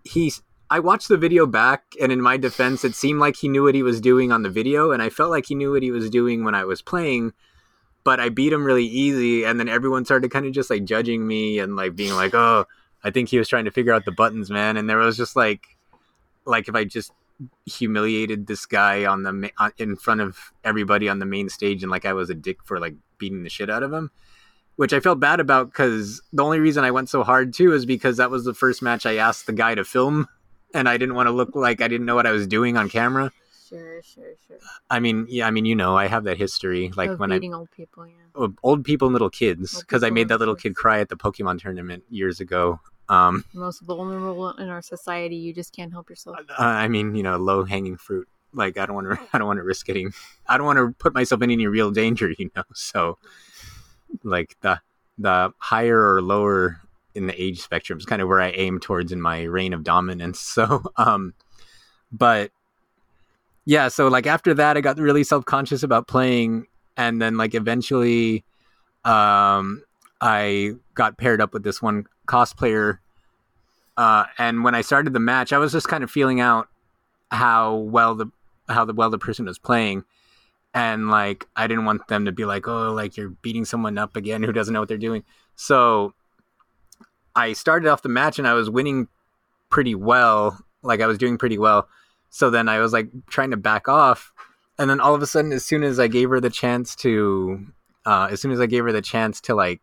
he's 0.03 0.41
I 0.71 0.79
watched 0.79 1.07
the 1.07 1.17
video 1.17 1.47
back, 1.47 1.83
and 1.99 2.11
in 2.11 2.21
my 2.21 2.37
defense, 2.37 2.85
it 2.85 2.93
seemed 2.93 3.19
like 3.19 3.35
he 3.35 3.47
knew 3.47 3.63
what 3.63 3.75
he 3.75 3.83
was 3.83 3.99
doing 3.99 4.31
on 4.31 4.43
the 4.43 4.49
video, 4.49 4.91
and 4.91 5.01
I 5.01 5.09
felt 5.09 5.31
like 5.31 5.47
he 5.47 5.55
knew 5.55 5.71
what 5.71 5.83
he 5.83 5.91
was 5.91 6.09
doing 6.09 6.43
when 6.43 6.55
I 6.55 6.63
was 6.63 6.81
playing. 6.81 7.33
But 8.03 8.19
I 8.19 8.29
beat 8.29 8.53
him 8.53 8.63
really 8.63 8.85
easy, 8.85 9.43
and 9.43 9.59
then 9.59 9.67
everyone 9.67 10.05
started 10.05 10.31
kind 10.31 10.45
of 10.45 10.53
just 10.53 10.69
like 10.69 10.85
judging 10.85 11.27
me 11.27 11.59
and 11.59 11.75
like 11.75 11.95
being 11.95 12.13
like, 12.13 12.33
"Oh, 12.33 12.65
I 13.03 13.11
think 13.11 13.29
he 13.29 13.37
was 13.39 13.47
trying 13.47 13.65
to 13.65 13.71
figure 13.71 13.93
out 13.93 14.05
the 14.05 14.11
buttons, 14.11 14.49
man." 14.49 14.77
And 14.77 14.89
there 14.89 14.97
was 14.97 15.17
just 15.17 15.35
like, 15.35 15.61
like 16.49 16.67
if 16.67 16.75
I 16.75 16.83
just 16.83 17.11
humiliated 17.65 18.47
this 18.47 18.65
guy 18.65 19.05
on 19.05 19.23
the 19.23 19.51
uh, 19.57 19.69
in 19.77 19.95
front 19.95 20.21
of 20.21 20.51
everybody 20.63 21.07
on 21.07 21.19
the 21.19 21.25
main 21.25 21.49
stage, 21.49 21.83
and 21.83 21.91
like 21.91 22.05
I 22.05 22.13
was 22.13 22.29
a 22.29 22.35
dick 22.35 22.57
for 22.63 22.79
like 22.79 22.95
beating 23.17 23.43
the 23.43 23.49
shit 23.49 23.69
out 23.69 23.83
of 23.83 23.93
him 23.93 24.11
which 24.79 24.93
I 24.93 25.01
felt 25.01 25.19
bad 25.19 25.41
about 25.41 25.65
because 25.65 26.21
the 26.31 26.41
only 26.41 26.57
reason 26.57 26.85
I 26.85 26.91
went 26.91 27.09
so 27.09 27.21
hard 27.21 27.53
too 27.53 27.73
is 27.73 27.85
because 27.85 28.15
that 28.15 28.31
was 28.31 28.45
the 28.45 28.53
first 28.53 28.81
match 28.81 29.05
I 29.05 29.17
asked 29.17 29.45
the 29.45 29.51
guy 29.51 29.75
to 29.75 29.83
film 29.83 30.29
and 30.73 30.87
I 30.87 30.95
didn't 30.95 31.15
want 31.15 31.27
to 31.27 31.31
look 31.31 31.53
like 31.53 31.81
I 31.81 31.89
didn't 31.89 32.05
know 32.05 32.15
what 32.15 32.25
I 32.25 32.31
was 32.31 32.47
doing 32.47 32.77
on 32.77 32.87
camera. 32.87 33.29
Sure, 33.67 34.01
sure, 34.01 34.35
sure. 34.47 34.57
I 34.89 35.01
mean, 35.01 35.25
yeah, 35.27 35.47
I 35.47 35.51
mean, 35.51 35.65
you 35.65 35.75
know, 35.75 35.97
I 35.97 36.07
have 36.07 36.23
that 36.23 36.37
history, 36.37 36.93
like 36.95 37.09
of 37.09 37.19
when 37.19 37.29
I 37.29 37.39
Beating 37.39 37.53
old 37.53 37.69
people, 37.71 38.07
yeah, 38.07 38.47
old 38.63 38.85
people 38.85 39.07
and 39.07 39.13
little 39.13 39.29
kids, 39.29 39.81
because 39.81 40.01
I 40.01 40.11
made 40.11 40.29
that 40.29 40.39
little 40.39 40.55
kid 40.55 40.77
cry 40.77 41.01
at 41.01 41.09
the 41.09 41.17
Pokemon 41.17 41.59
tournament 41.59 42.05
years 42.09 42.39
ago. 42.39 42.79
Um, 43.09 43.43
most 43.53 43.81
vulnerable 43.81 44.51
in 44.51 44.69
our 44.69 44.81
society, 44.81 45.35
you 45.35 45.51
just 45.53 45.75
can't 45.75 45.91
help 45.91 46.09
yourself. 46.09 46.37
I 46.57 46.87
mean, 46.87 47.15
you 47.15 47.23
know, 47.23 47.37
low 47.37 47.63
hanging 47.63 47.97
fruit. 47.97 48.27
Like 48.53 48.77
I 48.77 48.85
don't 48.85 48.95
want 48.95 49.07
to, 49.07 49.27
I 49.33 49.37
don't 49.37 49.47
want 49.47 49.57
to 49.57 49.63
risk 49.63 49.85
getting, 49.85 50.13
I 50.47 50.57
don't 50.57 50.65
want 50.65 50.77
to 50.77 50.93
put 50.99 51.13
myself 51.13 51.41
in 51.41 51.51
any 51.51 51.67
real 51.67 51.91
danger, 51.91 52.31
you 52.37 52.51
know. 52.55 52.63
So, 52.73 53.17
like 54.23 54.55
the 54.61 54.79
the 55.17 55.51
higher 55.57 56.15
or 56.15 56.21
lower 56.21 56.79
in 57.15 57.27
the 57.27 57.41
age 57.41 57.59
spectrum 57.61 57.99
is 57.99 58.05
kind 58.05 58.21
of 58.21 58.27
where 58.27 58.39
I 58.39 58.51
aim 58.51 58.79
towards 58.79 59.11
in 59.11 59.21
my 59.21 59.43
reign 59.43 59.73
of 59.73 59.83
dominance. 59.83 60.39
So, 60.59 60.83
um, 60.97 61.33
but 62.11 62.51
yeah, 63.65 63.87
so 63.87 64.07
like 64.07 64.25
after 64.25 64.53
that, 64.53 64.77
I 64.77 64.81
got 64.81 64.97
really 64.97 65.23
self 65.23 65.45
conscious 65.45 65.83
about 65.83 66.07
playing, 66.07 66.67
and 66.95 67.21
then 67.21 67.37
like 67.37 67.55
eventually, 67.55 68.43
um, 69.03 69.83
I 70.21 70.73
got 70.95 71.17
paired 71.17 71.41
up 71.41 71.53
with 71.53 71.63
this 71.63 71.81
one 71.81 72.05
cosplayer. 72.29 72.99
Uh, 73.97 74.25
and 74.37 74.63
when 74.63 74.75
I 74.75 74.81
started 74.81 75.13
the 75.13 75.19
match, 75.19 75.51
I 75.51 75.57
was 75.57 75.71
just 75.71 75.87
kind 75.87 76.03
of 76.03 76.11
feeling 76.11 76.39
out 76.39 76.69
how 77.31 77.75
well 77.75 78.15
the 78.15 78.27
how 78.69 78.85
the 78.85 78.93
well 78.93 79.09
the 79.09 79.17
person 79.17 79.45
was 79.45 79.59
playing 79.59 80.03
and 80.73 81.09
like 81.09 81.47
I 81.55 81.67
didn't 81.67 81.85
want 81.85 82.07
them 82.07 82.25
to 82.25 82.31
be 82.31 82.45
like, 82.45 82.67
oh, 82.67 82.93
like 82.93 83.17
you're 83.17 83.29
beating 83.29 83.65
someone 83.65 83.97
up 83.97 84.15
again 84.15 84.43
who 84.43 84.51
doesn't 84.51 84.73
know 84.73 84.79
what 84.79 84.89
they're 84.89 84.97
doing. 84.97 85.23
So 85.55 86.13
I 87.35 87.53
started 87.53 87.89
off 87.89 88.01
the 88.01 88.09
match 88.09 88.39
and 88.39 88.47
I 88.47 88.53
was 88.53 88.69
winning 88.69 89.07
pretty 89.69 89.95
well. 89.95 90.63
Like 90.81 91.01
I 91.01 91.07
was 91.07 91.17
doing 91.17 91.37
pretty 91.37 91.57
well. 91.57 91.87
So 92.29 92.49
then 92.49 92.69
I 92.69 92.79
was 92.79 92.93
like 92.93 93.09
trying 93.29 93.51
to 93.51 93.57
back 93.57 93.87
off. 93.87 94.31
And 94.77 94.89
then 94.89 95.01
all 95.01 95.15
of 95.15 95.21
a 95.21 95.27
sudden, 95.27 95.51
as 95.51 95.65
soon 95.65 95.83
as 95.83 95.99
I 95.99 96.07
gave 96.07 96.29
her 96.29 96.39
the 96.39 96.49
chance 96.49 96.95
to, 96.97 97.65
uh, 98.05 98.29
as 98.31 98.39
soon 98.39 98.51
as 98.51 98.61
I 98.61 98.65
gave 98.65 98.85
her 98.85 98.91
the 98.91 99.01
chance 99.01 99.41
to 99.41 99.55
like 99.55 99.81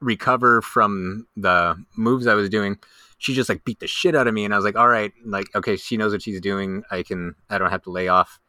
recover 0.00 0.62
from 0.62 1.26
the 1.36 1.82
moves 1.96 2.26
I 2.26 2.34
was 2.34 2.48
doing, 2.48 2.78
she 3.18 3.34
just 3.34 3.48
like 3.48 3.64
beat 3.64 3.80
the 3.80 3.86
shit 3.86 4.14
out 4.14 4.26
of 4.26 4.34
me, 4.34 4.44
and 4.44 4.54
I 4.54 4.56
was 4.56 4.64
like, 4.64 4.76
all 4.76 4.88
right, 4.88 5.12
like 5.24 5.54
okay, 5.54 5.76
she 5.76 5.96
knows 5.96 6.12
what 6.12 6.22
she's 6.22 6.40
doing. 6.40 6.82
I 6.90 7.02
can, 7.02 7.34
I 7.48 7.58
don't 7.58 7.70
have 7.70 7.82
to 7.82 7.90
lay 7.90 8.08
off. 8.08 8.40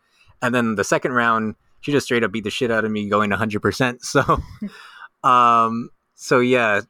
And 0.41 0.55
then 0.55 0.75
the 0.75 0.83
second 0.83 1.11
round, 1.13 1.55
she 1.81 1.91
just 1.91 2.05
straight 2.05 2.23
up 2.23 2.31
beat 2.31 2.43
the 2.43 2.49
shit 2.49 2.71
out 2.71 2.85
of 2.85 2.91
me, 2.91 3.09
going 3.09 3.29
100. 3.29 3.61
percent 3.61 4.01
So, 4.05 4.41
um, 5.23 5.89
so 6.15 6.39
yeah, 6.39 6.81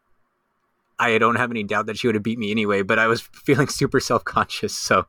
I 0.99 1.17
don't 1.17 1.35
have 1.35 1.51
any 1.51 1.63
doubt 1.63 1.87
that 1.87 1.97
she 1.97 2.07
would 2.07 2.15
have 2.15 2.23
beat 2.23 2.39
me 2.39 2.51
anyway. 2.51 2.83
But 2.83 2.99
I 2.99 3.07
was 3.07 3.21
feeling 3.21 3.67
super 3.69 3.99
self 3.99 4.23
conscious. 4.23 4.75
So, 4.75 5.05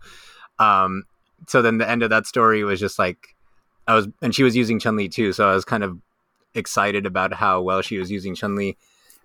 um, 0.59 1.05
so 1.47 1.61
then 1.61 1.79
the 1.79 1.88
end 1.88 2.03
of 2.03 2.11
that 2.11 2.27
story 2.27 2.65
was 2.65 2.81
just 2.81 2.99
like 2.99 3.35
I 3.87 3.95
was, 3.95 4.09
and 4.23 4.35
she 4.35 4.43
was 4.43 4.57
using 4.57 4.79
Chun 4.79 4.97
Li 4.97 5.09
too. 5.09 5.33
So 5.33 5.49
I 5.49 5.55
was 5.55 5.65
kind 5.65 5.85
of 5.85 5.99
excited 6.55 7.07
about 7.07 7.33
how 7.35 7.61
well 7.61 7.83
she 7.83 7.99
was 7.99 8.11
using 8.11 8.35
Chun 8.35 8.57
Li, 8.57 8.77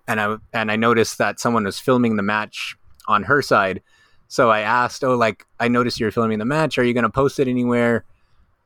and 0.08 0.20
I 0.20 0.36
and 0.52 0.72
I 0.72 0.76
noticed 0.76 1.18
that 1.18 1.38
someone 1.38 1.64
was 1.64 1.78
filming 1.78 2.16
the 2.16 2.22
match 2.22 2.76
on 3.06 3.22
her 3.24 3.42
side. 3.42 3.82
So 4.26 4.50
I 4.50 4.60
asked, 4.60 5.04
"Oh, 5.04 5.14
like 5.14 5.46
I 5.60 5.68
noticed 5.68 6.00
you're 6.00 6.10
filming 6.10 6.38
the 6.38 6.44
match. 6.44 6.78
Are 6.78 6.84
you 6.84 6.94
going 6.94 7.04
to 7.04 7.10
post 7.10 7.38
it 7.38 7.46
anywhere?" 7.46 8.04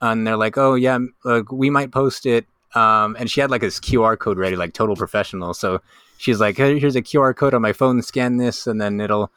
And 0.00 0.26
they're 0.26 0.36
like, 0.36 0.56
"Oh 0.56 0.74
yeah, 0.74 0.98
like, 1.24 1.52
we 1.52 1.68
might 1.68 1.90
post 1.90 2.24
it." 2.24 2.46
Um, 2.74 3.16
and 3.18 3.30
she 3.30 3.40
had 3.40 3.50
like 3.50 3.60
this 3.60 3.78
QR 3.78 4.18
code 4.18 4.38
ready, 4.38 4.56
like 4.56 4.72
total 4.72 4.96
professional. 4.96 5.52
So 5.52 5.82
she's 6.16 6.40
like, 6.40 6.56
"Here's 6.56 6.96
a 6.96 7.02
QR 7.02 7.36
code 7.36 7.54
on 7.54 7.62
my 7.62 7.72
phone. 7.72 8.00
Scan 8.02 8.38
this, 8.38 8.66
and 8.66 8.80
then 8.80 9.00
it'll 9.00 9.30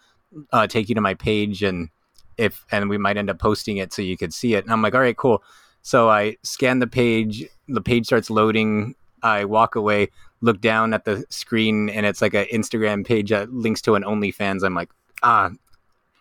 uh, 0.54 0.68
take 0.68 0.88
you 0.89 0.96
to 0.96 1.02
my 1.02 1.15
page." 1.15 1.63
And 1.63 1.89
if 2.38 2.65
and 2.72 2.89
we 2.89 2.98
might 2.98 3.18
end 3.18 3.30
up 3.30 3.39
posting 3.39 3.78
it 3.78 3.94
so 3.94 4.02
you 4.02 4.18
could 4.18 4.34
see 4.34 4.54
it. 4.54 4.63
And 4.63 4.72
I'm 4.72 4.82
like, 4.82 4.94
"All 4.96 5.02
right, 5.02 5.18
cool." 5.18 5.44
So 5.82 6.10
I 6.10 6.38
scan 6.44 6.80
the 6.80 6.88
page. 6.88 7.46
The 7.68 7.82
page 7.82 8.06
starts 8.06 8.30
loading. 8.30 8.96
I 9.26 9.46
walk 9.46 9.76
away, 9.76 10.10
look 10.42 10.62
down 10.62 10.94
at 10.94 11.04
the 11.04 11.26
screen, 11.30 11.90
and 11.90 12.06
it's 12.06 12.22
like 12.22 12.36
an 12.36 12.46
Instagram 12.54 13.06
page 13.06 13.32
that 13.32 13.52
links 13.52 13.82
to 13.82 13.96
an 13.96 14.04
OnlyFans. 14.04 14.64
I'm 14.64 14.76
like, 14.76 14.92
ah, 15.24 15.50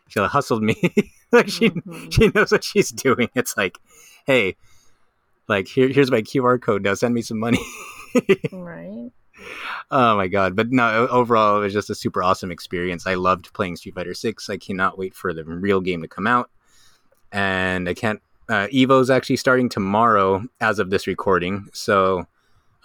she 0.09 0.21
hustled 0.21 0.63
me. 0.63 0.77
like 1.33 1.49
she 1.49 1.69
mm-hmm. 1.69 2.09
she 2.09 2.29
knows 2.29 2.51
what 2.51 2.65
she's 2.65 2.89
doing. 2.89 3.29
It's 3.35 3.57
like, 3.59 3.79
hey, 4.27 4.57
like 5.49 5.69
here 5.69 5.89
here's 5.89 6.11
my 6.11 6.23
QR 6.23 6.61
code. 6.61 6.83
Now 6.83 6.95
send 6.95 7.15
me 7.15 7.21
some 7.21 7.39
money. 7.39 7.61
right. 8.53 9.11
Oh 9.91 10.17
my 10.17 10.29
god! 10.29 10.57
But 10.57 10.71
no, 10.71 11.07
overall, 11.09 11.59
it 11.59 11.65
was 11.65 11.73
just 11.73 11.91
a 11.91 11.95
super 11.95 12.23
awesome 12.23 12.51
experience. 12.51 13.07
I 13.07 13.15
loved 13.15 13.53
playing 13.53 13.77
Street 13.77 13.97
Fighter 13.97 14.15
Six. 14.15 14.49
I 14.49 14.57
cannot 14.57 14.97
wait 14.97 15.15
for 15.15 15.35
the 15.35 15.45
real 15.45 15.81
game 15.81 16.01
to 16.03 16.09
come 16.09 16.27
out, 16.27 16.51
and 17.33 17.89
I 17.89 17.95
can't. 17.95 18.23
Uh, 18.49 18.69
Evo's 18.71 19.11
actually 19.11 19.37
starting 19.37 19.69
tomorrow, 19.69 20.45
as 20.61 20.79
of 20.79 20.91
this 20.91 21.07
recording. 21.07 21.67
So 21.73 22.27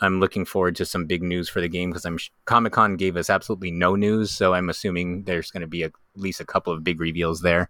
I'm 0.02 0.20
looking 0.20 0.46
forward 0.46 0.76
to 0.78 0.86
some 0.86 1.06
big 1.06 1.22
news 1.22 1.50
for 1.50 1.60
the 1.60 1.68
game 1.68 1.90
because 1.90 2.06
I'm 2.06 2.18
Comic 2.46 2.74
Con 2.74 2.96
gave 2.96 3.18
us 3.18 3.30
absolutely 3.30 3.72
no 3.72 3.96
news, 3.96 4.32
so 4.32 4.54
I'm 4.54 4.70
assuming 4.70 5.24
there's 5.24 5.52
going 5.52 5.62
to 5.62 5.68
be 5.68 5.84
a, 5.84 5.88
at 5.88 5.94
least 6.16 6.40
a 6.40 6.46
couple 6.46 6.72
of 6.72 6.84
big 6.84 7.02
reveals 7.02 7.42
there. 7.42 7.70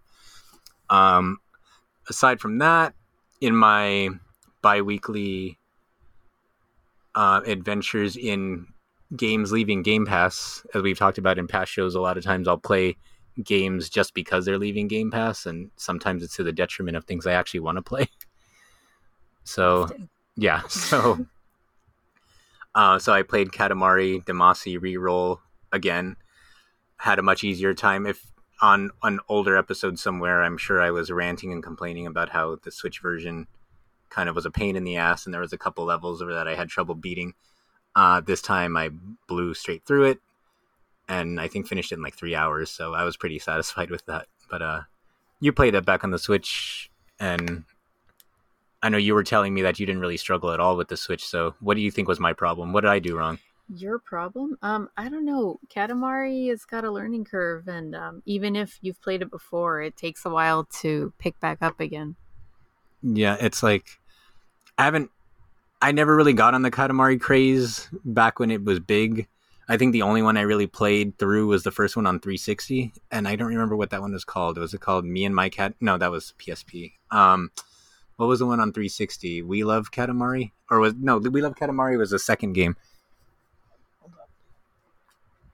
Um, 0.90 1.38
aside 2.08 2.40
from 2.40 2.58
that, 2.58 2.94
in 3.40 3.54
my 3.54 4.10
biweekly 4.62 5.58
uh, 7.14 7.40
adventures 7.46 8.16
in 8.16 8.66
games 9.16 9.50
leaving 9.50 9.82
Game 9.82 10.06
Pass, 10.06 10.64
as 10.74 10.82
we've 10.82 10.98
talked 10.98 11.18
about 11.18 11.38
in 11.38 11.48
past 11.48 11.72
shows, 11.72 11.94
a 11.94 12.00
lot 12.00 12.16
of 12.16 12.24
times 12.24 12.46
I'll 12.46 12.58
play 12.58 12.96
games 13.42 13.88
just 13.88 14.14
because 14.14 14.44
they're 14.44 14.58
leaving 14.58 14.86
Game 14.86 15.10
Pass, 15.10 15.46
and 15.46 15.70
sometimes 15.76 16.22
it's 16.22 16.36
to 16.36 16.44
the 16.44 16.52
detriment 16.52 16.96
of 16.96 17.04
things 17.04 17.26
I 17.26 17.32
actually 17.32 17.60
want 17.60 17.76
to 17.76 17.82
play. 17.82 18.08
So, 19.42 19.88
yeah, 20.36 20.62
so. 20.68 21.26
Uh, 22.74 22.98
so 22.98 23.12
I 23.12 23.22
played 23.22 23.48
Katamari 23.48 24.24
Damacy 24.24 24.78
reroll 24.78 25.38
again. 25.72 26.16
Had 26.96 27.18
a 27.18 27.22
much 27.22 27.42
easier 27.44 27.74
time. 27.74 28.06
If 28.06 28.30
on 28.60 28.90
an 29.02 29.20
older 29.28 29.56
episode 29.56 29.98
somewhere, 29.98 30.42
I'm 30.42 30.58
sure 30.58 30.80
I 30.80 30.90
was 30.90 31.10
ranting 31.10 31.52
and 31.52 31.62
complaining 31.62 32.06
about 32.06 32.28
how 32.30 32.56
the 32.62 32.70
Switch 32.70 33.00
version 33.00 33.46
kind 34.10 34.28
of 34.28 34.34
was 34.34 34.46
a 34.46 34.50
pain 34.50 34.76
in 34.76 34.84
the 34.84 34.96
ass, 34.96 35.24
and 35.24 35.32
there 35.32 35.40
was 35.40 35.52
a 35.52 35.58
couple 35.58 35.84
levels 35.84 36.20
that 36.20 36.48
I 36.48 36.54
had 36.54 36.68
trouble 36.68 36.94
beating. 36.94 37.34
Uh, 37.96 38.20
this 38.20 38.42
time 38.42 38.76
I 38.76 38.90
blew 39.26 39.54
straight 39.54 39.84
through 39.84 40.04
it, 40.04 40.20
and 41.08 41.40
I 41.40 41.48
think 41.48 41.66
finished 41.66 41.92
it 41.92 41.96
in 41.96 42.02
like 42.02 42.16
three 42.16 42.34
hours. 42.34 42.70
So 42.70 42.94
I 42.94 43.04
was 43.04 43.16
pretty 43.16 43.38
satisfied 43.38 43.90
with 43.90 44.04
that. 44.06 44.26
But 44.50 44.62
uh, 44.62 44.80
you 45.40 45.52
played 45.52 45.74
it 45.74 45.86
back 45.86 46.04
on 46.04 46.10
the 46.10 46.18
Switch, 46.18 46.90
and 47.18 47.64
I 48.82 48.88
know 48.88 48.98
you 48.98 49.14
were 49.14 49.24
telling 49.24 49.52
me 49.52 49.62
that 49.62 49.78
you 49.78 49.86
didn't 49.86 50.00
really 50.00 50.16
struggle 50.16 50.52
at 50.52 50.60
all 50.60 50.76
with 50.76 50.88
the 50.88 50.96
Switch. 50.96 51.24
So, 51.24 51.54
what 51.60 51.74
do 51.74 51.80
you 51.80 51.90
think 51.90 52.08
was 52.08 52.20
my 52.20 52.32
problem? 52.32 52.72
What 52.72 52.82
did 52.82 52.90
I 52.90 52.98
do 52.98 53.16
wrong? 53.16 53.38
Your 53.68 53.98
problem? 53.98 54.56
Um, 54.62 54.88
I 54.96 55.08
don't 55.08 55.24
know. 55.24 55.60
Katamari 55.68 56.48
has 56.48 56.64
got 56.64 56.84
a 56.84 56.90
learning 56.90 57.24
curve, 57.24 57.68
and 57.68 57.94
um, 57.94 58.22
even 58.26 58.56
if 58.56 58.78
you've 58.80 59.00
played 59.00 59.22
it 59.22 59.30
before, 59.30 59.82
it 59.82 59.96
takes 59.96 60.24
a 60.24 60.30
while 60.30 60.64
to 60.80 61.12
pick 61.18 61.38
back 61.40 61.58
up 61.60 61.78
again. 61.78 62.16
Yeah, 63.02 63.36
it's 63.40 63.62
like 63.62 64.00
I 64.78 64.84
haven't. 64.84 65.10
I 65.82 65.92
never 65.92 66.16
really 66.16 66.32
got 66.32 66.54
on 66.54 66.62
the 66.62 66.70
Katamari 66.70 67.20
craze 67.20 67.88
back 68.04 68.38
when 68.38 68.50
it 68.50 68.64
was 68.64 68.80
big. 68.80 69.28
I 69.68 69.76
think 69.76 69.92
the 69.92 70.02
only 70.02 70.20
one 70.20 70.36
I 70.36 70.42
really 70.42 70.66
played 70.66 71.16
through 71.16 71.46
was 71.46 71.62
the 71.62 71.70
first 71.70 71.96
one 71.96 72.06
on 72.06 72.18
360, 72.18 72.92
and 73.12 73.28
I 73.28 73.36
don't 73.36 73.48
remember 73.48 73.76
what 73.76 73.90
that 73.90 74.00
one 74.00 74.12
was 74.12 74.24
called. 74.24 74.58
Was 74.58 74.74
it 74.74 74.80
called 74.80 75.04
Me 75.04 75.24
and 75.24 75.34
My 75.34 75.48
Cat? 75.48 75.74
No, 75.80 75.96
that 75.96 76.10
was 76.10 76.34
PSP. 76.40 76.94
Um, 77.12 77.52
what 78.20 78.26
was 78.26 78.40
the 78.40 78.46
one 78.46 78.60
on 78.60 78.70
360? 78.70 79.40
We 79.40 79.64
Love 79.64 79.90
Katamari, 79.90 80.52
or 80.70 80.78
was 80.78 80.92
no? 80.94 81.16
We 81.16 81.40
Love 81.40 81.54
Katamari 81.54 81.96
was 81.96 82.10
the 82.10 82.18
second 82.18 82.52
game. 82.52 82.76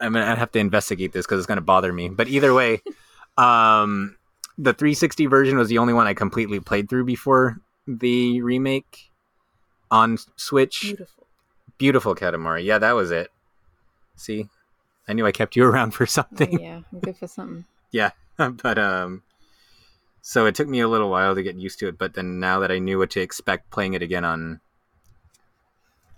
I 0.00 0.08
mean, 0.08 0.24
I'd 0.24 0.36
have 0.36 0.50
to 0.50 0.58
investigate 0.58 1.12
this 1.12 1.24
because 1.24 1.38
it's 1.38 1.46
going 1.46 1.58
to 1.58 1.62
bother 1.62 1.92
me. 1.92 2.08
But 2.08 2.26
either 2.26 2.52
way, 2.52 2.82
um, 3.38 4.16
the 4.58 4.72
360 4.72 5.26
version 5.26 5.56
was 5.56 5.68
the 5.68 5.78
only 5.78 5.92
one 5.92 6.08
I 6.08 6.14
completely 6.14 6.58
played 6.58 6.88
through 6.88 7.04
before 7.04 7.60
the 7.86 8.42
remake 8.42 9.12
on 9.92 10.18
Switch. 10.34 10.80
Beautiful, 10.82 11.26
beautiful 11.78 12.14
Katamari. 12.16 12.64
Yeah, 12.64 12.78
that 12.78 12.96
was 12.96 13.12
it. 13.12 13.30
See, 14.16 14.48
I 15.06 15.12
knew 15.12 15.24
I 15.24 15.30
kept 15.30 15.54
you 15.54 15.64
around 15.70 15.92
for 15.92 16.04
something. 16.04 16.58
Yeah, 16.58 16.80
I'm 16.92 16.98
good 16.98 17.16
for 17.16 17.28
something. 17.28 17.64
yeah, 17.92 18.10
but 18.36 18.76
um, 18.76 19.22
so 20.28 20.44
it 20.44 20.56
took 20.56 20.66
me 20.66 20.80
a 20.80 20.88
little 20.88 21.08
while 21.08 21.36
to 21.36 21.42
get 21.44 21.54
used 21.54 21.78
to 21.78 21.86
it, 21.86 21.98
but 21.98 22.14
then 22.14 22.40
now 22.40 22.58
that 22.58 22.72
I 22.72 22.80
knew 22.80 22.98
what 22.98 23.10
to 23.10 23.20
expect 23.20 23.70
playing 23.70 23.94
it 23.94 24.02
again 24.02 24.24
on 24.24 24.60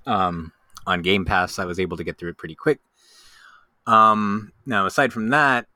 um, 0.07 0.53
on 0.87 1.03
Game 1.03 1.27
Pass, 1.27 1.59
I 1.59 1.67
was 1.67 1.79
able 1.79 1.99
to 1.99 2.05
get 2.05 2.17
through 2.17 2.31
it 2.31 2.39
pretty 2.39 2.55
quick. 2.55 2.81
Um, 3.87 4.55
now, 4.65 4.87
aside 4.87 5.13
from 5.13 5.29
that, 5.29 5.67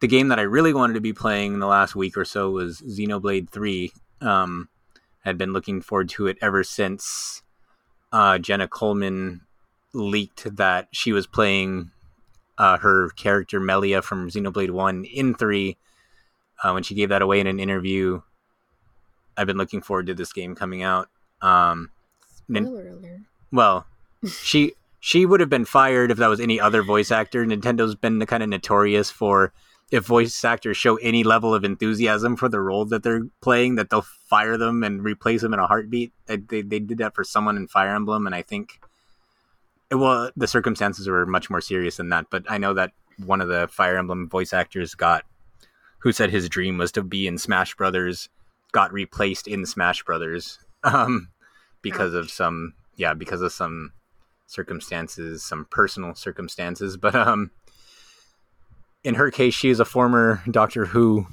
the 0.00 0.06
game 0.06 0.28
that 0.28 0.38
I 0.38 0.44
really 0.44 0.72
wanted 0.72 0.94
to 0.94 1.02
be 1.02 1.12
playing 1.12 1.52
in 1.52 1.60
the 1.60 1.66
last 1.66 1.94
week 1.94 2.16
or 2.16 2.24
so 2.24 2.50
was 2.50 2.80
Xenoblade 2.80 3.50
3. 3.50 3.92
Um, 4.22 4.70
I 5.22 5.28
had 5.28 5.36
been 5.36 5.52
looking 5.52 5.82
forward 5.82 6.08
to 6.10 6.28
it 6.28 6.38
ever 6.40 6.64
since 6.64 7.42
uh, 8.10 8.38
Jenna 8.38 8.68
Coleman 8.68 9.42
leaked 9.92 10.56
that 10.56 10.88
she 10.92 11.12
was 11.12 11.26
playing 11.26 11.90
uh, 12.56 12.78
her 12.78 13.10
character 13.10 13.60
Melia 13.60 14.00
from 14.00 14.30
Xenoblade 14.30 14.70
1 14.70 15.04
in 15.04 15.34
3 15.34 15.76
uh, 16.62 16.72
when 16.72 16.82
she 16.82 16.94
gave 16.94 17.08
that 17.08 17.22
away 17.22 17.40
in 17.40 17.46
an 17.46 17.60
interview. 17.60 18.20
I've 19.36 19.46
been 19.46 19.56
looking 19.56 19.82
forward 19.82 20.06
to 20.06 20.14
this 20.14 20.32
game 20.32 20.54
coming 20.54 20.82
out. 20.82 21.08
Um, 21.40 21.90
Well, 23.52 23.86
she 24.26 24.74
she 25.00 25.24
would 25.24 25.40
have 25.40 25.48
been 25.48 25.64
fired 25.64 26.10
if 26.10 26.18
that 26.18 26.28
was 26.28 26.40
any 26.40 26.60
other 26.60 26.82
voice 26.82 27.10
actor. 27.10 27.44
Nintendo's 27.44 27.94
been 27.94 28.24
kind 28.26 28.42
of 28.42 28.48
notorious 28.48 29.10
for 29.10 29.52
if 29.90 30.04
voice 30.04 30.44
actors 30.44 30.76
show 30.76 30.96
any 30.96 31.24
level 31.24 31.54
of 31.54 31.64
enthusiasm 31.64 32.36
for 32.36 32.48
the 32.48 32.60
role 32.60 32.84
that 32.84 33.02
they're 33.02 33.24
playing, 33.40 33.74
that 33.74 33.90
they'll 33.90 34.02
fire 34.02 34.56
them 34.56 34.84
and 34.84 35.02
replace 35.02 35.40
them 35.42 35.52
in 35.52 35.58
a 35.58 35.66
heartbeat. 35.66 36.12
They, 36.26 36.36
they, 36.36 36.62
they 36.62 36.78
did 36.78 36.98
that 36.98 37.14
for 37.14 37.24
someone 37.24 37.56
in 37.56 37.66
Fire 37.66 37.94
Emblem, 37.94 38.26
and 38.26 38.34
I 38.34 38.42
think, 38.42 38.78
well, 39.90 40.30
the 40.36 40.46
circumstances 40.46 41.08
were 41.08 41.26
much 41.26 41.50
more 41.50 41.60
serious 41.60 41.96
than 41.96 42.10
that. 42.10 42.26
But 42.30 42.44
I 42.48 42.58
know 42.58 42.74
that 42.74 42.92
one 43.24 43.40
of 43.40 43.48
the 43.48 43.68
Fire 43.68 43.96
Emblem 43.96 44.28
voice 44.28 44.52
actors 44.52 44.94
got 44.94 45.24
who 46.00 46.12
said 46.12 46.30
his 46.30 46.48
dream 46.48 46.78
was 46.78 46.92
to 46.92 47.02
be 47.02 47.26
in 47.26 47.38
Smash 47.38 47.74
Brothers, 47.74 48.28
got 48.72 48.92
replaced 48.92 49.46
in 49.46 49.66
Smash 49.66 50.02
Brothers 50.02 50.58
um, 50.82 51.28
because 51.82 52.14
of 52.14 52.30
some 52.30 52.74
yeah 52.96 53.14
because 53.14 53.42
of 53.42 53.52
some 53.52 53.92
circumstances, 54.46 55.44
some 55.44 55.66
personal 55.70 56.14
circumstances. 56.14 56.96
But 56.96 57.14
um, 57.14 57.50
in 59.04 59.14
her 59.14 59.30
case, 59.30 59.54
she 59.54 59.70
is 59.70 59.80
a 59.80 59.84
former 59.84 60.42
Doctor 60.50 60.86
Who 60.86 61.26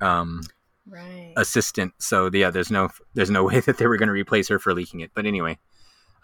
um, 0.00 0.42
right. 0.86 1.32
assistant. 1.36 1.94
So 1.98 2.30
yeah, 2.32 2.50
there's 2.50 2.70
no 2.70 2.90
there's 3.14 3.30
no 3.30 3.44
way 3.48 3.60
that 3.60 3.78
they 3.78 3.86
were 3.86 3.96
going 3.96 4.08
to 4.08 4.12
replace 4.12 4.48
her 4.48 4.58
for 4.58 4.74
leaking 4.74 5.00
it. 5.00 5.10
But 5.14 5.26
anyway, 5.26 5.58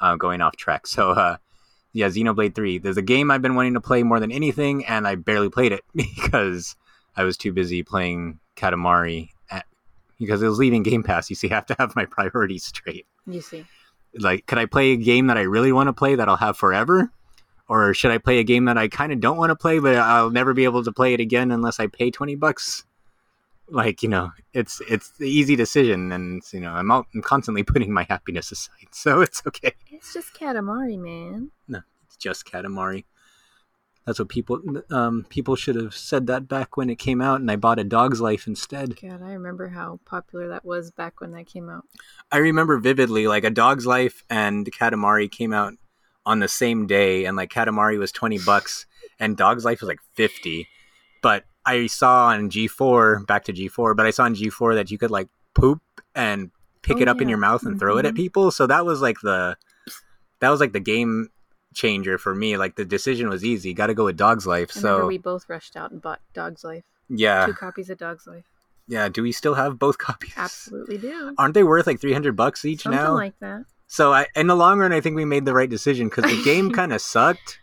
uh, 0.00 0.16
going 0.16 0.40
off 0.40 0.56
track. 0.56 0.86
So 0.86 1.10
uh, 1.10 1.36
yeah, 1.92 2.08
Xenoblade 2.08 2.54
Three. 2.54 2.78
There's 2.78 2.96
a 2.96 3.02
game 3.02 3.30
I've 3.30 3.42
been 3.42 3.54
wanting 3.54 3.74
to 3.74 3.80
play 3.80 4.02
more 4.02 4.20
than 4.20 4.32
anything, 4.32 4.84
and 4.86 5.06
I 5.06 5.14
barely 5.14 5.48
played 5.48 5.72
it 5.72 5.82
because 5.94 6.76
I 7.16 7.24
was 7.24 7.36
too 7.36 7.52
busy 7.52 7.82
playing 7.82 8.40
Katamari 8.56 9.28
at, 9.50 9.66
because 10.18 10.42
it 10.42 10.48
was 10.48 10.58
leaving 10.58 10.82
Game 10.82 11.02
Pass. 11.02 11.30
You 11.30 11.36
see, 11.36 11.48
I 11.50 11.54
have 11.54 11.66
to 11.66 11.76
have 11.78 11.96
my 11.96 12.04
priorities 12.06 12.64
straight. 12.64 13.06
You 13.26 13.40
see, 13.40 13.64
like, 14.18 14.46
could 14.46 14.58
I 14.58 14.66
play 14.66 14.92
a 14.92 14.96
game 14.96 15.26
that 15.28 15.36
I 15.36 15.42
really 15.42 15.72
want 15.72 15.88
to 15.88 15.92
play 15.92 16.14
that 16.14 16.28
I'll 16.28 16.36
have 16.36 16.56
forever, 16.56 17.10
Or 17.68 17.94
should 17.94 18.10
I 18.10 18.18
play 18.18 18.38
a 18.38 18.44
game 18.44 18.66
that 18.66 18.78
I 18.78 18.88
kind 18.88 19.12
of 19.12 19.20
don't 19.20 19.36
want 19.36 19.50
to 19.50 19.56
play, 19.56 19.78
but 19.78 19.96
I'll 19.96 20.30
never 20.30 20.52
be 20.54 20.64
able 20.64 20.84
to 20.84 20.92
play 20.92 21.14
it 21.14 21.20
again 21.20 21.50
unless 21.50 21.80
I 21.80 21.86
pay 21.86 22.10
twenty 22.10 22.36
bucks? 22.36 22.84
Like 23.68 24.02
you 24.02 24.10
know, 24.10 24.30
it's 24.52 24.82
it's 24.90 25.10
the 25.18 25.28
easy 25.28 25.56
decision, 25.56 26.12
and 26.12 26.42
you 26.52 26.60
know, 26.60 26.72
I'm 26.72 26.90
out, 26.90 27.06
I'm 27.14 27.22
constantly 27.22 27.62
putting 27.72 27.92
my 27.92 28.04
happiness 28.08 28.52
aside, 28.52 28.88
so 28.92 29.20
it's 29.22 29.42
okay. 29.46 29.72
It's 29.90 30.12
just 30.12 30.34
Katamari, 30.34 30.98
man. 30.98 31.50
No, 31.66 31.80
it's 32.04 32.16
just 32.16 32.44
Katamari. 32.44 33.04
That's 34.06 34.18
what 34.18 34.28
people 34.28 34.60
um, 34.90 35.24
people 35.30 35.56
should 35.56 35.76
have 35.76 35.94
said 35.94 36.26
that 36.26 36.46
back 36.46 36.76
when 36.76 36.90
it 36.90 36.98
came 36.98 37.22
out, 37.22 37.40
and 37.40 37.50
I 37.50 37.56
bought 37.56 37.78
a 37.78 37.84
Dog's 37.84 38.20
Life 38.20 38.46
instead. 38.46 39.00
God, 39.00 39.22
I 39.22 39.32
remember 39.32 39.68
how 39.68 39.98
popular 40.04 40.48
that 40.48 40.64
was 40.64 40.90
back 40.90 41.20
when 41.20 41.32
that 41.32 41.46
came 41.46 41.70
out. 41.70 41.84
I 42.30 42.36
remember 42.38 42.78
vividly, 42.78 43.26
like 43.26 43.44
a 43.44 43.50
Dog's 43.50 43.86
Life 43.86 44.22
and 44.28 44.70
Katamari 44.70 45.30
came 45.30 45.54
out 45.54 45.72
on 46.26 46.40
the 46.40 46.48
same 46.48 46.86
day, 46.86 47.24
and 47.24 47.34
like 47.36 47.50
Katamari 47.50 47.98
was 47.98 48.12
twenty 48.12 48.38
bucks, 48.38 48.84
and 49.18 49.36
Dog's 49.38 49.64
Life 49.64 49.80
was 49.80 49.88
like 49.88 50.00
fifty. 50.12 50.68
But 51.22 51.44
I 51.64 51.86
saw 51.86 52.26
on 52.26 52.50
G 52.50 52.68
four, 52.68 53.20
back 53.26 53.44
to 53.44 53.52
G 53.52 53.68
four, 53.68 53.94
but 53.94 54.04
I 54.04 54.10
saw 54.10 54.24
on 54.24 54.34
G 54.34 54.50
four 54.50 54.74
that 54.74 54.90
you 54.90 54.98
could 54.98 55.10
like 55.10 55.28
poop 55.54 55.80
and 56.14 56.50
pick 56.82 56.98
Oh, 56.98 57.00
it 57.00 57.08
up 57.08 57.22
in 57.22 57.30
your 57.30 57.38
mouth 57.38 57.62
and 57.64 57.78
throw 57.78 57.96
it 57.96 58.04
at 58.04 58.12
Mhm. 58.12 58.16
people. 58.16 58.50
So 58.50 58.66
that 58.66 58.84
was 58.84 59.00
like 59.00 59.16
the 59.22 59.56
that 60.40 60.50
was 60.50 60.60
like 60.60 60.74
the 60.74 60.80
game 60.80 61.30
changer 61.74 62.18
for 62.18 62.34
me. 62.34 62.56
Like 62.56 62.76
the 62.76 62.84
decision 62.84 63.28
was 63.28 63.44
easy. 63.44 63.74
Got 63.74 63.88
to 63.88 63.94
go 63.94 64.04
with 64.04 64.16
Dog's 64.16 64.46
Life. 64.46 64.70
I 64.76 64.80
So 64.80 65.06
we 65.06 65.18
both 65.18 65.48
rushed 65.48 65.76
out 65.76 65.90
and 65.90 66.00
bought 66.00 66.20
Dog's 66.32 66.64
Life. 66.64 66.84
yeah, 67.08 67.46
Two 67.46 67.52
copies 67.54 67.90
of 67.90 67.98
Dog's 67.98 68.26
Life. 68.26 68.44
yeah. 68.88 69.08
Do 69.08 69.22
we 69.22 69.32
still 69.32 69.54
have 69.54 69.78
both 69.78 69.98
copies? 69.98 70.32
Absolutely 70.36 70.98
do. 70.98 71.34
Aren't 71.38 71.54
they 71.54 71.64
worth 71.64 71.86
like 71.86 72.00
three 72.00 72.12
hundred 72.12 72.36
bucks 72.36 72.64
each 72.64 72.82
Something 72.82 73.00
now? 73.02 73.14
like 73.14 73.38
that. 73.40 73.64
So 73.86 74.12
I, 74.12 74.26
in 74.34 74.46
the 74.46 74.56
long 74.56 74.78
run, 74.78 74.92
I 74.92 75.00
think 75.00 75.14
we 75.16 75.24
made 75.24 75.44
the 75.44 75.52
right 75.54 75.68
decision 75.70 76.08
because 76.08 76.24
the 76.24 76.42
game 76.42 76.72
kind 76.80 76.92
of 76.92 77.00
sucked, 77.00 77.60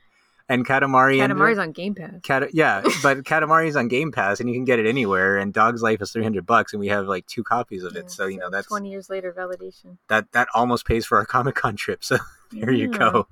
and 0.48 0.66
Katamari. 0.66 1.20
ended- 1.20 1.38
Katamari's 1.38 1.58
on 1.58 1.72
Game 1.72 1.96
Pass. 1.96 2.12
Kat- 2.24 2.54
yeah, 2.54 2.82
but 3.02 3.24
Katamari's 3.24 3.76
on 3.76 3.88
Game 3.88 4.12
Pass, 4.12 4.40
and 4.40 4.48
you 4.48 4.56
can 4.56 4.64
get 4.64 4.80
it 4.80 4.86
anywhere. 4.86 5.38
And 5.38 5.52
Dog's 5.52 5.82
Life 5.82 6.02
is 6.02 6.12
three 6.12 6.24
hundred 6.24 6.46
bucks, 6.46 6.74
and 6.74 6.80
we 6.80 6.88
have 6.90 7.08
like 7.08 7.26
two 7.26 7.44
copies 7.44 7.84
of 7.84 7.96
it. 7.96 8.04
Yeah, 8.04 8.08
so 8.10 8.28
you 8.28 8.38
know 8.38 8.50
that's 8.50 8.68
twenty 8.68 8.92
years 8.92 9.10
later 9.10 9.34
validation. 9.38 9.98
that 10.10 10.32
that 10.32 10.32
that 10.34 10.48
almost 10.54 10.86
pays 10.86 11.06
for 11.06 11.18
our 11.18 11.26
Comic 11.36 11.56
Con 11.56 11.76
trip. 11.76 12.04
So 12.04 12.18
there 12.52 12.72
you 12.72 12.88
go. 12.88 13.28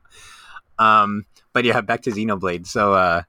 Um, 0.79 1.25
but 1.53 1.65
yeah, 1.65 1.81
back 1.81 2.01
to 2.03 2.11
Xenoblade. 2.11 2.65
So 2.65 2.93
uh, 2.93 3.23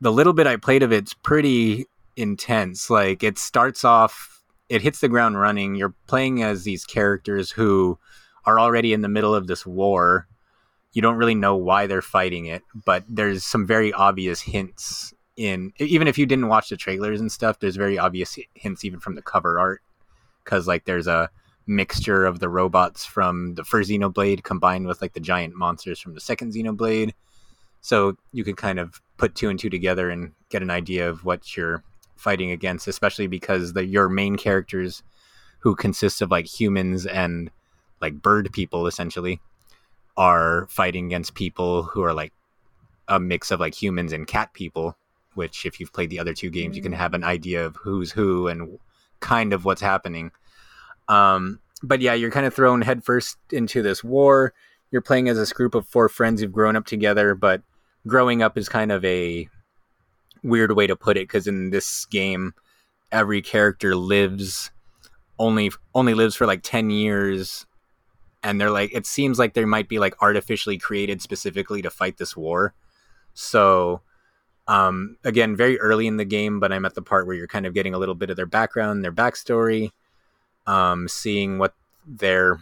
the 0.00 0.12
little 0.12 0.32
bit 0.32 0.46
I 0.46 0.56
played 0.56 0.82
of 0.82 0.92
it's 0.92 1.14
pretty 1.14 1.86
intense. 2.16 2.90
Like 2.90 3.22
it 3.22 3.38
starts 3.38 3.84
off, 3.84 4.42
it 4.68 4.82
hits 4.82 5.00
the 5.00 5.08
ground 5.08 5.38
running. 5.40 5.74
You're 5.74 5.94
playing 6.06 6.42
as 6.42 6.64
these 6.64 6.84
characters 6.84 7.50
who 7.50 7.98
are 8.44 8.58
already 8.58 8.92
in 8.92 9.00
the 9.00 9.08
middle 9.08 9.34
of 9.34 9.46
this 9.46 9.64
war. 9.64 10.26
You 10.92 11.02
don't 11.02 11.16
really 11.16 11.34
know 11.34 11.56
why 11.56 11.86
they're 11.86 12.02
fighting 12.02 12.46
it, 12.46 12.62
but 12.84 13.04
there's 13.08 13.44
some 13.44 13.66
very 13.66 13.92
obvious 13.92 14.40
hints 14.40 15.14
in 15.36 15.72
even 15.78 16.06
if 16.06 16.16
you 16.16 16.26
didn't 16.26 16.46
watch 16.48 16.68
the 16.68 16.76
trailers 16.76 17.20
and 17.20 17.30
stuff. 17.30 17.58
There's 17.58 17.76
very 17.76 17.98
obvious 17.98 18.38
hints 18.54 18.84
even 18.84 19.00
from 19.00 19.14
the 19.14 19.22
cover 19.22 19.58
art 19.58 19.82
because 20.44 20.66
like 20.68 20.84
there's 20.84 21.06
a 21.06 21.30
mixture 21.66 22.26
of 22.26 22.40
the 22.40 22.48
robots 22.48 23.04
from 23.04 23.54
the 23.54 23.64
first 23.64 23.90
Xenoblade 23.90 24.42
combined 24.42 24.86
with 24.86 25.00
like 25.00 25.14
the 25.14 25.20
giant 25.20 25.54
monsters 25.54 25.98
from 25.98 26.14
the 26.14 26.20
second 26.20 26.52
Xenoblade. 26.52 27.12
So 27.80 28.16
you 28.32 28.44
can 28.44 28.56
kind 28.56 28.78
of 28.78 29.00
put 29.16 29.34
two 29.34 29.48
and 29.48 29.58
two 29.58 29.70
together 29.70 30.10
and 30.10 30.32
get 30.48 30.62
an 30.62 30.70
idea 30.70 31.08
of 31.08 31.24
what 31.24 31.56
you're 31.56 31.82
fighting 32.16 32.50
against, 32.50 32.88
especially 32.88 33.26
because 33.26 33.72
the 33.72 33.84
your 33.84 34.08
main 34.08 34.36
characters, 34.36 35.02
who 35.60 35.74
consist 35.74 36.20
of 36.20 36.30
like 36.30 36.46
humans 36.46 37.06
and 37.06 37.50
like 38.00 38.20
bird 38.20 38.50
people 38.52 38.86
essentially, 38.86 39.40
are 40.16 40.66
fighting 40.68 41.06
against 41.06 41.34
people 41.34 41.82
who 41.84 42.02
are 42.02 42.12
like 42.12 42.32
a 43.08 43.18
mix 43.18 43.50
of 43.50 43.60
like 43.60 43.74
humans 43.74 44.12
and 44.12 44.26
cat 44.26 44.52
people. 44.52 44.96
Which, 45.34 45.66
if 45.66 45.80
you've 45.80 45.92
played 45.92 46.10
the 46.10 46.20
other 46.20 46.32
two 46.32 46.48
games, 46.48 46.76
you 46.76 46.82
can 46.82 46.92
mm. 46.92 46.96
have 46.96 47.12
an 47.12 47.24
idea 47.24 47.66
of 47.66 47.74
who's 47.74 48.12
who 48.12 48.46
and 48.46 48.78
kind 49.18 49.52
of 49.52 49.64
what's 49.64 49.80
happening. 49.80 50.30
Um, 51.08 51.60
but 51.82 52.00
yeah, 52.00 52.14
you're 52.14 52.30
kind 52.30 52.46
of 52.46 52.54
thrown 52.54 52.82
headfirst 52.82 53.36
into 53.52 53.82
this 53.82 54.02
war. 54.02 54.52
You're 54.90 55.02
playing 55.02 55.28
as 55.28 55.36
this 55.36 55.52
group 55.52 55.74
of 55.74 55.86
four 55.86 56.08
friends 56.08 56.40
who've 56.40 56.52
grown 56.52 56.76
up 56.76 56.86
together, 56.86 57.34
but 57.34 57.62
growing 58.06 58.42
up 58.42 58.56
is 58.56 58.68
kind 58.68 58.92
of 58.92 59.04
a 59.04 59.48
weird 60.42 60.72
way 60.72 60.86
to 60.86 60.96
put 60.96 61.16
it 61.16 61.28
because 61.28 61.46
in 61.46 61.70
this 61.70 62.04
game, 62.06 62.54
every 63.10 63.42
character 63.42 63.96
lives 63.96 64.70
only 65.38 65.72
only 65.94 66.14
lives 66.14 66.36
for 66.36 66.46
like 66.46 66.62
ten 66.62 66.90
years, 66.90 67.66
and 68.42 68.60
they're 68.60 68.70
like 68.70 68.94
it 68.94 69.06
seems 69.06 69.38
like 69.38 69.54
they 69.54 69.64
might 69.64 69.88
be 69.88 69.98
like 69.98 70.14
artificially 70.22 70.78
created 70.78 71.20
specifically 71.20 71.82
to 71.82 71.90
fight 71.90 72.16
this 72.18 72.36
war. 72.36 72.72
So 73.34 74.02
um, 74.66 75.16
again, 75.24 75.56
very 75.56 75.78
early 75.80 76.06
in 76.06 76.16
the 76.16 76.24
game, 76.24 76.60
but 76.60 76.72
I'm 76.72 76.84
at 76.84 76.94
the 76.94 77.02
part 77.02 77.26
where 77.26 77.36
you're 77.36 77.46
kind 77.46 77.66
of 77.66 77.74
getting 77.74 77.94
a 77.94 77.98
little 77.98 78.14
bit 78.14 78.30
of 78.30 78.36
their 78.36 78.46
background, 78.46 79.04
their 79.04 79.12
backstory, 79.12 79.90
um, 80.66 81.08
seeing 81.08 81.58
what 81.58 81.74
their 82.06 82.58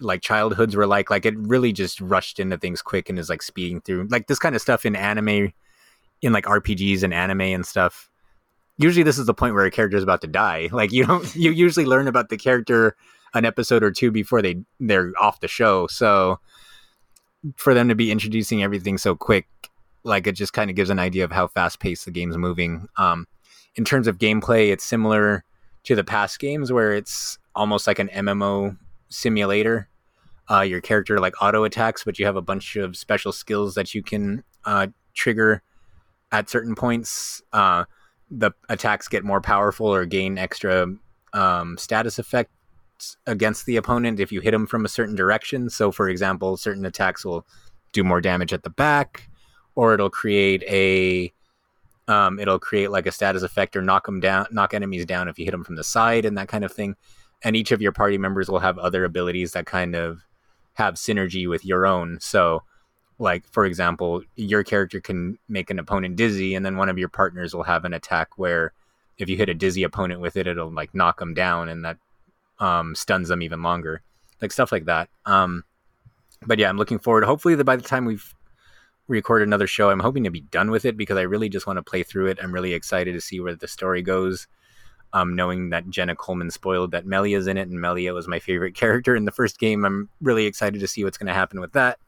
like 0.00 0.22
childhoods 0.22 0.76
were 0.76 0.86
like. 0.86 1.10
Like 1.10 1.26
it 1.26 1.34
really 1.36 1.72
just 1.72 2.00
rushed 2.00 2.40
into 2.40 2.58
things 2.58 2.82
quick 2.82 3.08
and 3.08 3.18
is 3.18 3.28
like 3.28 3.42
speeding 3.42 3.80
through 3.80 4.08
like 4.10 4.26
this 4.26 4.38
kind 4.38 4.54
of 4.54 4.62
stuff 4.62 4.84
in 4.84 4.96
anime, 4.96 5.52
in 6.22 6.32
like 6.32 6.44
RPGs 6.44 7.02
and 7.02 7.14
anime 7.14 7.40
and 7.40 7.66
stuff. 7.66 8.10
Usually, 8.76 9.04
this 9.04 9.18
is 9.18 9.26
the 9.26 9.34
point 9.34 9.54
where 9.54 9.64
a 9.64 9.70
character 9.70 9.96
is 9.96 10.02
about 10.02 10.20
to 10.22 10.26
die. 10.26 10.68
Like 10.72 10.92
you 10.92 11.06
don't, 11.06 11.34
you 11.36 11.50
usually 11.50 11.86
learn 11.86 12.08
about 12.08 12.28
the 12.28 12.36
character 12.36 12.96
an 13.34 13.44
episode 13.44 13.82
or 13.82 13.90
two 13.90 14.10
before 14.10 14.42
they 14.42 14.56
they're 14.80 15.12
off 15.20 15.40
the 15.40 15.48
show. 15.48 15.86
So 15.88 16.40
for 17.56 17.74
them 17.74 17.88
to 17.88 17.94
be 17.94 18.10
introducing 18.10 18.62
everything 18.62 18.96
so 18.96 19.14
quick, 19.14 19.46
like 20.04 20.26
it 20.26 20.32
just 20.32 20.52
kind 20.52 20.70
of 20.70 20.76
gives 20.76 20.90
an 20.90 20.98
idea 20.98 21.24
of 21.24 21.32
how 21.32 21.48
fast 21.48 21.80
paced 21.80 22.04
the 22.04 22.10
game's 22.10 22.36
moving. 22.36 22.88
Um, 22.96 23.26
in 23.76 23.84
terms 23.84 24.06
of 24.06 24.18
gameplay, 24.18 24.70
it's 24.70 24.84
similar 24.84 25.44
to 25.84 25.94
the 25.94 26.04
past 26.04 26.38
games 26.38 26.72
where 26.72 26.92
it's 26.92 27.38
almost 27.54 27.86
like 27.86 27.98
an 27.98 28.08
MMO 28.08 28.76
simulator. 29.08 29.88
Uh, 30.50 30.60
your 30.60 30.82
character 30.82 31.18
like 31.20 31.40
auto 31.40 31.64
attacks, 31.64 32.04
but 32.04 32.18
you 32.18 32.26
have 32.26 32.36
a 32.36 32.42
bunch 32.42 32.76
of 32.76 32.96
special 32.96 33.32
skills 33.32 33.74
that 33.74 33.94
you 33.94 34.02
can 34.02 34.44
uh, 34.66 34.88
trigger 35.14 35.62
at 36.32 36.50
certain 36.50 36.74
points. 36.74 37.42
Uh, 37.52 37.84
the 38.30 38.50
attacks 38.68 39.08
get 39.08 39.24
more 39.24 39.40
powerful 39.40 39.86
or 39.86 40.04
gain 40.04 40.36
extra 40.36 40.86
um, 41.32 41.78
status 41.78 42.18
effects 42.18 43.16
against 43.26 43.66
the 43.66 43.76
opponent 43.76 44.20
if 44.20 44.32
you 44.32 44.40
hit 44.40 44.50
them 44.50 44.66
from 44.66 44.84
a 44.84 44.88
certain 44.88 45.14
direction. 45.14 45.70
So, 45.70 45.90
for 45.90 46.08
example, 46.08 46.56
certain 46.56 46.84
attacks 46.84 47.24
will 47.24 47.46
do 47.92 48.04
more 48.04 48.20
damage 48.20 48.52
at 48.52 48.64
the 48.64 48.70
back, 48.70 49.28
or 49.74 49.94
it'll 49.94 50.10
create 50.10 50.62
a 50.64 51.32
um, 52.08 52.38
it'll 52.38 52.58
create 52.58 52.90
like 52.90 53.06
a 53.06 53.12
status 53.12 53.42
effect 53.42 53.76
or 53.76 53.82
knock 53.82 54.06
them 54.06 54.20
down, 54.20 54.46
knock 54.50 54.74
enemies 54.74 55.06
down 55.06 55.28
if 55.28 55.38
you 55.38 55.44
hit 55.44 55.52
them 55.52 55.64
from 55.64 55.76
the 55.76 55.84
side 55.84 56.24
and 56.24 56.36
that 56.36 56.48
kind 56.48 56.64
of 56.64 56.72
thing. 56.72 56.96
And 57.42 57.56
each 57.56 57.72
of 57.72 57.82
your 57.82 57.92
party 57.92 58.18
members 58.18 58.48
will 58.48 58.60
have 58.60 58.78
other 58.78 59.04
abilities 59.04 59.52
that 59.52 59.66
kind 59.66 59.94
of 59.94 60.20
have 60.74 60.94
synergy 60.94 61.48
with 61.48 61.64
your 61.64 61.86
own. 61.86 62.18
So, 62.20 62.62
like 63.18 63.46
for 63.46 63.64
example, 63.64 64.22
your 64.36 64.64
character 64.64 65.00
can 65.00 65.38
make 65.48 65.70
an 65.70 65.78
opponent 65.78 66.16
dizzy, 66.16 66.54
and 66.54 66.64
then 66.64 66.76
one 66.76 66.88
of 66.88 66.98
your 66.98 67.08
partners 67.08 67.54
will 67.54 67.62
have 67.62 67.84
an 67.84 67.94
attack 67.94 68.38
where 68.38 68.72
if 69.18 69.28
you 69.28 69.36
hit 69.36 69.48
a 69.48 69.54
dizzy 69.54 69.84
opponent 69.84 70.20
with 70.20 70.36
it, 70.36 70.46
it'll 70.46 70.72
like 70.72 70.94
knock 70.94 71.20
them 71.20 71.34
down, 71.34 71.68
and 71.68 71.84
that 71.84 71.98
um, 72.58 72.94
stuns 72.94 73.28
them 73.28 73.42
even 73.42 73.62
longer, 73.62 74.02
like 74.42 74.52
stuff 74.52 74.72
like 74.72 74.86
that. 74.86 75.08
Um, 75.26 75.64
but 76.46 76.58
yeah, 76.58 76.68
I'm 76.68 76.76
looking 76.76 76.98
forward. 76.98 77.24
Hopefully, 77.24 77.54
that 77.54 77.64
by 77.64 77.76
the 77.76 77.82
time 77.82 78.04
we've 78.04 78.34
recorded 79.08 79.46
another 79.48 79.66
show, 79.66 79.90
I'm 79.90 80.00
hoping 80.00 80.24
to 80.24 80.30
be 80.30 80.40
done 80.40 80.70
with 80.70 80.84
it 80.84 80.96
because 80.96 81.16
I 81.18 81.22
really 81.22 81.48
just 81.48 81.66
want 81.66 81.76
to 81.78 81.82
play 81.82 82.02
through 82.02 82.26
it. 82.26 82.38
I'm 82.42 82.52
really 82.52 82.72
excited 82.74 83.12
to 83.12 83.20
see 83.20 83.40
where 83.40 83.54
the 83.54 83.68
story 83.68 84.02
goes. 84.02 84.46
Um, 85.12 85.36
knowing 85.36 85.70
that 85.70 85.88
Jenna 85.90 86.16
Coleman 86.16 86.50
spoiled 86.50 86.90
that 86.90 87.06
Melia's 87.06 87.46
in 87.46 87.56
it, 87.56 87.68
and 87.68 87.80
Melia 87.80 88.12
was 88.12 88.26
my 88.26 88.40
favorite 88.40 88.74
character 88.82 89.14
in 89.14 89.26
the 89.26 89.30
first 89.30 89.58
game, 89.60 89.84
I'm 89.84 90.08
really 90.20 90.46
excited 90.46 90.80
to 90.80 90.88
see 90.88 91.04
what's 91.04 91.18
going 91.18 91.28
to 91.28 91.32
happen 91.34 91.60
with 91.60 91.72
that. 91.74 91.98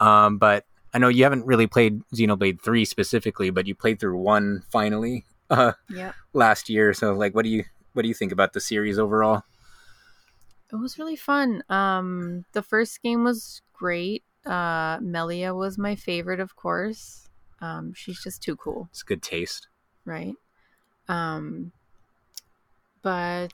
Um, 0.00 0.38
but 0.38 0.64
I 0.94 0.98
know 0.98 1.08
you 1.08 1.24
haven't 1.24 1.44
really 1.44 1.66
played 1.66 2.00
Xenoblade 2.14 2.62
3 2.62 2.84
specifically, 2.86 3.50
but 3.50 3.66
you 3.66 3.74
played 3.74 4.00
through 4.00 4.16
one 4.16 4.62
finally 4.70 5.26
uh, 5.50 5.72
Yeah. 5.90 6.12
last 6.32 6.70
year. 6.70 6.94
So, 6.94 7.12
like, 7.12 7.34
what 7.34 7.42
do 7.44 7.50
you 7.50 7.64
what 7.92 8.02
do 8.02 8.08
you 8.08 8.14
think 8.14 8.32
about 8.32 8.54
the 8.54 8.60
series 8.60 8.98
overall? 8.98 9.42
It 10.72 10.76
was 10.76 10.98
really 10.98 11.16
fun. 11.16 11.62
Um, 11.68 12.46
the 12.52 12.62
first 12.62 13.02
game 13.02 13.24
was 13.24 13.60
great. 13.74 14.24
Uh, 14.44 14.98
Melia 15.00 15.54
was 15.54 15.78
my 15.78 15.94
favorite, 15.96 16.40
of 16.40 16.56
course. 16.56 17.28
Um, 17.60 17.92
she's 17.94 18.22
just 18.22 18.42
too 18.42 18.56
cool, 18.56 18.88
It's 18.90 19.02
good 19.04 19.22
taste. 19.22 19.68
right? 20.04 20.34
Um, 21.08 21.72
but 23.02 23.52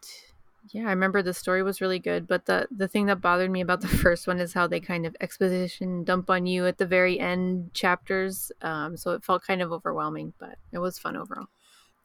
yeah, 0.70 0.82
I 0.86 0.90
remember 0.90 1.22
the 1.22 1.32
story 1.34 1.62
was 1.62 1.80
really 1.80 1.98
good. 1.98 2.26
But 2.26 2.46
the 2.46 2.68
the 2.70 2.88
thing 2.88 3.06
that 3.06 3.20
bothered 3.20 3.50
me 3.50 3.60
about 3.60 3.80
the 3.80 3.88
first 4.04 4.26
one 4.26 4.38
is 4.38 4.52
how 4.52 4.66
they 4.66 4.80
kind 4.80 5.06
of 5.06 5.16
exposition 5.20 6.04
dump 6.04 6.30
on 6.30 6.46
you 6.46 6.66
at 6.66 6.78
the 6.78 6.86
very 6.86 7.18
end 7.18 7.72
chapters. 7.74 8.52
Um, 8.62 8.96
so 8.96 9.12
it 9.12 9.24
felt 9.24 9.42
kind 9.44 9.62
of 9.62 9.72
overwhelming, 9.72 10.34
but 10.38 10.58
it 10.72 10.78
was 10.78 10.98
fun 10.98 11.16
overall. 11.16 11.46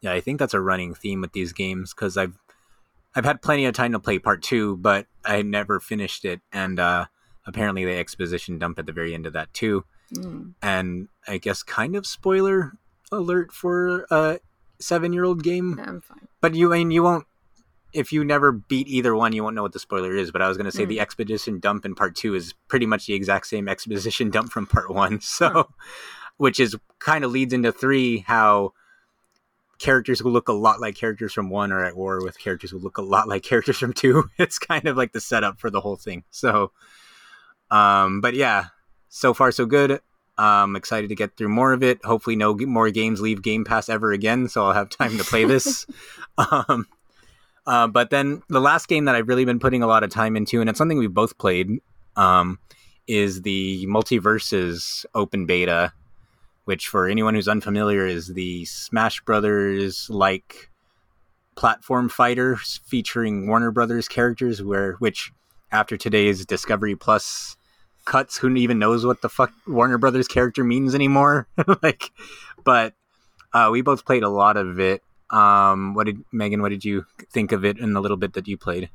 Yeah, 0.01 0.11
I 0.13 0.19
think 0.21 0.39
that's 0.39 0.53
a 0.53 0.61
running 0.61 0.93
theme 0.93 1.21
with 1.21 1.31
these 1.33 1.53
games 1.53 1.93
because 1.93 2.17
I've 2.17 2.37
I've 3.15 3.25
had 3.25 3.41
plenty 3.41 3.65
of 3.65 3.73
time 3.73 3.91
to 3.93 3.99
play 3.99 4.19
part 4.19 4.41
two, 4.41 4.77
but 4.77 5.07
I 5.23 5.41
never 5.41 5.79
finished 5.79 6.25
it, 6.25 6.41
and 6.51 6.79
uh, 6.79 7.05
apparently 7.45 7.85
the 7.85 7.97
exposition 7.97 8.57
dump 8.59 8.79
at 8.79 8.85
the 8.85 8.91
very 8.93 9.13
end 9.13 9.25
of 9.25 9.33
that 9.33 9.53
too. 9.53 9.85
Mm. 10.13 10.53
and 10.61 11.07
I 11.27 11.39
guess 11.39 11.63
kind 11.63 11.95
of 11.95 12.05
spoiler 12.05 12.73
alert 13.11 13.51
for 13.51 14.05
a 14.11 14.39
seven-year-old 14.79 15.41
game. 15.43 15.79
I'm 15.83 16.01
fine. 16.01 16.27
But 16.39 16.53
you, 16.53 16.71
I 16.71 16.77
mean, 16.79 16.91
you 16.91 17.01
won't. 17.01 17.25
If 17.93 18.11
you 18.11 18.23
never 18.23 18.51
beat 18.51 18.87
either 18.87 19.15
one, 19.15 19.33
you 19.33 19.43
won't 19.43 19.55
know 19.55 19.63
what 19.63 19.71
the 19.73 19.79
spoiler 19.79 20.15
is. 20.15 20.29
But 20.31 20.41
I 20.43 20.47
was 20.47 20.57
going 20.57 20.65
to 20.65 20.71
say 20.71 20.83
Mm. 20.85 20.89
the 20.89 20.99
expedition 20.99 21.59
dump 21.59 21.83
in 21.85 21.95
part 21.95 22.15
two 22.15 22.35
is 22.35 22.53
pretty 22.67 22.85
much 22.85 23.07
the 23.07 23.13
exact 23.15 23.47
same 23.47 23.67
exposition 23.67 24.29
dump 24.29 24.51
from 24.51 24.67
part 24.67 24.91
one. 24.91 25.19
So, 25.21 25.49
Huh. 25.49 25.63
which 26.37 26.59
is 26.59 26.75
kind 26.99 27.23
of 27.23 27.31
leads 27.31 27.53
into 27.53 27.71
three 27.71 28.19
how 28.19 28.73
characters 29.79 30.19
who 30.19 30.29
look 30.29 30.47
a 30.47 30.53
lot 30.53 30.79
like 30.79 30.95
characters 30.95 31.33
from 31.33 31.49
one 31.49 31.71
are 31.71 31.83
at 31.83 31.95
war 31.95 32.23
with 32.23 32.37
characters 32.39 32.71
who 32.71 32.77
look 32.79 32.97
a 32.97 33.01
lot 33.01 33.27
like 33.27 33.41
characters 33.43 33.77
from 33.77 33.93
two. 33.93 34.29
It's 34.37 34.59
kind 34.59 34.87
of 34.87 34.95
like 34.97 35.11
the 35.13 35.21
setup 35.21 35.59
for 35.59 35.69
the 35.71 35.81
whole 35.81 35.95
thing. 35.97 36.23
So, 36.29 36.71
um, 37.73 38.21
but 38.21 38.35
yeah, 38.35 38.65
so 39.09 39.33
far 39.33 39.51
so 39.51 39.65
good. 39.65 39.99
Um, 40.37 40.75
excited 40.75 41.09
to 41.09 41.15
get 41.15 41.35
through 41.37 41.49
more 41.49 41.73
of 41.73 41.81
it. 41.81 42.03
Hopefully, 42.05 42.35
no 42.35 42.55
more 42.55 42.91
games 42.91 43.19
leave 43.19 43.41
Game 43.41 43.65
Pass 43.65 43.89
ever 43.89 44.11
again, 44.11 44.47
so 44.47 44.65
I'll 44.65 44.73
have 44.73 44.89
time 44.89 45.17
to 45.17 45.23
play 45.23 45.45
this. 45.45 45.87
um, 46.37 46.87
uh, 47.65 47.87
but 47.87 48.11
then 48.11 48.43
the 48.47 48.61
last 48.61 48.87
game 48.87 49.05
that 49.05 49.15
I've 49.15 49.27
really 49.27 49.45
been 49.45 49.59
putting 49.59 49.81
a 49.81 49.87
lot 49.87 50.03
of 50.03 50.11
time 50.11 50.35
into, 50.35 50.61
and 50.61 50.69
it's 50.69 50.77
something 50.77 50.99
we've 50.99 51.13
both 51.13 51.37
played, 51.39 51.69
um, 52.15 52.59
is 53.07 53.41
the 53.41 53.87
MultiVersus 53.87 55.05
open 55.15 55.47
beta, 55.47 55.93
which 56.65 56.87
for 56.87 57.07
anyone 57.07 57.33
who's 57.33 57.47
unfamiliar 57.47 58.05
is 58.05 58.27
the 58.27 58.65
Smash 58.65 59.21
Brothers 59.21 60.09
like 60.11 60.69
platform 61.55 62.07
fighter 62.07 62.55
featuring 62.55 63.47
Warner 63.47 63.71
Brothers 63.71 64.07
characters, 64.07 64.61
where 64.61 64.93
which 64.93 65.31
after 65.71 65.97
today's 65.97 66.45
Discovery 66.45 66.95
Plus 66.95 67.57
cuts, 68.05 68.37
who 68.37 68.53
even 68.55 68.79
knows 68.79 69.05
what 69.05 69.21
the 69.21 69.29
fuck 69.29 69.51
Warner 69.67 69.97
Brothers 69.97 70.27
character 70.27 70.63
means 70.63 70.95
anymore? 70.95 71.47
like, 71.83 72.11
but 72.63 72.93
uh, 73.53 73.69
we 73.71 73.81
both 73.81 74.05
played 74.05 74.23
a 74.23 74.29
lot 74.29 74.57
of 74.57 74.79
it. 74.79 75.01
Um, 75.29 75.93
what 75.93 76.05
did 76.05 76.23
Megan? 76.31 76.61
What 76.61 76.69
did 76.69 76.85
you 76.85 77.05
think 77.31 77.51
of 77.51 77.65
it 77.65 77.79
in 77.79 77.93
the 77.93 78.01
little 78.01 78.17
bit 78.17 78.33
that 78.33 78.47
you 78.47 78.57
played? 78.57 78.89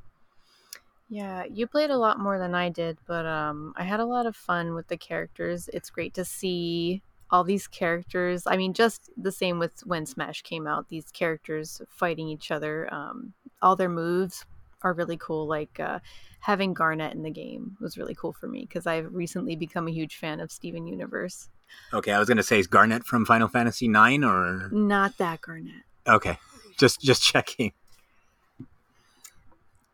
Yeah, 1.11 1.45
you 1.51 1.67
played 1.67 1.91
a 1.91 1.97
lot 1.97 2.21
more 2.21 2.39
than 2.39 2.55
I 2.55 2.69
did, 2.69 2.99
but 3.07 3.25
um, 3.25 3.73
I 3.77 3.85
had 3.85 4.01
a 4.01 4.05
lot 4.05 4.27
of 4.27 4.37
fun 4.37 4.75
with 4.75 4.89
the 4.89 4.99
characters. 4.99 5.71
It's 5.73 5.89
great 5.89 6.13
to 6.15 6.25
see 6.25 7.03
all 7.31 7.45
these 7.45 7.67
characters. 7.67 8.47
I 8.47 8.57
mean, 8.57 8.75
just 8.75 9.11
the 9.17 9.33
same 9.33 9.59
with 9.59 9.81
when 9.85 10.07
Smash 10.07 10.43
came 10.43 10.67
out, 10.67 10.89
these 10.89 11.11
characters 11.11 11.81
fighting 11.89 12.29
each 12.29 12.51
other. 12.51 12.93
Um, 12.93 13.33
all 13.63 13.75
their 13.75 13.89
moves 13.89 14.45
are 14.83 14.93
really 14.93 15.17
cool. 15.17 15.47
Like 15.47 15.81
uh, 15.81 16.01
having 16.41 16.75
Garnet 16.75 17.15
in 17.15 17.23
the 17.23 17.31
game 17.31 17.77
was 17.81 17.99
really 17.99 18.15
cool 18.15 18.33
for 18.33 18.47
me 18.47 18.61
because 18.61 18.87
I've 18.87 19.13
recently 19.15 19.57
become 19.57 19.89
a 19.89 19.93
huge 19.93 20.17
fan 20.17 20.41
of 20.41 20.51
Steven 20.53 20.87
Universe. 20.87 21.49
Okay, 21.93 22.13
I 22.13 22.19
was 22.19 22.29
gonna 22.29 22.43
say 22.43 22.59
is 22.59 22.67
Garnet 22.67 23.05
from 23.05 23.25
Final 23.25 23.49
Fantasy 23.49 23.87
IX 23.87 24.25
or 24.25 24.69
Not 24.73 25.19
that 25.19 25.41
Garnet. 25.43 25.83
okay, 26.07 26.39
just 26.79 27.01
just 27.01 27.23
checking. 27.23 27.73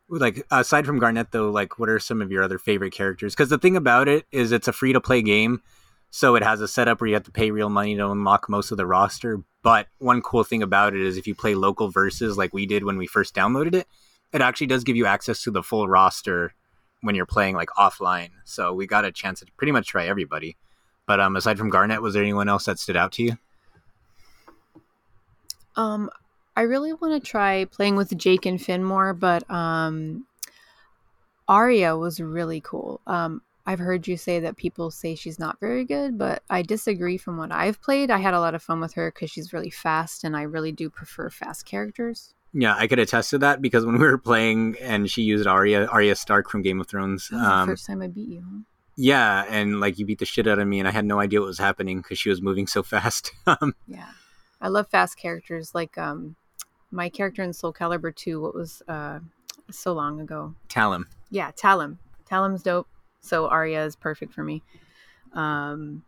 Like 0.08 0.46
aside 0.50 0.86
from 0.86 0.98
Garnet 0.98 1.28
though, 1.32 1.50
like 1.50 1.78
what 1.78 1.88
are 1.88 1.98
some 1.98 2.20
of 2.20 2.30
your 2.30 2.42
other 2.42 2.58
favorite 2.58 2.92
characters? 2.92 3.34
Because 3.34 3.48
the 3.48 3.58
thing 3.58 3.76
about 3.76 4.06
it 4.06 4.26
is 4.30 4.52
it's 4.52 4.68
a 4.68 4.72
free 4.72 4.92
to 4.92 5.00
play 5.00 5.22
game, 5.22 5.62
so 6.10 6.36
it 6.36 6.42
has 6.42 6.60
a 6.60 6.68
setup 6.68 7.00
where 7.00 7.08
you 7.08 7.14
have 7.14 7.24
to 7.24 7.32
pay 7.32 7.50
real 7.50 7.70
money 7.70 7.96
to 7.96 8.10
unlock 8.10 8.48
most 8.48 8.70
of 8.70 8.76
the 8.76 8.86
roster. 8.86 9.40
But 9.62 9.88
one 9.98 10.20
cool 10.20 10.44
thing 10.44 10.62
about 10.62 10.94
it 10.94 11.00
is 11.00 11.16
if 11.16 11.26
you 11.26 11.34
play 11.34 11.54
local 11.54 11.88
verses 11.90 12.36
like 12.36 12.52
we 12.52 12.66
did 12.66 12.84
when 12.84 12.98
we 12.98 13.06
first 13.06 13.34
downloaded 13.34 13.74
it, 13.74 13.88
it 14.34 14.40
actually 14.42 14.66
does 14.66 14.82
give 14.82 14.96
you 14.96 15.06
access 15.06 15.42
to 15.44 15.50
the 15.52 15.62
full 15.62 15.88
roster 15.88 16.52
when 17.02 17.14
you're 17.14 17.24
playing 17.24 17.54
like 17.54 17.68
offline. 17.78 18.30
So 18.44 18.74
we 18.74 18.86
got 18.86 19.04
a 19.04 19.12
chance 19.12 19.40
to 19.40 19.46
pretty 19.56 19.70
much 19.70 19.86
try 19.86 20.06
everybody. 20.06 20.56
But 21.06 21.20
um, 21.20 21.36
aside 21.36 21.56
from 21.56 21.70
Garnet, 21.70 22.02
was 22.02 22.14
there 22.14 22.22
anyone 22.22 22.48
else 22.48 22.64
that 22.64 22.80
stood 22.80 22.96
out 22.96 23.12
to 23.12 23.22
you? 23.22 23.38
Um, 25.76 26.10
I 26.56 26.62
really 26.62 26.92
want 26.92 27.22
to 27.22 27.30
try 27.30 27.64
playing 27.66 27.94
with 27.94 28.16
Jake 28.16 28.44
and 28.44 28.60
Finn 28.60 28.82
more, 28.82 29.14
but 29.14 29.48
um, 29.48 30.26
Arya 31.46 31.96
was 31.96 32.20
really 32.20 32.60
cool. 32.60 33.00
Um, 33.06 33.40
I've 33.66 33.78
heard 33.78 34.08
you 34.08 34.16
say 34.16 34.40
that 34.40 34.56
people 34.56 34.90
say 34.90 35.14
she's 35.14 35.38
not 35.38 35.60
very 35.60 35.84
good, 35.84 36.18
but 36.18 36.42
I 36.50 36.62
disagree 36.62 37.18
from 37.18 37.36
what 37.36 37.52
I've 37.52 37.80
played. 37.80 38.10
I 38.10 38.18
had 38.18 38.34
a 38.34 38.40
lot 38.40 38.54
of 38.54 38.62
fun 38.62 38.80
with 38.80 38.94
her 38.94 39.12
because 39.12 39.30
she's 39.30 39.52
really 39.52 39.70
fast, 39.70 40.24
and 40.24 40.36
I 40.36 40.42
really 40.42 40.72
do 40.72 40.90
prefer 40.90 41.30
fast 41.30 41.66
characters. 41.66 42.33
Yeah, 42.56 42.74
I 42.78 42.86
could 42.86 43.00
attest 43.00 43.30
to 43.30 43.38
that 43.38 43.60
because 43.60 43.84
when 43.84 43.98
we 43.98 44.06
were 44.06 44.16
playing 44.16 44.76
and 44.80 45.10
she 45.10 45.22
used 45.22 45.46
Arya, 45.46 45.86
Arya 45.86 46.14
Stark 46.14 46.48
from 46.48 46.62
Game 46.62 46.80
of 46.80 46.86
Thrones. 46.86 47.28
That 47.28 47.36
was 47.36 47.44
the 47.44 47.52
Um, 47.54 47.68
first 47.68 47.86
time 47.86 48.00
I 48.00 48.06
beat 48.06 48.28
you. 48.28 48.44
Huh? 48.48 48.60
yeah, 48.96 49.44
and 49.48 49.80
like 49.80 49.98
you 49.98 50.06
beat 50.06 50.20
the 50.20 50.24
shit 50.24 50.46
out 50.46 50.60
of 50.60 50.68
me, 50.68 50.78
and 50.78 50.86
I 50.86 50.92
had 50.92 51.04
no 51.04 51.18
idea 51.18 51.40
what 51.40 51.46
was 51.48 51.58
happening 51.58 51.98
because 51.98 52.18
she 52.18 52.28
was 52.30 52.40
moving 52.40 52.66
so 52.68 52.82
fast. 52.94 53.32
um, 53.46 53.74
Yeah, 53.88 54.06
I 54.60 54.68
love 54.68 54.86
fast 54.88 55.18
characters. 55.18 55.74
Like 55.74 55.98
um, 55.98 56.36
my 56.92 57.08
character 57.08 57.42
in 57.42 57.52
Soul 57.52 57.72
Calibur 57.72 58.14
2, 58.14 58.40
what 58.40 58.54
was 58.54 58.82
uh, 58.86 59.18
so 59.70 59.92
long 59.92 60.20
ago? 60.20 60.54
Talon. 60.68 61.06
yeah, 61.30 61.50
Talim. 61.50 61.98
Talim's 62.30 62.62
dope. 62.62 62.86
So 63.20 63.48
Arya 63.48 63.84
is 63.84 63.96
perfect 63.96 64.32
for 64.32 64.44
me. 64.44 64.62
Um, 65.32 66.04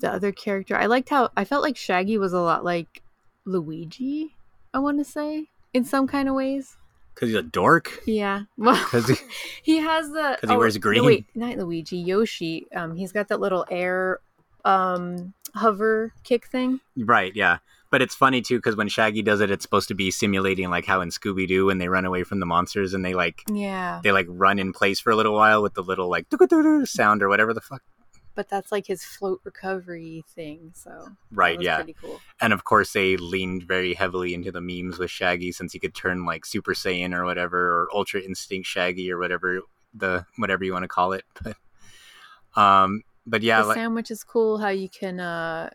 the 0.00 0.10
other 0.10 0.32
character, 0.32 0.76
I 0.76 0.86
liked 0.86 1.10
how 1.10 1.30
I 1.36 1.44
felt 1.44 1.62
like 1.62 1.76
Shaggy 1.76 2.18
was 2.18 2.32
a 2.32 2.40
lot 2.40 2.64
like 2.64 3.02
Luigi. 3.44 4.34
I 4.74 4.78
want 4.80 4.98
to 4.98 5.04
say 5.04 5.48
in 5.74 5.84
some 5.84 6.06
kind 6.06 6.28
of 6.28 6.34
ways. 6.34 6.76
Because 7.14 7.28
he's 7.30 7.38
a 7.38 7.42
dork. 7.42 8.00
Yeah. 8.06 8.42
Well, 8.56 8.74
Because 8.76 9.08
he, 9.08 9.16
he 9.62 9.76
has 9.78 10.08
the 10.10 10.38
because 10.40 10.50
he 10.50 10.56
wears 10.56 10.74
no, 10.76 10.80
green? 10.80 11.04
wait, 11.04 11.26
not 11.34 11.56
Luigi. 11.58 11.98
Yoshi. 11.98 12.66
Um, 12.74 12.96
he's 12.96 13.12
got 13.12 13.28
that 13.28 13.40
little 13.40 13.66
air, 13.70 14.20
um, 14.64 15.34
hover 15.54 16.12
kick 16.24 16.46
thing. 16.46 16.80
right, 16.96 17.34
yeah. 17.34 17.58
But 17.90 18.02
it's 18.02 18.14
funny 18.14 18.40
too 18.40 18.56
because 18.58 18.76
when 18.76 18.86
Shaggy 18.88 19.20
does 19.20 19.40
it, 19.40 19.50
it's 19.50 19.64
supposed 19.64 19.88
to 19.88 19.94
be 19.94 20.12
simulating 20.12 20.70
like 20.70 20.86
how 20.86 21.00
in 21.00 21.08
Scooby 21.08 21.48
Doo 21.48 21.66
when 21.66 21.78
they 21.78 21.88
run 21.88 22.04
away 22.04 22.22
from 22.22 22.38
the 22.38 22.46
monsters 22.46 22.94
and 22.94 23.04
they 23.04 23.14
like 23.14 23.42
Yeah. 23.50 24.00
they 24.04 24.12
like 24.12 24.26
run 24.28 24.60
in 24.60 24.72
place 24.72 25.00
for 25.00 25.10
a 25.10 25.16
little 25.16 25.34
while 25.34 25.60
with 25.60 25.74
the 25.74 25.82
little 25.82 26.08
like 26.08 26.26
sound 26.84 27.20
or 27.20 27.28
whatever 27.28 27.52
the 27.52 27.60
fuck. 27.60 27.82
But 28.34 28.48
that's 28.48 28.72
like 28.72 28.86
his 28.86 29.04
float 29.04 29.40
recovery 29.44 30.24
thing. 30.28 30.72
So 30.74 31.08
Right, 31.30 31.60
yeah. 31.60 31.76
pretty 31.76 31.96
cool. 32.00 32.20
and 32.40 32.52
of 32.52 32.64
course 32.64 32.92
they 32.92 33.16
leaned 33.16 33.64
very 33.64 33.94
heavily 33.94 34.34
into 34.34 34.52
the 34.52 34.60
memes 34.60 34.98
with 34.98 35.10
Shaggy 35.10 35.52
since 35.52 35.72
he 35.72 35.78
could 35.78 35.94
turn 35.94 36.24
like 36.24 36.46
Super 36.46 36.72
Saiyan 36.72 37.14
or 37.14 37.24
whatever 37.24 37.58
or 37.58 37.88
Ultra 37.94 38.20
Instinct 38.20 38.66
Shaggy 38.66 39.10
or 39.10 39.18
whatever 39.18 39.60
the 39.94 40.24
whatever 40.36 40.64
you 40.64 40.72
want 40.72 40.84
to 40.84 40.88
call 40.88 41.12
it. 41.12 41.24
But 42.54 42.60
um 42.60 43.02
but 43.26 43.42
yeah, 43.42 43.62
the 43.62 43.68
like, 43.68 43.76
sandwich 43.76 44.10
is 44.10 44.24
cool 44.24 44.58
how 44.58 44.70
you 44.70 44.88
can 44.88 45.20
uh 45.20 45.70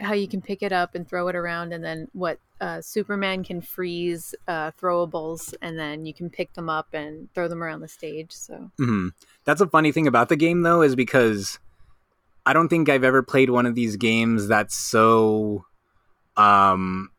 how 0.00 0.14
you 0.14 0.26
can 0.26 0.40
pick 0.40 0.62
it 0.62 0.72
up 0.72 0.94
and 0.94 1.08
throw 1.08 1.28
it 1.28 1.36
around 1.36 1.72
and 1.72 1.84
then 1.84 2.08
what 2.12 2.38
uh 2.60 2.80
superman 2.80 3.44
can 3.44 3.60
freeze 3.60 4.34
uh 4.48 4.70
throwables 4.72 5.54
and 5.62 5.78
then 5.78 6.06
you 6.06 6.14
can 6.14 6.30
pick 6.30 6.52
them 6.54 6.68
up 6.68 6.88
and 6.92 7.32
throw 7.34 7.48
them 7.48 7.62
around 7.62 7.80
the 7.80 7.88
stage 7.88 8.32
so 8.32 8.70
mhm. 8.80 9.10
that's 9.44 9.60
a 9.60 9.66
funny 9.66 9.92
thing 9.92 10.06
about 10.06 10.28
the 10.28 10.36
game 10.36 10.62
though 10.62 10.82
is 10.82 10.96
because 10.96 11.58
I 12.46 12.52
don't 12.52 12.68
think 12.68 12.88
I've 12.88 13.04
ever 13.04 13.22
played 13.22 13.50
one 13.50 13.66
of 13.66 13.74
these 13.74 13.96
games 13.96 14.48
that's 14.48 14.74
so 14.76 15.64
um 16.36 17.10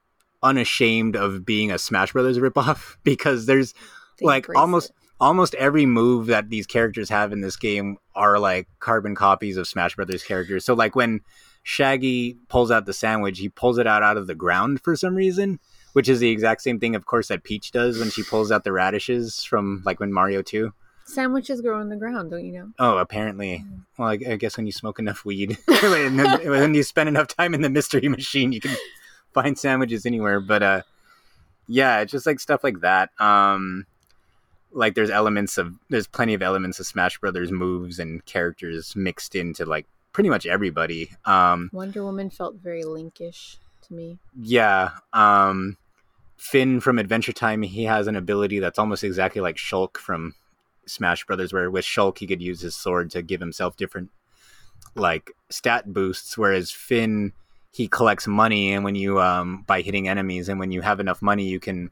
unashamed 0.43 1.15
of 1.15 1.45
being 1.45 1.71
a 1.71 1.77
Smash 1.77 2.13
Brothers 2.13 2.39
ripoff 2.39 2.97
because 3.03 3.45
there's 3.45 3.73
they 4.19 4.25
Like, 4.25 4.47
almost- 4.55 4.89
it. 4.89 4.95
almost 5.19 5.53
every 5.55 5.85
move 5.85 6.27
that 6.27 6.49
these 6.49 6.65
characters 6.65 7.09
have 7.09 7.31
in 7.31 7.41
this 7.41 7.55
game 7.55 7.97
are 8.15 8.39
like 8.39 8.67
carbon 8.79 9.13
copies 9.15 9.57
of 9.57 9.67
Smash 9.67 9.95
Brothers 9.95 10.23
characters. 10.23 10.65
So 10.65 10.73
like 10.73 10.95
when 10.95 11.21
Shaggy 11.63 12.37
pulls 12.49 12.71
out 12.71 12.87
the 12.87 12.93
sandwich, 12.93 13.37
he 13.37 13.47
pulls 13.49 13.77
it 13.77 13.85
out 13.85 14.01
out 14.01 14.17
of 14.17 14.25
the 14.25 14.33
ground 14.33 14.81
for 14.81 14.95
some 14.95 15.13
reason, 15.13 15.59
which 15.93 16.09
is 16.09 16.19
the 16.19 16.31
exact 16.31 16.61
same 16.63 16.79
thing, 16.79 16.95
of 16.95 17.05
course, 17.05 17.27
that 17.27 17.43
Peach 17.43 17.71
does 17.71 17.99
when 17.99 18.09
she 18.09 18.23
pulls 18.23 18.51
out 18.51 18.63
the 18.63 18.71
radishes 18.71 19.43
from 19.43 19.83
like 19.85 19.99
when 19.99 20.11
Mario 20.11 20.41
Two. 20.41 20.73
Sandwiches 21.11 21.61
grow 21.61 21.79
on 21.79 21.89
the 21.89 21.95
ground 21.95 22.31
don't 22.31 22.45
you 22.45 22.53
know 22.53 22.69
Oh, 22.79 22.97
apparently. 22.97 23.65
Well, 23.97 24.09
I, 24.09 24.13
I 24.13 24.35
guess 24.35 24.57
when 24.57 24.65
you 24.65 24.71
smoke 24.71 24.99
enough 24.99 25.25
weed, 25.25 25.57
and 25.67 26.19
then 26.19 26.49
when 26.49 26.73
you 26.73 26.83
spend 26.83 27.09
enough 27.09 27.27
time 27.27 27.53
in 27.53 27.61
the 27.61 27.69
mystery 27.69 28.07
machine, 28.07 28.51
you 28.51 28.61
can 28.61 28.75
find 29.33 29.57
sandwiches 29.57 30.05
anywhere. 30.05 30.39
But 30.39 30.63
uh, 30.63 30.81
yeah, 31.67 31.99
it's 31.99 32.11
just 32.11 32.25
like 32.25 32.39
stuff 32.39 32.63
like 32.63 32.81
that. 32.81 33.09
Um, 33.19 33.85
like 34.71 34.95
there's 34.95 35.09
elements 35.09 35.57
of 35.57 35.73
there's 35.89 36.07
plenty 36.07 36.33
of 36.33 36.41
elements 36.41 36.79
of 36.79 36.87
Smash 36.87 37.19
Brothers 37.19 37.51
moves 37.51 37.99
and 37.99 38.25
characters 38.25 38.95
mixed 38.95 39.35
into 39.35 39.65
like 39.65 39.85
pretty 40.13 40.29
much 40.29 40.45
everybody. 40.45 41.11
Um, 41.25 41.69
wonder 41.73 42.03
woman 42.03 42.29
felt 42.29 42.55
very 42.55 42.83
linkish 42.83 43.57
to 43.83 43.93
me 43.93 44.17
yeah. 44.39 44.91
Um, 45.13 45.77
Finn 46.37 46.79
from 46.79 46.97
Adventure 46.97 47.33
Time, 47.33 47.61
he 47.61 47.83
has 47.83 48.07
an 48.07 48.15
ability 48.15 48.59
that's 48.59 48.79
almost 48.79 49.03
exactly 49.03 49.41
like 49.41 49.57
Shulk 49.57 49.97
from 49.97 50.33
Smash 50.91 51.25
Brothers, 51.25 51.53
where 51.53 51.71
with 51.71 51.85
Shulk 51.85 52.17
he 52.19 52.27
could 52.27 52.41
use 52.41 52.61
his 52.61 52.75
sword 52.75 53.09
to 53.11 53.21
give 53.21 53.39
himself 53.39 53.77
different 53.77 54.09
like 54.95 55.31
stat 55.49 55.91
boosts, 55.93 56.37
whereas 56.37 56.71
Finn 56.71 57.33
he 57.71 57.87
collects 57.87 58.27
money, 58.27 58.73
and 58.73 58.83
when 58.83 58.95
you 58.95 59.19
um 59.21 59.63
by 59.67 59.81
hitting 59.81 60.07
enemies, 60.07 60.49
and 60.49 60.59
when 60.59 60.71
you 60.71 60.81
have 60.81 60.99
enough 60.99 61.21
money, 61.21 61.45
you 61.45 61.59
can 61.59 61.89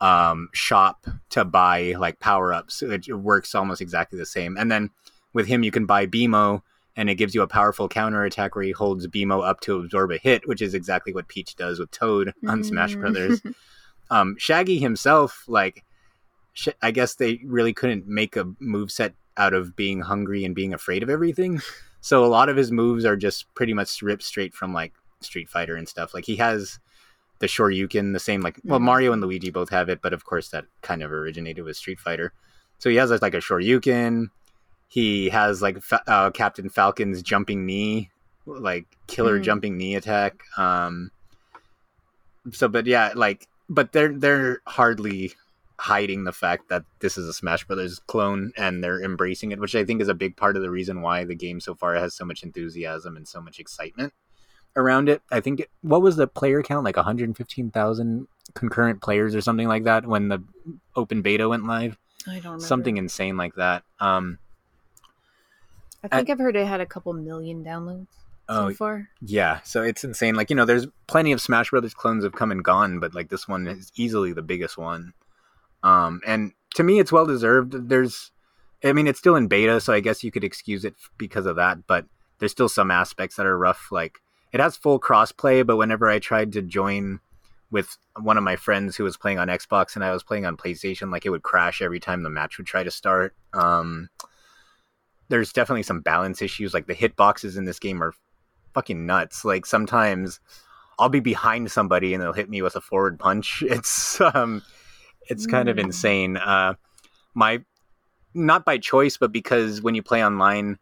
um 0.00 0.48
shop 0.54 1.06
to 1.30 1.44
buy 1.44 1.94
like 1.98 2.18
power 2.20 2.54
ups. 2.54 2.82
It, 2.82 3.08
it 3.08 3.14
works 3.14 3.54
almost 3.54 3.80
exactly 3.82 4.18
the 4.18 4.26
same, 4.26 4.56
and 4.56 4.70
then 4.72 4.90
with 5.34 5.46
him 5.46 5.62
you 5.62 5.70
can 5.70 5.86
buy 5.86 6.06
BMO. 6.06 6.62
and 6.96 7.08
it 7.08 7.14
gives 7.14 7.34
you 7.34 7.42
a 7.42 7.46
powerful 7.46 7.88
counter 7.88 8.24
attack 8.24 8.54
where 8.56 8.64
he 8.64 8.72
holds 8.72 9.06
BMO 9.06 9.46
up 9.48 9.60
to 9.60 9.78
absorb 9.78 10.10
a 10.10 10.18
hit, 10.18 10.46
which 10.48 10.60
is 10.60 10.74
exactly 10.74 11.12
what 11.14 11.28
Peach 11.28 11.54
does 11.54 11.78
with 11.78 11.90
Toad 11.92 12.32
on 12.48 12.64
Smash 12.64 12.96
Mm. 12.96 13.00
Brothers. 13.00 13.42
Um, 14.12 14.34
Shaggy 14.38 14.80
himself, 14.80 15.44
like, 15.46 15.84
I 16.82 16.90
guess 16.90 17.14
they 17.14 17.40
really 17.44 17.72
couldn't 17.72 18.06
make 18.06 18.36
a 18.36 18.46
move 18.58 18.90
set 18.90 19.14
out 19.36 19.54
of 19.54 19.74
being 19.76 20.00
hungry 20.00 20.44
and 20.44 20.54
being 20.54 20.74
afraid 20.74 21.02
of 21.02 21.10
everything. 21.10 21.60
So 22.02 22.24
a 22.24 22.28
lot 22.28 22.48
of 22.48 22.56
his 22.56 22.72
moves 22.72 23.04
are 23.04 23.14
just 23.14 23.52
pretty 23.54 23.74
much 23.74 24.00
ripped 24.00 24.22
straight 24.22 24.54
from 24.54 24.72
like 24.72 24.94
Street 25.20 25.50
Fighter 25.50 25.76
and 25.76 25.86
stuff. 25.86 26.14
Like 26.14 26.24
he 26.24 26.36
has 26.36 26.78
the 27.40 27.46
Shoryuken, 27.46 28.14
the 28.14 28.18
same 28.18 28.40
like 28.40 28.58
well 28.64 28.80
Mhm. 28.80 28.84
Mario 28.84 29.12
and 29.12 29.20
Luigi 29.20 29.50
both 29.50 29.68
have 29.68 29.90
it, 29.90 30.00
but 30.00 30.14
of 30.14 30.24
course 30.24 30.48
that 30.48 30.64
kind 30.80 31.02
of 31.02 31.12
originated 31.12 31.62
with 31.62 31.76
Street 31.76 32.00
Fighter. 32.00 32.32
So 32.78 32.88
he 32.88 32.96
has 32.96 33.10
like 33.20 33.34
a 33.34 33.36
Shoryuken. 33.36 34.30
He 34.88 35.28
has 35.28 35.60
like 35.60 35.76
uh, 36.06 36.30
Captain 36.30 36.70
Falcon's 36.70 37.20
jumping 37.22 37.66
knee, 37.66 38.10
like 38.46 38.86
killer 39.06 39.38
Mhm. 39.38 39.42
jumping 39.44 39.76
knee 39.76 39.94
attack. 39.94 40.40
Um, 40.56 41.10
so, 42.50 42.66
but 42.66 42.86
yeah, 42.86 43.12
like, 43.14 43.46
but 43.68 43.92
they're 43.92 44.14
they're 44.16 44.62
hardly 44.66 45.34
hiding 45.80 46.24
the 46.24 46.32
fact 46.32 46.68
that 46.68 46.84
this 46.98 47.16
is 47.16 47.26
a 47.26 47.32
Smash 47.32 47.64
Brothers 47.64 47.98
clone, 48.06 48.52
and 48.56 48.84
they're 48.84 49.02
embracing 49.02 49.50
it, 49.50 49.58
which 49.58 49.74
I 49.74 49.84
think 49.84 50.02
is 50.02 50.08
a 50.08 50.14
big 50.14 50.36
part 50.36 50.56
of 50.56 50.62
the 50.62 50.70
reason 50.70 51.00
why 51.00 51.24
the 51.24 51.34
game 51.34 51.58
so 51.58 51.74
far 51.74 51.94
has 51.94 52.14
so 52.14 52.26
much 52.26 52.42
enthusiasm 52.42 53.16
and 53.16 53.26
so 53.26 53.40
much 53.40 53.58
excitement 53.58 54.12
around 54.76 55.08
it. 55.08 55.22
I 55.30 55.40
think 55.40 55.60
it, 55.60 55.70
what 55.80 56.02
was 56.02 56.16
the 56.16 56.26
player 56.26 56.62
count 56.62 56.84
like 56.84 56.96
115,000 56.96 58.28
concurrent 58.52 59.00
players 59.00 59.34
or 59.34 59.40
something 59.40 59.68
like 59.68 59.84
that 59.84 60.06
when 60.06 60.28
the 60.28 60.42
open 60.94 61.22
beta 61.22 61.48
went 61.48 61.66
live, 61.66 61.96
I 62.26 62.34
don't 62.34 62.44
remember. 62.44 62.64
something 62.66 62.96
insane 62.98 63.38
like 63.38 63.54
that. 63.54 63.82
Um, 64.00 64.38
I 66.04 66.08
think 66.08 66.28
I've 66.28 66.38
heard 66.38 66.56
it 66.56 66.66
had 66.66 66.80
a 66.80 66.86
couple 66.86 67.14
million 67.14 67.64
downloads 67.64 68.06
oh 68.50 68.68
so 68.68 68.74
far. 68.74 69.08
Yeah, 69.22 69.60
so 69.62 69.82
it's 69.82 70.04
insane. 70.04 70.34
Like 70.34 70.50
you 70.50 70.56
know, 70.56 70.66
there's 70.66 70.86
plenty 71.06 71.32
of 71.32 71.40
Smash 71.40 71.70
Brothers 71.70 71.94
clones 71.94 72.24
have 72.24 72.32
come 72.32 72.50
and 72.50 72.62
gone, 72.62 73.00
but 73.00 73.14
like 73.14 73.30
this 73.30 73.48
one 73.48 73.66
is 73.66 73.90
easily 73.96 74.32
the 74.32 74.42
biggest 74.42 74.76
one. 74.76 75.14
Um, 75.82 76.20
and 76.26 76.52
to 76.74 76.82
me, 76.82 76.98
it's 76.98 77.12
well 77.12 77.26
deserved. 77.26 77.88
There's, 77.88 78.30
I 78.84 78.92
mean, 78.92 79.06
it's 79.06 79.18
still 79.18 79.36
in 79.36 79.48
beta, 79.48 79.80
so 79.80 79.92
I 79.92 80.00
guess 80.00 80.22
you 80.22 80.30
could 80.30 80.44
excuse 80.44 80.84
it 80.84 80.94
because 81.18 81.46
of 81.46 81.56
that. 81.56 81.86
But 81.86 82.06
there's 82.38 82.52
still 82.52 82.68
some 82.68 82.90
aspects 82.90 83.36
that 83.36 83.46
are 83.46 83.58
rough. 83.58 83.88
Like 83.90 84.18
it 84.52 84.60
has 84.60 84.76
full 84.76 85.00
crossplay, 85.00 85.66
but 85.66 85.76
whenever 85.76 86.08
I 86.08 86.18
tried 86.18 86.52
to 86.52 86.62
join 86.62 87.20
with 87.70 87.96
one 88.20 88.36
of 88.36 88.42
my 88.42 88.56
friends 88.56 88.96
who 88.96 89.04
was 89.04 89.16
playing 89.16 89.38
on 89.38 89.48
Xbox 89.48 89.94
and 89.94 90.04
I 90.04 90.12
was 90.12 90.24
playing 90.24 90.44
on 90.44 90.56
PlayStation, 90.56 91.12
like 91.12 91.24
it 91.24 91.30
would 91.30 91.42
crash 91.42 91.80
every 91.80 92.00
time 92.00 92.22
the 92.22 92.30
match 92.30 92.58
would 92.58 92.66
try 92.66 92.82
to 92.82 92.90
start. 92.90 93.34
Um, 93.52 94.08
there's 95.28 95.52
definitely 95.52 95.84
some 95.84 96.00
balance 96.00 96.42
issues. 96.42 96.74
Like 96.74 96.86
the 96.86 96.94
hitboxes 96.94 97.56
in 97.56 97.64
this 97.64 97.78
game 97.78 98.02
are 98.02 98.12
fucking 98.74 99.06
nuts. 99.06 99.44
Like 99.44 99.66
sometimes 99.66 100.40
I'll 100.98 101.08
be 101.08 101.20
behind 101.20 101.70
somebody 101.70 102.12
and 102.12 102.22
they'll 102.22 102.32
hit 102.32 102.50
me 102.50 102.62
with 102.62 102.76
a 102.76 102.80
forward 102.80 103.18
punch. 103.18 103.62
It's 103.66 104.20
um 104.20 104.62
it's 105.30 105.46
kind 105.46 105.68
of 105.68 105.76
Mm. 105.76 105.84
insane. 105.84 106.36
Uh 106.36 106.74
my 107.34 107.64
not 108.34 108.64
by 108.64 108.78
choice, 108.78 109.16
but 109.16 109.32
because 109.32 109.80
when 109.82 109.94
you 109.94 110.02
play 110.02 110.24
online, 110.24 110.78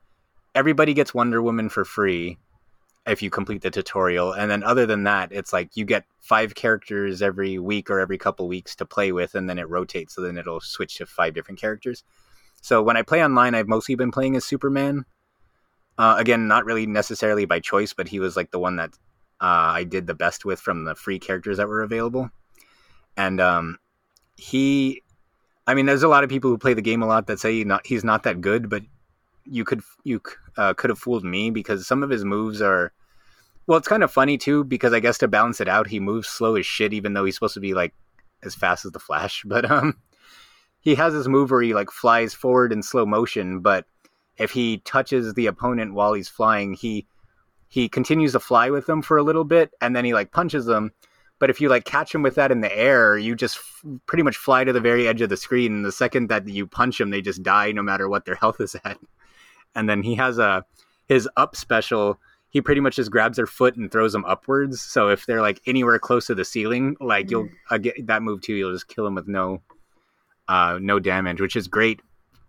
everybody 0.54 0.92
gets 0.94 1.14
Wonder 1.14 1.40
Woman 1.42 1.68
for 1.68 1.84
free 1.84 2.38
if 3.06 3.22
you 3.22 3.30
complete 3.30 3.62
the 3.62 3.70
tutorial. 3.70 4.32
And 4.34 4.50
then 4.50 4.62
other 4.62 4.84
than 4.84 5.04
that, 5.04 5.32
it's 5.32 5.52
like 5.52 5.70
you 5.74 5.86
get 5.86 6.04
five 6.20 6.54
characters 6.54 7.22
every 7.22 7.58
week 7.58 7.88
or 7.88 8.00
every 8.00 8.18
couple 8.18 8.46
weeks 8.48 8.76
to 8.76 8.84
play 8.84 9.12
with, 9.12 9.34
and 9.34 9.48
then 9.48 9.58
it 9.58 9.68
rotates. 9.68 10.14
So 10.14 10.20
then 10.20 10.36
it'll 10.36 10.60
switch 10.60 10.96
to 10.96 11.06
five 11.06 11.32
different 11.32 11.58
characters. 11.58 12.04
So 12.60 12.82
when 12.82 12.98
I 12.98 13.02
play 13.02 13.24
online, 13.24 13.54
I've 13.54 13.68
mostly 13.68 13.94
been 13.94 14.10
playing 14.10 14.36
as 14.36 14.44
Superman. 14.44 15.06
Uh, 15.96 16.16
again, 16.18 16.48
not 16.48 16.66
really 16.66 16.86
necessarily 16.86 17.46
by 17.46 17.60
choice, 17.60 17.94
but 17.94 18.08
he 18.08 18.20
was 18.20 18.36
like 18.36 18.50
the 18.50 18.58
one 18.58 18.76
that 18.76 18.90
uh, 19.40 19.72
I 19.80 19.84
did 19.84 20.06
the 20.06 20.14
best 20.14 20.44
with 20.44 20.60
from 20.60 20.84
the 20.84 20.94
free 20.94 21.18
characters 21.18 21.56
that 21.56 21.68
were 21.68 21.82
available. 21.82 22.30
And 23.16 23.40
um, 23.40 23.78
he, 24.38 25.02
I 25.66 25.74
mean, 25.74 25.84
there's 25.84 26.04
a 26.04 26.08
lot 26.08 26.24
of 26.24 26.30
people 26.30 26.48
who 26.50 26.56
play 26.56 26.72
the 26.72 26.80
game 26.80 27.02
a 27.02 27.06
lot 27.06 27.26
that 27.26 27.40
say 27.40 27.64
not, 27.64 27.86
he's 27.86 28.04
not 28.04 28.22
that 28.22 28.40
good, 28.40 28.70
but 28.70 28.82
you 29.44 29.64
could 29.64 29.82
you 30.04 30.20
uh, 30.56 30.74
could 30.74 30.90
have 30.90 30.98
fooled 30.98 31.24
me 31.24 31.50
because 31.50 31.86
some 31.86 32.02
of 32.02 32.10
his 32.10 32.24
moves 32.24 32.62
are. 32.62 32.92
Well, 33.66 33.76
it's 33.76 33.88
kind 33.88 34.02
of 34.02 34.10
funny 34.10 34.38
too 34.38 34.64
because 34.64 34.94
I 34.94 35.00
guess 35.00 35.18
to 35.18 35.28
balance 35.28 35.60
it 35.60 35.68
out, 35.68 35.88
he 35.88 36.00
moves 36.00 36.28
slow 36.28 36.54
as 36.56 36.64
shit, 36.64 36.94
even 36.94 37.12
though 37.12 37.24
he's 37.24 37.34
supposed 37.34 37.54
to 37.54 37.60
be 37.60 37.74
like 37.74 37.94
as 38.42 38.54
fast 38.54 38.86
as 38.86 38.92
the 38.92 38.98
Flash. 38.98 39.42
But 39.46 39.70
um, 39.70 39.98
he 40.80 40.94
has 40.94 41.12
his 41.12 41.28
move 41.28 41.50
where 41.50 41.60
he 41.60 41.74
like 41.74 41.90
flies 41.90 42.32
forward 42.32 42.72
in 42.72 42.82
slow 42.82 43.04
motion, 43.04 43.60
but 43.60 43.84
if 44.38 44.52
he 44.52 44.78
touches 44.78 45.34
the 45.34 45.46
opponent 45.46 45.94
while 45.94 46.12
he's 46.12 46.28
flying, 46.28 46.72
he 46.72 47.06
he 47.68 47.88
continues 47.88 48.32
to 48.32 48.40
fly 48.40 48.70
with 48.70 48.86
them 48.86 49.02
for 49.02 49.18
a 49.18 49.22
little 49.22 49.44
bit, 49.44 49.74
and 49.80 49.94
then 49.94 50.04
he 50.04 50.14
like 50.14 50.32
punches 50.32 50.64
them. 50.64 50.92
But 51.38 51.50
if 51.50 51.60
you 51.60 51.68
like 51.68 51.84
catch 51.84 52.14
him 52.14 52.22
with 52.22 52.34
that 52.34 52.50
in 52.50 52.60
the 52.60 52.76
air, 52.76 53.16
you 53.16 53.34
just 53.36 53.56
f- 53.58 53.84
pretty 54.06 54.22
much 54.22 54.36
fly 54.36 54.64
to 54.64 54.72
the 54.72 54.80
very 54.80 55.06
edge 55.06 55.20
of 55.20 55.28
the 55.28 55.36
screen. 55.36 55.72
And 55.72 55.84
the 55.84 55.92
second 55.92 56.28
that 56.28 56.48
you 56.48 56.66
punch 56.66 56.98
them, 56.98 57.10
they 57.10 57.20
just 57.20 57.42
die, 57.42 57.72
no 57.72 57.82
matter 57.82 58.08
what 58.08 58.24
their 58.24 58.34
health 58.42 58.60
is 58.60 58.76
at. 58.84 58.98
And 59.74 59.88
then 59.88 60.02
he 60.02 60.14
has 60.16 60.38
a 60.38 60.64
his 61.06 61.28
up 61.36 61.56
special. 61.56 62.18
He 62.50 62.60
pretty 62.60 62.80
much 62.80 62.96
just 62.96 63.10
grabs 63.10 63.36
their 63.36 63.46
foot 63.46 63.76
and 63.76 63.90
throws 63.90 64.12
them 64.12 64.24
upwards. 64.24 64.80
So 64.80 65.08
if 65.08 65.26
they're 65.26 65.42
like 65.42 65.60
anywhere 65.66 65.98
close 65.98 66.26
to 66.26 66.34
the 66.34 66.44
ceiling, 66.44 66.96
like 67.00 67.30
you'll 67.30 67.48
uh, 67.70 67.78
get 67.78 68.06
that 68.06 68.22
move 68.22 68.40
too. 68.40 68.54
You'll 68.54 68.72
just 68.72 68.88
kill 68.88 69.04
them 69.04 69.14
with 69.14 69.28
no 69.28 69.62
uh, 70.48 70.78
no 70.80 70.98
damage, 70.98 71.40
which 71.40 71.56
is 71.56 71.68
great 71.68 72.00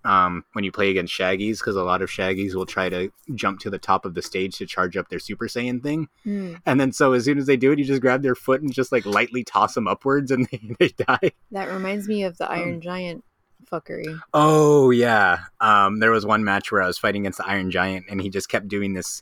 um, 0.06 0.46
when 0.54 0.64
you 0.64 0.72
play 0.72 0.90
against 0.90 1.14
Shaggies 1.14 1.60
because 1.60 1.76
a 1.76 1.84
lot 1.84 2.02
of 2.02 2.10
Shaggies 2.10 2.56
will 2.56 2.66
try 2.66 2.90
to 2.90 3.12
jump 3.36 3.60
to 3.62 3.70
the 3.70 3.78
top 3.78 4.06
of 4.06 4.14
the 4.14 4.22
stage 4.22 4.58
to 4.58 4.66
charge 4.66 4.96
up 4.96 5.10
their 5.10 5.20
Super 5.20 5.48
Saiyan 5.48 5.84
thing. 5.84 6.08
Hmm. 6.24 6.56
And 6.66 6.80
then 6.80 6.92
so 6.92 7.14
as 7.14 7.26
soon 7.26 7.38
as 7.38 7.46
they 7.46 7.58
do 7.58 7.72
it, 7.72 7.80
you 7.80 7.86
just 7.86 8.02
grab 8.02 8.22
their 8.22 8.36
foot 8.36 8.62
and 8.62 8.72
just 8.74 8.92
like 8.92 9.06
lightly 9.06 9.44
toss 9.44 9.74
them 9.74 9.88
upwards 9.88 10.32
and 10.32 10.48
they, 10.52 10.62
they 10.80 10.88
die. 10.90 11.32
That 11.52 11.70
reminds 11.70 12.08
me 12.08 12.24
of 12.24 12.32
Um, 12.34 12.36
the 12.40 12.52
Iron 12.52 12.82
Giant 12.82 13.24
fuckery. 13.72 14.20
Oh 14.34 14.90
yeah. 14.92 15.40
Um, 15.60 16.00
there 16.00 16.12
was 16.12 16.26
one 16.26 16.44
match 16.44 16.72
where 16.72 16.82
I 16.82 16.88
was 16.88 16.98
fighting 16.98 17.24
against 17.24 17.40
the 17.40 17.48
Iron 17.48 17.70
Giant 17.70 18.06
and 18.10 18.22
he 18.22 18.30
just 18.30 18.50
kept 18.50 18.68
doing 18.68 18.94
this 18.94 19.22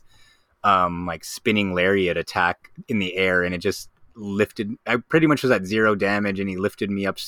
um, 0.64 1.06
like 1.06 1.24
spinning 1.24 1.74
lariat 1.74 2.16
attack 2.16 2.70
in 2.88 2.98
the 2.98 3.16
air 3.16 3.42
and 3.42 3.54
it 3.54 3.58
just 3.58 3.90
lifted 4.14 4.74
I 4.86 4.96
pretty 4.96 5.26
much 5.28 5.42
was 5.42 5.52
at 5.52 5.64
zero 5.64 5.94
damage 5.94 6.40
and 6.40 6.48
he 6.48 6.56
lifted 6.56 6.90
me 6.90 7.06
up 7.06 7.18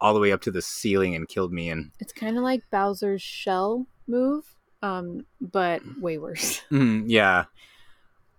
all 0.00 0.14
the 0.14 0.20
way 0.20 0.32
up 0.32 0.40
to 0.42 0.50
the 0.50 0.62
ceiling 0.62 1.14
and 1.14 1.28
killed 1.28 1.52
me 1.52 1.70
and 1.70 1.90
It's 2.00 2.12
kind 2.12 2.36
of 2.36 2.42
like 2.42 2.62
Bowser's 2.70 3.22
shell 3.22 3.86
move, 4.06 4.44
um, 4.82 5.26
but 5.40 5.82
way 6.00 6.18
worse. 6.18 6.60
Mm, 6.70 7.04
yeah. 7.06 7.44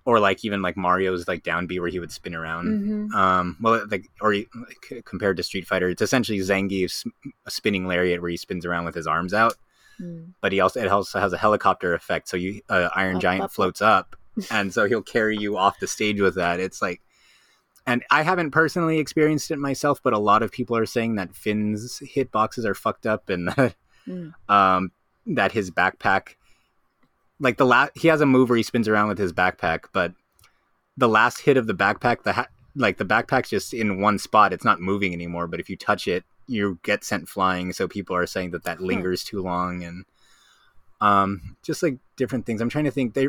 Or 0.05 0.19
like 0.21 0.45
even 0.45 0.61
like 0.61 0.77
Mario's 0.77 1.27
like 1.27 1.43
down 1.43 1.67
B 1.67 1.79
where 1.81 1.89
he 1.89 1.99
would 1.99 2.11
spin 2.13 2.33
around. 2.33 3.09
hmm 3.09 3.15
Um, 3.15 3.57
well, 3.59 3.85
like 3.89 4.05
or 4.21 4.33
like, 4.33 5.03
compared 5.03 5.35
to 5.37 5.43
Street 5.43 5.67
Fighter, 5.67 5.89
it's 5.89 6.01
essentially 6.01 6.39
Zangief's 6.39 7.03
a 7.45 7.51
spinning 7.51 7.87
lariat 7.87 8.21
where 8.21 8.29
he 8.31 8.37
spins 8.37 8.65
around 8.65 8.85
with 8.85 8.95
his 8.95 9.07
arms 9.07 9.33
out. 9.33 9.55
Mm. 9.99 10.33
But 10.39 10.53
he 10.53 10.61
also 10.61 10.79
it 10.79 10.87
also 10.87 11.19
has 11.19 11.33
a 11.33 11.37
helicopter 11.37 11.93
effect, 11.93 12.29
so 12.29 12.37
you 12.37 12.61
uh, 12.69 12.87
Iron 12.95 13.17
Up, 13.17 13.21
Giant 13.21 13.43
up. 13.45 13.51
floats 13.51 13.81
up, 13.81 14.15
and 14.51 14.71
so 14.73 14.87
he'll 14.87 15.01
carry 15.01 15.35
you 15.35 15.57
off 15.57 15.79
the 15.79 15.87
stage 15.87 16.21
with 16.21 16.35
that. 16.35 16.59
It's 16.61 16.81
like, 16.81 17.01
and 17.87 18.03
I 18.11 18.21
haven't 18.21 18.51
personally 18.51 18.99
experienced 18.99 19.49
it 19.49 19.57
myself, 19.57 19.99
but 20.03 20.13
a 20.13 20.19
lot 20.19 20.43
of 20.43 20.51
people 20.51 20.77
are 20.77 20.85
saying 20.85 21.15
that 21.15 21.35
Finn's 21.35 21.99
hitboxes 21.99 22.65
are 22.65 22.75
fucked 22.75 23.07
up, 23.07 23.29
and 23.29 23.47
that 23.57 23.75
Mm. 24.07 24.33
um, 24.47 24.91
that 25.25 25.51
his 25.51 25.69
backpack, 25.69 26.35
like 27.39 27.57
the 27.57 27.65
last, 27.65 27.91
he 27.97 28.07
has 28.07 28.21
a 28.21 28.25
move 28.25 28.47
where 28.49 28.55
he 28.55 28.63
spins 28.63 28.87
around 28.87 29.09
with 29.09 29.17
his 29.17 29.33
backpack, 29.33 29.85
but 29.91 30.13
the 30.95 31.09
last 31.09 31.41
hit 31.41 31.57
of 31.57 31.67
the 31.67 31.73
backpack, 31.73 32.23
the 32.23 32.31
ha- 32.31 32.47
like 32.75 32.97
the 32.97 33.05
backpack's 33.05 33.49
just 33.49 33.73
in 33.73 33.99
one 33.99 34.17
spot; 34.17 34.53
it's 34.53 34.63
not 34.63 34.79
moving 34.79 35.11
anymore. 35.13 35.47
But 35.47 35.59
if 35.59 35.69
you 35.69 35.75
touch 35.75 36.07
it, 36.07 36.23
you 36.47 36.79
get 36.83 37.03
sent 37.03 37.27
flying. 37.27 37.73
So 37.73 37.87
people 37.87 38.15
are 38.15 38.25
saying 38.25 38.51
that 38.51 38.63
that 38.63 38.79
lingers 38.81 39.25
too 39.25 39.41
long, 39.41 39.83
and 39.83 40.05
um, 41.01 41.57
just 41.63 41.83
like 41.83 41.97
different 42.15 42.45
things. 42.45 42.61
I'm 42.61 42.69
trying 42.69 42.85
to 42.85 42.91
think. 42.91 43.13
They, 43.13 43.27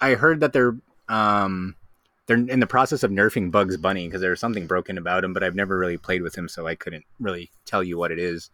I 0.00 0.14
heard 0.14 0.40
that 0.40 0.52
they're 0.52 0.76
um, 1.08 1.76
they're 2.30 2.38
in 2.38 2.60
the 2.60 2.66
process 2.66 3.02
of 3.02 3.10
nerfing 3.10 3.50
Bugs 3.50 3.76
Bunny 3.76 4.06
because 4.06 4.20
there's 4.20 4.38
something 4.38 4.68
broken 4.68 4.96
about 4.96 5.24
him, 5.24 5.32
but 5.32 5.42
I've 5.42 5.56
never 5.56 5.76
really 5.76 5.98
played 5.98 6.22
with 6.22 6.38
him, 6.38 6.48
so 6.48 6.64
I 6.64 6.76
couldn't 6.76 7.04
really 7.18 7.50
tell 7.66 7.82
you 7.82 7.98
what 7.98 8.12
it 8.12 8.20
is. 8.20 8.50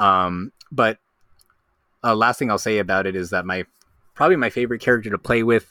Um, 0.00 0.50
but 0.72 0.98
uh, 2.02 2.16
last 2.16 2.40
thing 2.40 2.50
I'll 2.50 2.58
say 2.58 2.78
about 2.78 3.06
it 3.06 3.14
is 3.14 3.30
that 3.30 3.46
my 3.46 3.66
probably 4.14 4.34
my 4.34 4.50
favorite 4.50 4.80
character 4.80 5.10
to 5.10 5.18
play 5.18 5.44
with 5.44 5.70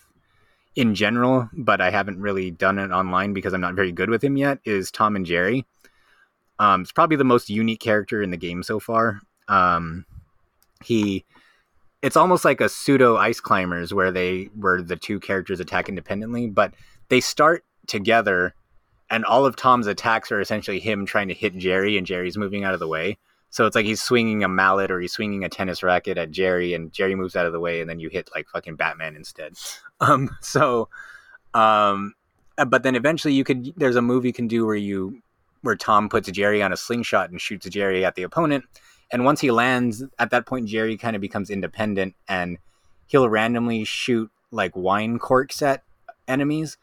in 0.78 0.96
general, 0.96 1.50
but 1.52 1.82
I 1.82 1.90
haven't 1.90 2.22
really 2.22 2.50
done 2.50 2.80
it 2.80 2.92
online 2.92 3.34
because 3.34 3.54
I'm 3.54 3.60
not 3.60 3.76
very 3.76 3.92
good 3.92 4.10
with 4.10 4.24
him 4.24 4.38
yet, 4.38 4.60
is 4.64 4.90
Tom 4.90 5.18
and 5.18 5.26
Jerry. 5.26 5.66
Um, 6.60 6.84
it's 6.84 6.94
probably 6.94 7.18
the 7.18 7.26
most 7.26 7.50
unique 7.50 7.82
character 7.82 8.24
in 8.24 8.32
the 8.32 8.38
game 8.38 8.64
so 8.64 8.80
far. 8.80 9.20
Um, 9.50 10.06
he, 10.82 11.26
it's 12.02 12.16
almost 12.16 12.46
like 12.46 12.62
a 12.62 12.70
pseudo 12.70 13.18
ice 13.18 13.42
climbers 13.42 13.94
where 13.94 14.14
they 14.14 14.46
where 14.56 14.82
the 14.82 14.96
two 14.96 15.20
characters 15.20 15.60
attack 15.60 15.90
independently, 15.90 16.48
but 16.48 16.74
they 17.10 17.22
start 17.22 17.64
together, 17.88 18.54
and 19.10 19.26
all 19.26 19.46
of 19.46 19.56
Tom's 19.56 19.88
attacks 19.88 20.32
are 20.32 20.42
essentially 20.42 20.80
him 20.80 21.06
trying 21.06 21.28
to 21.30 21.34
hit 21.34 21.58
Jerry, 21.58 21.98
and 21.98 22.06
Jerry's 22.06 22.38
moving 22.38 22.64
out 22.64 22.74
of 22.74 22.80
the 22.80 22.88
way. 22.88 23.18
So 23.50 23.66
it's 23.66 23.76
like 23.76 23.86
he's 23.86 24.02
swinging 24.02 24.44
a 24.44 24.50
mallet 24.50 24.92
or 24.92 25.00
he's 25.00 25.14
swinging 25.14 25.44
a 25.44 25.50
tennis 25.50 25.82
racket 25.82 26.18
at 26.18 26.32
Jerry, 26.32 26.74
and 26.74 26.92
Jerry 26.92 27.16
moves 27.16 27.36
out 27.36 27.46
of 27.46 27.54
the 27.54 27.60
way, 27.60 27.82
and 27.82 27.90
then 27.90 28.00
you 28.00 28.10
hit 28.10 28.30
like 28.36 28.48
fucking 28.50 28.76
Batman 28.76 29.16
instead. 29.16 29.54
Um, 30.00 30.30
so, 30.42 30.90
um, 31.56 32.14
uh, 32.60 32.66
but 32.66 32.84
then 32.84 32.96
eventually 32.96 33.34
you 33.34 33.44
could. 33.44 33.74
There's 33.78 33.96
a 33.96 34.02
move 34.04 34.26
you 34.26 34.32
can 34.32 34.48
do 34.48 34.64
where 34.64 34.76
you 34.76 35.24
where 35.64 35.76
Tom 35.76 36.08
puts 36.08 36.30
Jerry 36.30 36.62
on 36.62 36.72
a 36.72 36.78
slingshot 36.78 37.32
and 37.32 37.42
shoots 37.42 37.68
Jerry 37.68 38.06
at 38.06 38.14
the 38.14 38.22
opponent, 38.22 38.66
and 39.12 39.26
once 39.26 39.42
he 39.42 39.50
lands, 39.50 40.04
at 40.20 40.30
that 40.30 40.46
point 40.46 40.68
Jerry 40.68 40.98
kind 40.98 41.16
of 41.16 41.22
becomes 41.24 41.50
independent, 41.50 42.14
and 42.28 42.60
he'll 43.08 43.28
randomly 43.28 43.86
shoot 43.86 44.30
like 44.52 44.76
wine 44.76 45.18
corks 45.18 45.64
at 45.64 45.82
enemies. 46.28 46.78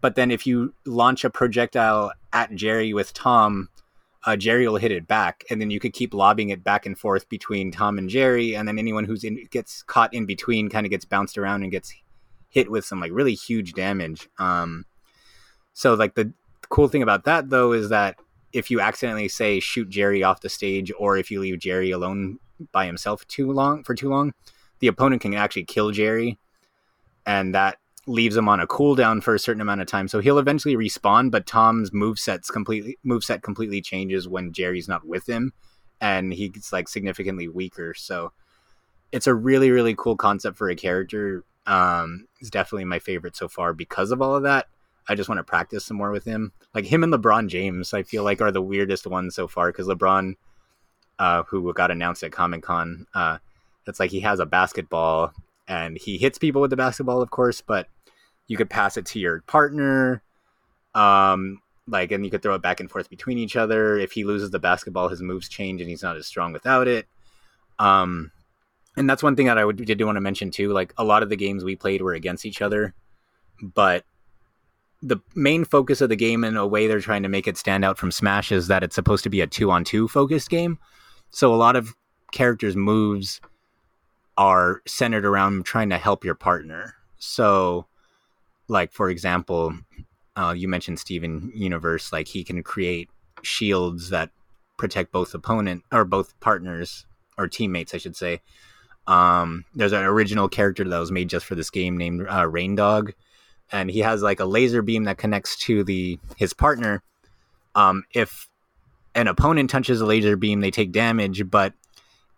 But 0.00 0.14
then 0.14 0.30
if 0.30 0.46
you 0.46 0.74
launch 0.86 1.24
a 1.24 1.30
projectile 1.30 2.12
at 2.32 2.54
Jerry 2.54 2.92
with 2.92 3.12
Tom, 3.12 3.68
uh, 4.24 4.36
Jerry 4.36 4.68
will 4.68 4.76
hit 4.76 4.92
it 4.92 5.06
back, 5.06 5.44
and 5.50 5.60
then 5.60 5.70
you 5.70 5.80
could 5.80 5.92
keep 5.92 6.12
lobbing 6.12 6.50
it 6.50 6.62
back 6.62 6.84
and 6.84 6.98
forth 6.98 7.28
between 7.28 7.72
Tom 7.72 7.98
and 7.98 8.08
Jerry, 8.08 8.54
and 8.54 8.68
then 8.68 8.78
anyone 8.78 9.04
who's 9.04 9.24
in 9.24 9.46
gets 9.50 9.82
caught 9.82 10.12
in 10.12 10.26
between 10.26 10.68
kind 10.68 10.86
of 10.86 10.90
gets 10.90 11.04
bounced 11.04 11.38
around 11.38 11.62
and 11.62 11.72
gets 11.72 11.94
hit 12.48 12.70
with 12.70 12.84
some 12.84 13.00
like 13.00 13.12
really 13.12 13.34
huge 13.34 13.72
damage. 13.72 14.28
Um, 14.38 14.84
so 15.72 15.94
like 15.94 16.14
the 16.14 16.32
cool 16.68 16.88
thing 16.88 17.02
about 17.02 17.24
that 17.24 17.48
though 17.48 17.72
is 17.72 17.88
that 17.88 18.16
if 18.52 18.70
you 18.70 18.80
accidentally 18.80 19.28
say 19.28 19.60
shoot 19.60 19.88
Jerry 19.88 20.22
off 20.22 20.40
the 20.40 20.48
stage, 20.48 20.92
or 20.98 21.16
if 21.16 21.30
you 21.30 21.40
leave 21.40 21.58
Jerry 21.58 21.90
alone 21.90 22.38
by 22.72 22.84
himself 22.84 23.26
too 23.26 23.50
long 23.50 23.84
for 23.84 23.94
too 23.94 24.10
long, 24.10 24.34
the 24.80 24.88
opponent 24.88 25.22
can 25.22 25.32
actually 25.34 25.64
kill 25.64 25.92
Jerry, 25.92 26.38
and 27.24 27.54
that 27.54 27.78
leaves 28.10 28.36
him 28.36 28.48
on 28.48 28.60
a 28.60 28.66
cooldown 28.66 29.22
for 29.22 29.34
a 29.34 29.38
certain 29.38 29.60
amount 29.60 29.80
of 29.80 29.86
time. 29.86 30.08
So 30.08 30.20
he'll 30.20 30.38
eventually 30.38 30.74
respawn, 30.74 31.30
but 31.30 31.46
Tom's 31.46 31.90
moveset's 31.90 32.50
completely 32.50 32.98
moveset 33.06 33.42
completely 33.42 33.80
changes 33.80 34.28
when 34.28 34.52
Jerry's 34.52 34.88
not 34.88 35.06
with 35.06 35.28
him 35.28 35.52
and 36.00 36.32
he's 36.32 36.72
like 36.72 36.88
significantly 36.88 37.46
weaker. 37.46 37.94
So 37.94 38.32
it's 39.12 39.26
a 39.26 39.34
really, 39.34 39.70
really 39.70 39.94
cool 39.94 40.16
concept 40.16 40.58
for 40.58 40.68
a 40.68 40.76
character. 40.76 41.44
Um 41.66 42.26
it's 42.40 42.50
definitely 42.50 42.86
my 42.86 42.98
favorite 42.98 43.36
so 43.36 43.48
far 43.48 43.72
because 43.72 44.10
of 44.10 44.20
all 44.20 44.34
of 44.34 44.42
that. 44.42 44.66
I 45.08 45.14
just 45.14 45.28
want 45.28 45.38
to 45.38 45.44
practice 45.44 45.84
some 45.84 45.96
more 45.96 46.10
with 46.10 46.24
him. 46.24 46.52
Like 46.74 46.84
him 46.84 47.04
and 47.04 47.12
LeBron 47.12 47.48
James, 47.48 47.94
I 47.94 48.02
feel 48.02 48.24
like 48.24 48.40
are 48.40 48.52
the 48.52 48.62
weirdest 48.62 49.06
ones 49.06 49.34
so 49.34 49.46
far 49.46 49.70
because 49.72 49.86
LeBron, 49.86 50.34
uh, 51.18 51.42
who 51.44 51.72
got 51.74 51.90
announced 51.90 52.22
at 52.22 52.32
Comic 52.32 52.62
Con, 52.62 53.06
uh, 53.14 53.38
it's 53.86 53.98
like 53.98 54.10
he 54.10 54.20
has 54.20 54.40
a 54.40 54.46
basketball 54.46 55.32
and 55.70 55.96
he 55.96 56.18
hits 56.18 56.36
people 56.36 56.60
with 56.60 56.70
the 56.70 56.76
basketball, 56.76 57.22
of 57.22 57.30
course, 57.30 57.60
but 57.60 57.86
you 58.48 58.56
could 58.56 58.68
pass 58.68 58.96
it 58.96 59.06
to 59.06 59.20
your 59.20 59.40
partner. 59.42 60.20
Um, 60.96 61.60
like, 61.86 62.10
and 62.10 62.24
you 62.24 62.30
could 62.30 62.42
throw 62.42 62.56
it 62.56 62.62
back 62.62 62.80
and 62.80 62.90
forth 62.90 63.08
between 63.08 63.38
each 63.38 63.54
other. 63.54 63.96
If 63.96 64.10
he 64.10 64.24
loses 64.24 64.50
the 64.50 64.58
basketball, 64.58 65.08
his 65.08 65.22
moves 65.22 65.48
change 65.48 65.80
and 65.80 65.88
he's 65.88 66.02
not 66.02 66.16
as 66.16 66.26
strong 66.26 66.52
without 66.52 66.88
it. 66.88 67.06
Um, 67.78 68.32
and 68.96 69.08
that's 69.08 69.22
one 69.22 69.36
thing 69.36 69.46
that 69.46 69.58
I 69.58 69.64
would, 69.64 69.76
did 69.76 70.02
want 70.02 70.16
to 70.16 70.20
mention 70.20 70.50
too. 70.50 70.72
Like, 70.72 70.92
a 70.98 71.04
lot 71.04 71.22
of 71.22 71.28
the 71.28 71.36
games 71.36 71.62
we 71.62 71.76
played 71.76 72.02
were 72.02 72.14
against 72.14 72.44
each 72.44 72.60
other, 72.60 72.92
but 73.62 74.04
the 75.02 75.18
main 75.36 75.64
focus 75.64 76.00
of 76.00 76.08
the 76.08 76.16
game 76.16 76.42
in 76.42 76.56
a 76.56 76.66
way 76.66 76.88
they're 76.88 77.00
trying 77.00 77.22
to 77.22 77.28
make 77.28 77.46
it 77.46 77.56
stand 77.56 77.84
out 77.84 77.96
from 77.96 78.10
Smash 78.10 78.50
is 78.50 78.66
that 78.66 78.82
it's 78.82 78.96
supposed 78.96 79.22
to 79.22 79.30
be 79.30 79.40
a 79.40 79.46
two 79.46 79.70
on 79.70 79.84
two 79.84 80.08
focused 80.08 80.50
game. 80.50 80.78
So 81.30 81.54
a 81.54 81.56
lot 81.56 81.76
of 81.76 81.94
characters' 82.32 82.74
moves 82.76 83.40
are 84.40 84.80
centered 84.86 85.26
around 85.26 85.66
trying 85.66 85.90
to 85.90 85.98
help 85.98 86.24
your 86.24 86.34
partner. 86.34 86.94
So, 87.18 87.86
like 88.68 88.90
for 88.90 89.10
example, 89.10 89.74
uh, 90.34 90.54
you 90.56 90.66
mentioned 90.66 90.98
Steven 90.98 91.52
Universe, 91.54 92.10
like 92.10 92.26
he 92.26 92.42
can 92.42 92.62
create 92.62 93.10
shields 93.42 94.08
that 94.08 94.30
protect 94.78 95.12
both 95.12 95.34
opponent 95.34 95.84
or 95.92 96.06
both 96.06 96.40
partners 96.40 97.04
or 97.36 97.48
teammates, 97.48 97.92
I 97.92 97.98
should 97.98 98.16
say. 98.16 98.40
Um, 99.06 99.66
there's 99.74 99.92
an 99.92 100.04
original 100.04 100.48
character 100.48 100.84
that 100.84 100.98
was 100.98 101.12
made 101.12 101.28
just 101.28 101.44
for 101.44 101.54
this 101.54 101.68
game 101.68 101.98
named 101.98 102.22
uh, 102.26 102.46
Reindog, 102.46 103.12
and 103.70 103.90
he 103.90 103.98
has 103.98 104.22
like 104.22 104.40
a 104.40 104.46
laser 104.46 104.80
beam 104.80 105.04
that 105.04 105.18
connects 105.18 105.54
to 105.66 105.84
the 105.84 106.18
his 106.38 106.54
partner. 106.54 107.02
Um, 107.74 108.04
if 108.14 108.48
an 109.14 109.28
opponent 109.28 109.68
touches 109.68 110.00
a 110.00 110.06
laser 110.06 110.36
beam, 110.36 110.60
they 110.60 110.70
take 110.70 110.92
damage, 110.92 111.50
but 111.50 111.74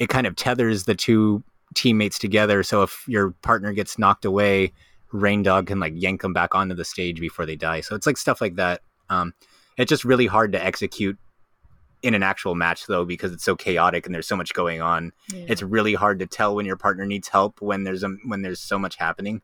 it 0.01 0.09
kind 0.09 0.27
of 0.27 0.35
tethers 0.35 0.83
the 0.83 0.97
two 0.97 1.45
teammates 1.75 2.19
together. 2.19 2.63
So 2.63 2.83
if 2.83 3.05
your 3.07 3.31
partner 3.43 3.73
gets 3.73 3.99
knocked 3.99 4.25
away, 4.25 4.73
Reindog 5.13 5.67
can 5.67 5.81
like 5.81 5.93
yank 5.97 6.23
them 6.23 6.33
back 6.33 6.55
onto 6.55 6.75
the 6.75 6.85
stage 6.85 7.21
before 7.21 7.47
they 7.47 7.57
die. 7.57 7.81
So 7.81 7.95
it's 7.95 8.07
like 8.07 8.17
stuff 8.17 8.41
like 8.41 8.57
that. 8.57 8.83
Um, 9.11 9.35
it's 9.77 9.89
just 9.89 10.05
really 10.05 10.27
hard 10.27 10.53
to 10.53 10.65
execute 10.65 11.19
in 12.03 12.15
an 12.15 12.23
actual 12.23 12.55
match 12.55 12.87
though 12.87 13.05
because 13.05 13.33
it's 13.33 13.45
so 13.45 13.55
chaotic 13.55 14.07
and 14.07 14.15
there's 14.15 14.27
so 14.27 14.37
much 14.37 14.55
going 14.55 14.81
on. 14.81 15.13
Yeah. 15.33 15.47
It's 15.49 15.63
really 15.63 15.95
hard 15.95 16.19
to 16.19 16.27
tell 16.27 16.55
when 16.55 16.67
your 16.67 16.77
partner 16.77 17.07
needs 17.07 17.29
help 17.29 17.61
when 17.61 17.85
there's 17.85 18.03
a, 18.03 18.09
when 18.25 18.43
there's 18.43 18.61
so 18.61 18.79
much 18.79 18.97
happening. 18.97 19.43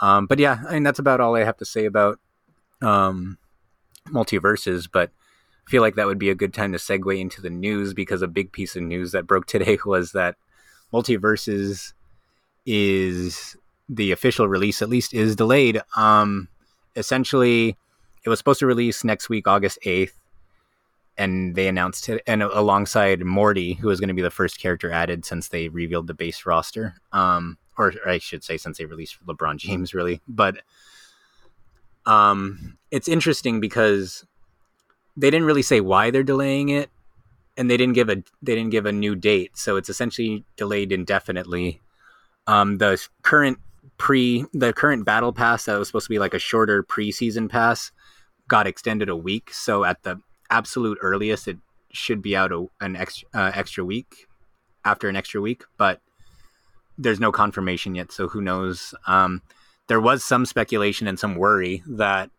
Um, 0.00 0.26
but 0.26 0.38
yeah, 0.38 0.62
I 0.68 0.74
mean 0.74 0.82
that's 0.82 0.98
about 0.98 1.20
all 1.20 1.36
I 1.36 1.44
have 1.44 1.56
to 1.58 1.64
say 1.64 1.86
about 1.86 2.18
um, 2.82 3.38
MultiVersus. 4.08 4.88
But 4.92 5.10
I 5.66 5.70
feel 5.70 5.82
like 5.82 5.94
that 5.94 6.06
would 6.06 6.18
be 6.18 6.30
a 6.30 6.34
good 6.34 6.52
time 6.52 6.72
to 6.72 6.78
segue 6.78 7.18
into 7.18 7.40
the 7.40 7.50
news 7.50 7.94
because 7.94 8.20
a 8.20 8.28
big 8.28 8.52
piece 8.52 8.76
of 8.76 8.82
news 8.82 9.12
that 9.12 9.26
broke 9.26 9.46
today 9.46 9.78
was 9.86 10.12
that 10.12 10.36
MultiVersus 10.92 11.92
is 12.66 13.56
the 13.88 14.12
official 14.12 14.48
release, 14.48 14.82
at 14.82 14.88
least, 14.88 15.14
is 15.14 15.36
delayed. 15.36 15.80
Um, 15.96 16.48
essentially, 16.96 17.76
it 18.24 18.28
was 18.28 18.38
supposed 18.38 18.60
to 18.60 18.66
release 18.66 19.04
next 19.04 19.28
week, 19.28 19.48
August 19.48 19.78
eighth, 19.82 20.18
and 21.18 21.54
they 21.54 21.68
announced 21.68 22.08
it, 22.08 22.22
and 22.26 22.42
alongside 22.42 23.24
Morty, 23.24 23.74
who 23.74 23.90
is 23.90 24.00
going 24.00 24.08
to 24.08 24.14
be 24.14 24.22
the 24.22 24.30
first 24.30 24.58
character 24.58 24.90
added 24.90 25.24
since 25.24 25.48
they 25.48 25.68
revealed 25.68 26.06
the 26.06 26.14
base 26.14 26.46
roster. 26.46 26.94
Um, 27.12 27.58
or, 27.76 27.92
or 28.04 28.10
I 28.10 28.18
should 28.18 28.44
say, 28.44 28.56
since 28.56 28.78
they 28.78 28.84
released 28.84 29.24
LeBron 29.26 29.56
James, 29.58 29.94
really. 29.94 30.20
But 30.28 30.58
um, 32.06 32.78
it's 32.90 33.08
interesting 33.08 33.60
because 33.60 34.24
they 35.16 35.30
didn't 35.30 35.46
really 35.46 35.62
say 35.62 35.80
why 35.80 36.10
they're 36.10 36.22
delaying 36.22 36.70
it 36.70 36.90
and 37.56 37.70
they 37.70 37.76
didn't 37.76 37.94
give 37.94 38.08
a 38.08 38.16
they 38.42 38.54
didn't 38.54 38.70
give 38.70 38.86
a 38.86 38.92
new 38.92 39.14
date, 39.14 39.56
so 39.56 39.76
it's 39.76 39.88
essentially 39.88 40.44
delayed 40.56 40.92
indefinitely. 40.92 41.80
Um, 42.46 42.78
the 42.78 43.04
current 43.22 43.58
pre 43.98 44.44
the 44.52 44.72
current 44.72 45.04
battle 45.04 45.32
pass 45.32 45.64
that 45.64 45.78
was 45.78 45.88
supposed 45.88 46.06
to 46.06 46.10
be 46.10 46.18
like 46.18 46.34
a 46.34 46.38
shorter 46.38 46.82
preseason 46.82 47.48
pass 47.48 47.92
got 48.48 48.66
extended 48.66 49.08
a 49.08 49.16
week, 49.16 49.52
so 49.52 49.84
at 49.84 50.02
the 50.02 50.20
absolute 50.50 50.98
earliest, 51.00 51.48
it 51.48 51.58
should 51.92 52.22
be 52.22 52.34
out 52.36 52.52
a, 52.52 52.66
an 52.80 52.96
extra 52.96 53.28
uh, 53.34 53.52
extra 53.54 53.84
week 53.84 54.26
after 54.84 55.08
an 55.08 55.16
extra 55.16 55.40
week, 55.40 55.64
but 55.76 56.00
there's 56.98 57.20
no 57.20 57.32
confirmation 57.32 57.94
yet, 57.94 58.12
so 58.12 58.28
who 58.28 58.40
knows? 58.40 58.94
Um, 59.06 59.42
there 59.88 60.00
was 60.00 60.24
some 60.24 60.46
speculation 60.46 61.06
and 61.06 61.18
some 61.18 61.34
worry 61.34 61.82
that 61.86 62.30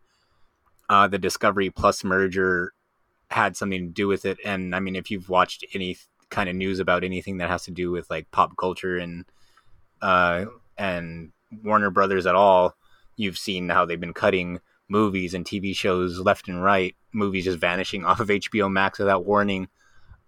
uh, 0.88 1.08
the 1.08 1.18
Discovery 1.18 1.70
Plus 1.70 2.04
merger 2.04 2.72
had 3.34 3.56
something 3.56 3.88
to 3.88 3.92
do 3.92 4.06
with 4.06 4.24
it. 4.24 4.38
And 4.44 4.76
I 4.76 4.80
mean, 4.80 4.94
if 4.94 5.10
you've 5.10 5.28
watched 5.28 5.64
any 5.74 5.98
kind 6.30 6.48
of 6.48 6.54
news 6.54 6.78
about 6.78 7.02
anything 7.02 7.38
that 7.38 7.50
has 7.50 7.64
to 7.64 7.72
do 7.72 7.90
with 7.90 8.08
like 8.08 8.30
pop 8.30 8.56
culture 8.56 8.96
and 8.96 9.24
uh, 10.00 10.44
and 10.78 11.32
Warner 11.64 11.90
Brothers 11.90 12.26
at 12.26 12.36
all, 12.36 12.76
you've 13.16 13.36
seen 13.36 13.68
how 13.68 13.86
they've 13.86 14.00
been 14.00 14.14
cutting 14.14 14.60
movies 14.88 15.34
and 15.34 15.44
TV 15.44 15.74
shows 15.74 16.20
left 16.20 16.46
and 16.46 16.62
right, 16.62 16.94
movies 17.12 17.44
just 17.44 17.58
vanishing 17.58 18.04
off 18.04 18.20
of 18.20 18.28
HBO 18.28 18.70
Max 18.70 19.00
without 19.00 19.26
warning. 19.26 19.68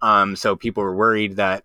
Um, 0.02 0.34
so 0.34 0.56
people 0.56 0.82
were 0.82 0.96
worried 0.96 1.36
that 1.36 1.62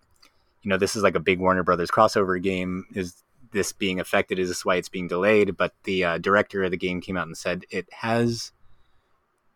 you 0.62 0.68
know 0.68 0.78
this 0.78 0.94
is 0.94 1.02
like 1.02 1.16
a 1.16 1.20
big 1.20 1.40
Warner 1.40 1.64
Brothers 1.64 1.90
crossover 1.90 2.40
game. 2.40 2.86
Is 2.94 3.20
this 3.50 3.72
being 3.72 3.98
affected? 3.98 4.38
Is 4.38 4.48
this 4.48 4.64
why 4.64 4.76
it's 4.76 4.88
being 4.88 5.08
delayed? 5.08 5.56
But 5.56 5.74
the 5.82 6.04
uh, 6.04 6.18
director 6.18 6.62
of 6.62 6.70
the 6.70 6.76
game 6.76 7.00
came 7.00 7.16
out 7.16 7.26
and 7.26 7.36
said 7.36 7.64
it 7.68 7.88
has 7.92 8.52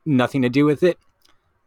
nothing 0.05 0.43
to 0.43 0.49
do 0.49 0.65
with 0.65 0.83
it 0.83 0.99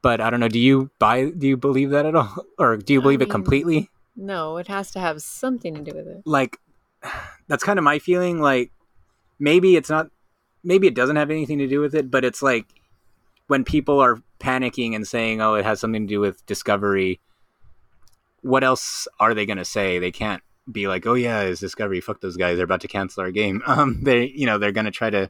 but 0.01 0.21
I 0.21 0.29
don't 0.29 0.39
know. 0.39 0.47
Do 0.47 0.59
you 0.59 0.91
buy? 0.99 1.29
Do 1.29 1.47
you 1.47 1.57
believe 1.57 1.91
that 1.91 2.05
at 2.05 2.15
all, 2.15 2.45
or 2.57 2.77
do 2.77 2.93
you 2.93 3.01
believe 3.01 3.21
I 3.21 3.25
mean, 3.25 3.29
it 3.29 3.31
completely? 3.31 3.89
No, 4.15 4.57
it 4.57 4.67
has 4.67 4.91
to 4.91 4.99
have 4.99 5.21
something 5.21 5.73
to 5.75 5.81
do 5.81 5.91
with 5.95 6.07
it. 6.07 6.21
Like, 6.25 6.57
that's 7.47 7.63
kind 7.63 7.79
of 7.79 7.83
my 7.83 7.99
feeling. 7.99 8.41
Like, 8.41 8.71
maybe 9.39 9.75
it's 9.75 9.89
not. 9.89 10.07
Maybe 10.63 10.87
it 10.87 10.95
doesn't 10.95 11.15
have 11.15 11.31
anything 11.31 11.59
to 11.59 11.67
do 11.67 11.79
with 11.79 11.95
it, 11.95 12.11
but 12.11 12.25
it's 12.25 12.41
like 12.41 12.65
when 13.47 13.63
people 13.63 13.99
are 14.01 14.21
panicking 14.39 14.95
and 14.95 15.07
saying, 15.07 15.41
"Oh, 15.41 15.55
it 15.55 15.65
has 15.65 15.79
something 15.79 16.07
to 16.07 16.13
do 16.13 16.19
with 16.19 16.45
Discovery." 16.45 17.19
What 18.41 18.63
else 18.63 19.07
are 19.19 19.33
they 19.33 19.45
going 19.45 19.57
to 19.57 19.65
say? 19.65 19.99
They 19.99 20.11
can't 20.11 20.41
be 20.71 20.87
like, 20.87 21.05
"Oh 21.05 21.13
yeah, 21.13 21.41
it's 21.41 21.59
Discovery. 21.59 22.01
Fuck 22.01 22.21
those 22.21 22.37
guys. 22.37 22.57
They're 22.57 22.65
about 22.65 22.81
to 22.81 22.87
cancel 22.87 23.23
our 23.23 23.31
game." 23.31 23.61
Um, 23.67 24.03
they, 24.03 24.25
you 24.27 24.45
know, 24.45 24.57
they're 24.57 24.71
going 24.71 24.85
to 24.85 24.91
try 24.91 25.09
to 25.09 25.29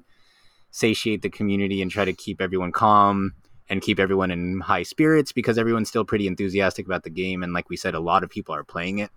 satiate 0.72 1.22
the 1.22 1.30
community 1.30 1.82
and 1.82 1.90
try 1.90 2.06
to 2.06 2.14
keep 2.14 2.42
everyone 2.42 2.72
calm 2.72 3.34
and 3.70 3.82
keep 3.82 4.00
everyone 4.00 4.32
in 4.32 4.60
high 4.60 4.84
spirits 4.84 5.32
because 5.32 5.58
everyone's 5.58 5.90
still 5.90 6.06
pretty 6.06 6.28
enthusiastic 6.28 6.86
about 6.86 7.04
the 7.04 7.10
game 7.10 7.44
and 7.44 7.54
like 7.54 7.70
we 7.70 7.78
said 7.78 7.94
a 7.94 8.00
lot 8.00 8.24
of 8.24 8.30
people 8.30 8.54
are 8.56 8.64
playing 8.64 9.00
it 9.00 9.12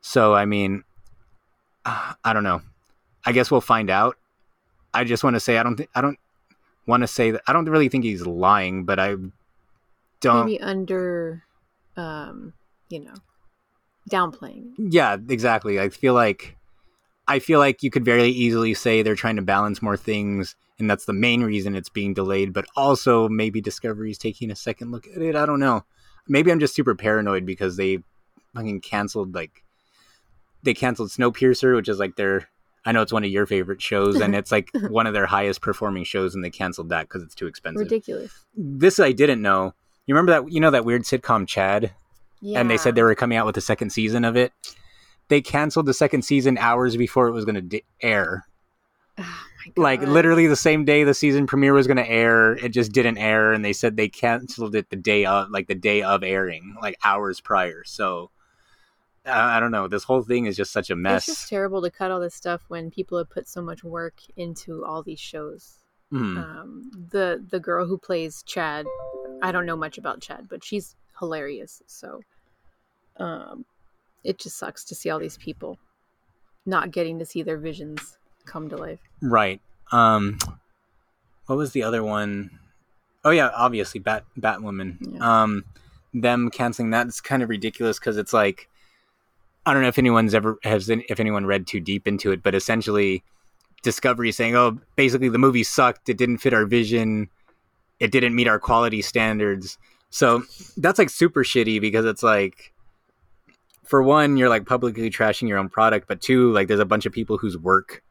so 0.00 0.34
i 0.34 0.44
mean 0.44 0.82
i 1.84 2.32
don't 2.32 2.44
know 2.44 2.62
i 3.24 3.32
guess 3.32 3.50
we'll 3.50 3.60
find 3.60 3.90
out 3.90 4.16
i 4.94 5.04
just 5.04 5.24
want 5.24 5.34
to 5.34 5.40
say 5.40 5.58
i 5.58 5.62
don't 5.62 5.76
think 5.76 5.90
i 5.94 6.00
don't 6.00 6.18
want 6.86 7.02
to 7.02 7.06
say 7.06 7.30
that 7.30 7.42
i 7.46 7.52
don't 7.52 7.68
really 7.68 7.88
think 7.88 8.04
he's 8.04 8.26
lying 8.26 8.84
but 8.84 8.98
i 8.98 9.14
don't 10.20 10.46
maybe 10.46 10.60
under 10.60 11.44
um, 11.96 12.54
you 12.88 13.00
know, 13.00 13.14
downplaying. 14.10 14.72
Yeah, 14.78 15.16
exactly. 15.28 15.80
I 15.80 15.88
feel 15.88 16.14
like 16.14 16.56
I 17.28 17.38
feel 17.38 17.58
like 17.58 17.82
you 17.82 17.90
could 17.90 18.04
very 18.04 18.28
easily 18.28 18.74
say 18.74 19.02
they're 19.02 19.14
trying 19.14 19.36
to 19.36 19.42
balance 19.42 19.82
more 19.82 19.96
things 19.96 20.56
and 20.80 20.90
that's 20.90 21.04
the 21.04 21.12
main 21.12 21.42
reason 21.42 21.74
it's 21.76 21.88
being 21.88 22.14
delayed, 22.14 22.52
but 22.52 22.66
also 22.76 23.28
maybe 23.28 23.60
Discovery's 23.60 24.18
taking 24.18 24.50
a 24.50 24.56
second 24.56 24.90
look 24.90 25.06
at 25.06 25.22
it. 25.22 25.36
I 25.36 25.46
don't 25.46 25.60
know. 25.60 25.84
Maybe 26.28 26.50
I'm 26.50 26.60
just 26.60 26.74
super 26.74 26.94
paranoid 26.94 27.44
because 27.46 27.76
they 27.76 27.98
fucking 28.54 28.80
canceled 28.80 29.34
like 29.34 29.62
they 30.62 30.74
canceled 30.74 31.10
Snowpiercer, 31.10 31.74
which 31.76 31.88
is 31.88 31.98
like 31.98 32.16
their 32.16 32.48
I 32.84 32.92
know 32.92 33.02
it's 33.02 33.12
one 33.12 33.24
of 33.24 33.30
your 33.30 33.46
favorite 33.46 33.82
shows 33.82 34.20
and 34.20 34.34
it's 34.34 34.50
like 34.50 34.70
one 34.88 35.06
of 35.06 35.12
their 35.14 35.26
highest 35.26 35.60
performing 35.60 36.04
shows 36.04 36.34
and 36.34 36.42
they 36.42 36.50
canceled 36.50 36.88
that 36.90 37.08
cuz 37.08 37.22
it's 37.22 37.34
too 37.34 37.46
expensive. 37.46 37.84
Ridiculous. 37.84 38.32
This 38.56 38.98
I 38.98 39.12
didn't 39.12 39.42
know. 39.42 39.74
You 40.06 40.14
remember 40.14 40.32
that 40.32 40.52
you 40.52 40.60
know 40.60 40.70
that 40.70 40.84
weird 40.84 41.02
sitcom 41.02 41.46
Chad? 41.46 41.92
Yeah. 42.42 42.58
and 42.58 42.70
they 42.70 42.78
said 42.78 42.94
they 42.94 43.02
were 43.02 43.14
coming 43.14 43.36
out 43.36 43.44
with 43.44 43.54
the 43.54 43.60
second 43.60 43.90
season 43.90 44.24
of 44.24 44.34
it. 44.36 44.52
They 45.28 45.42
canceled 45.42 45.84
the 45.86 45.94
second 45.94 46.22
season 46.22 46.56
hours 46.58 46.96
before 46.96 47.28
it 47.28 47.32
was 47.32 47.44
going 47.44 47.54
to 47.56 47.60
d- 47.60 47.84
air. 48.00 48.46
Ah, 49.18 49.46
Like 49.76 50.02
literally 50.02 50.46
the 50.46 50.56
same 50.56 50.84
day 50.84 51.04
the 51.04 51.14
season 51.14 51.46
premiere 51.46 51.72
was 51.72 51.86
going 51.86 51.96
to 51.96 52.08
air, 52.08 52.52
it 52.52 52.70
just 52.70 52.92
didn't 52.92 53.18
air, 53.18 53.52
and 53.52 53.64
they 53.64 53.72
said 53.72 53.96
they 53.96 54.08
canceled 54.08 54.74
it 54.74 54.90
the 54.90 54.96
day 54.96 55.24
of, 55.26 55.50
like 55.50 55.68
the 55.68 55.74
day 55.74 56.02
of 56.02 56.22
airing, 56.22 56.76
like 56.80 56.96
hours 57.04 57.40
prior. 57.40 57.84
So 57.84 58.30
uh, 59.26 59.30
I 59.32 59.60
don't 59.60 59.70
know. 59.70 59.86
This 59.86 60.04
whole 60.04 60.22
thing 60.22 60.46
is 60.46 60.56
just 60.56 60.72
such 60.72 60.90
a 60.90 60.96
mess. 60.96 61.28
It's 61.28 61.38
just 61.38 61.48
terrible 61.48 61.82
to 61.82 61.90
cut 61.90 62.10
all 62.10 62.20
this 62.20 62.34
stuff 62.34 62.62
when 62.68 62.90
people 62.90 63.18
have 63.18 63.28
put 63.28 63.48
so 63.48 63.60
much 63.60 63.84
work 63.84 64.14
into 64.36 64.84
all 64.84 65.02
these 65.02 65.20
shows. 65.20 65.78
Mhm. 66.12 66.38
Um, 66.38 66.90
the 67.10 67.44
the 67.50 67.60
girl 67.60 67.86
who 67.86 67.98
plays 67.98 68.42
Chad, 68.42 68.86
I 69.42 69.52
don't 69.52 69.66
know 69.66 69.76
much 69.76 69.98
about 69.98 70.20
Chad, 70.20 70.48
but 70.48 70.64
she's 70.64 70.96
hilarious. 71.18 71.82
So, 71.86 72.20
um, 73.18 73.64
it 74.24 74.38
just 74.38 74.58
sucks 74.58 74.84
to 74.86 74.94
see 74.94 75.10
all 75.10 75.18
these 75.20 75.36
people 75.36 75.78
not 76.66 76.90
getting 76.90 77.18
to 77.18 77.24
see 77.24 77.42
their 77.42 77.58
visions 77.58 78.18
come 78.46 78.68
to 78.70 78.76
life. 78.76 79.00
Right. 79.20 79.60
Um, 79.92 80.38
what 81.46 81.56
was 81.56 81.72
the 81.72 81.82
other 81.82 82.02
one? 82.02 82.58
Oh 83.24 83.30
yeah, 83.30 83.50
obviously 83.54 84.00
Bat 84.00 84.24
Batwoman. 84.38 84.96
Yeah. 85.00 85.42
Um, 85.42 85.64
them 86.12 86.50
canceling 86.50 86.90
that 86.90 87.06
is 87.06 87.20
kind 87.20 87.42
of 87.42 87.48
ridiculous 87.48 87.98
because 87.98 88.16
it's 88.16 88.32
like 88.32 88.68
I 89.66 89.72
don't 89.72 89.82
know 89.82 89.88
if 89.88 89.98
anyone's 89.98 90.34
ever 90.34 90.58
has 90.64 90.88
if 90.88 91.20
anyone 91.20 91.46
read 91.46 91.66
too 91.66 91.80
deep 91.80 92.08
into 92.08 92.32
it, 92.32 92.42
but 92.42 92.54
essentially 92.54 93.22
Discovery 93.82 94.32
saying, 94.32 94.56
"Oh, 94.56 94.78
basically 94.96 95.28
the 95.28 95.38
movie 95.38 95.62
sucked. 95.64 96.08
It 96.08 96.18
didn't 96.18 96.38
fit 96.38 96.52
our 96.54 96.66
vision. 96.66 97.28
It 97.98 98.10
didn't 98.10 98.34
meet 98.34 98.48
our 98.48 98.58
quality 98.58 99.02
standards." 99.02 99.78
So 100.10 100.42
that's 100.76 100.98
like 100.98 101.08
super 101.08 101.44
shitty 101.44 101.80
because 101.80 102.04
it's 102.04 102.22
like 102.22 102.72
for 103.84 104.02
one, 104.02 104.36
you're 104.36 104.48
like 104.48 104.66
publicly 104.66 105.10
trashing 105.10 105.48
your 105.48 105.58
own 105.58 105.68
product, 105.68 106.08
but 106.08 106.20
two, 106.20 106.52
like 106.52 106.68
there's 106.68 106.80
a 106.80 106.84
bunch 106.84 107.06
of 107.06 107.12
people 107.12 107.38
whose 107.38 107.56
work 107.56 108.02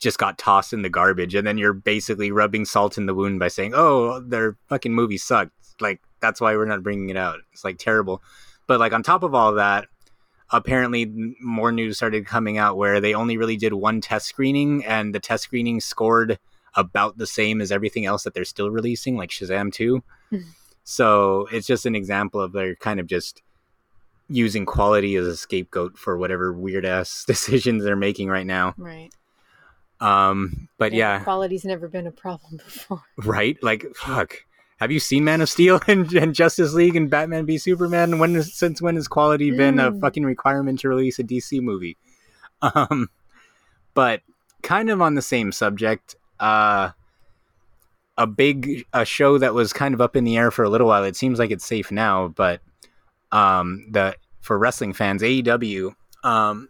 just 0.00 0.18
got 0.18 0.38
tossed 0.38 0.72
in 0.72 0.82
the 0.82 0.88
garbage, 0.88 1.34
and 1.34 1.46
then 1.46 1.58
you're 1.58 1.72
basically 1.72 2.30
rubbing 2.30 2.64
salt 2.64 2.96
in 2.98 3.06
the 3.06 3.14
wound 3.14 3.38
by 3.38 3.48
saying, 3.48 3.72
"Oh, 3.74 4.20
their 4.20 4.56
fucking 4.68 4.94
movie 4.94 5.18
sucked." 5.18 5.52
Like 5.80 6.00
that's 6.20 6.40
why 6.40 6.56
we're 6.56 6.64
not 6.66 6.82
bringing 6.82 7.08
it 7.10 7.16
out. 7.16 7.38
It's 7.52 7.64
like 7.64 7.78
terrible. 7.78 8.22
But 8.66 8.80
like 8.80 8.92
on 8.92 9.02
top 9.02 9.22
of 9.22 9.34
all 9.34 9.52
that, 9.54 9.88
apparently 10.50 11.34
more 11.40 11.72
news 11.72 11.96
started 11.96 12.26
coming 12.26 12.56
out 12.58 12.76
where 12.76 13.00
they 13.00 13.14
only 13.14 13.36
really 13.36 13.56
did 13.56 13.72
one 13.74 14.00
test 14.00 14.26
screening, 14.26 14.84
and 14.84 15.14
the 15.14 15.20
test 15.20 15.44
screening 15.44 15.80
scored 15.80 16.38
about 16.76 17.18
the 17.18 17.26
same 17.26 17.60
as 17.60 17.70
everything 17.70 18.04
else 18.04 18.24
that 18.24 18.34
they're 18.34 18.44
still 18.44 18.70
releasing, 18.70 19.16
like 19.16 19.30
Shazam 19.30 19.72
two. 19.72 20.02
Mhm. 20.32 20.44
so 20.82 21.46
it's 21.52 21.66
just 21.66 21.86
an 21.86 21.94
example 21.94 22.40
of 22.40 22.52
they're 22.52 22.74
kind 22.76 22.98
of 23.00 23.06
just 23.06 23.42
using 24.28 24.64
quality 24.66 25.16
as 25.16 25.26
a 25.26 25.36
scapegoat 25.36 25.96
for 25.98 26.16
whatever 26.18 26.52
weird 26.52 26.84
ass 26.84 27.24
decisions 27.26 27.84
they're 27.84 27.94
making 27.96 28.28
right 28.28 28.46
now. 28.46 28.74
Right. 28.76 29.10
Um, 30.00 30.68
but 30.78 30.92
yeah, 30.92 31.22
quality's 31.24 31.64
never 31.64 31.88
been 31.88 32.06
a 32.06 32.10
problem 32.12 32.56
before. 32.64 33.02
right? 33.18 33.56
Like, 33.62 33.86
fuck. 33.96 34.36
Have 34.80 34.90
you 34.90 34.98
seen 35.00 35.24
Man 35.24 35.40
of 35.40 35.48
Steel 35.48 35.80
and, 35.88 36.12
and 36.14 36.34
Justice 36.34 36.74
League 36.74 36.96
and 36.96 37.08
Batman 37.08 37.46
v 37.46 37.58
Superman? 37.58 38.18
When 38.18 38.34
is, 38.36 38.52
since 38.54 38.82
when 38.82 38.96
has 38.96 39.08
quality 39.08 39.50
been 39.50 39.78
a 39.78 39.92
Mm. 39.92 40.00
fucking 40.00 40.24
requirement 40.24 40.80
to 40.80 40.88
release 40.88 41.18
a 41.18 41.24
DC 41.24 41.60
movie? 41.60 41.96
Um, 42.62 43.10
but 43.92 44.22
kind 44.62 44.88
of 44.88 45.02
on 45.02 45.14
the 45.14 45.22
same 45.22 45.52
subject, 45.52 46.16
uh, 46.40 46.90
a 48.16 48.26
big 48.26 48.86
a 48.92 49.04
show 49.04 49.36
that 49.38 49.52
was 49.54 49.72
kind 49.72 49.92
of 49.92 50.00
up 50.00 50.16
in 50.16 50.24
the 50.24 50.36
air 50.38 50.50
for 50.50 50.64
a 50.64 50.70
little 50.70 50.86
while. 50.86 51.04
It 51.04 51.14
seems 51.16 51.38
like 51.38 51.50
it's 51.50 51.66
safe 51.66 51.90
now, 51.92 52.28
but 52.28 52.60
um, 53.32 53.86
the 53.90 54.14
for 54.40 54.56
wrestling 54.58 54.92
fans, 54.94 55.20
AEW 55.22 55.94
um, 56.22 56.68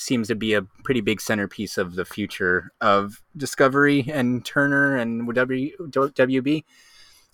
seems 0.00 0.28
to 0.28 0.34
be 0.34 0.54
a 0.54 0.62
pretty 0.84 1.00
big 1.00 1.20
centerpiece 1.20 1.78
of 1.78 1.94
the 1.94 2.04
future 2.04 2.72
of 2.80 3.22
Discovery 3.36 4.06
and 4.12 4.44
Turner 4.44 4.96
and 4.96 5.32
W 5.34 5.70
WB, 5.90 6.64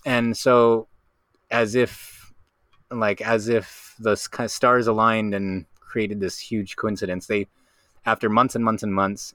and 0.04 0.36
so 0.36 0.88
as 1.50 1.74
if 1.74 2.32
like 2.90 3.20
as 3.20 3.48
if 3.48 3.94
the 3.98 4.16
stars 4.16 4.86
aligned 4.86 5.34
and 5.34 5.66
created 5.80 6.20
this 6.20 6.38
huge 6.38 6.76
coincidence. 6.76 7.26
They 7.26 7.46
after 8.04 8.28
months 8.28 8.54
and 8.54 8.64
months 8.64 8.82
and 8.82 8.94
months, 8.94 9.34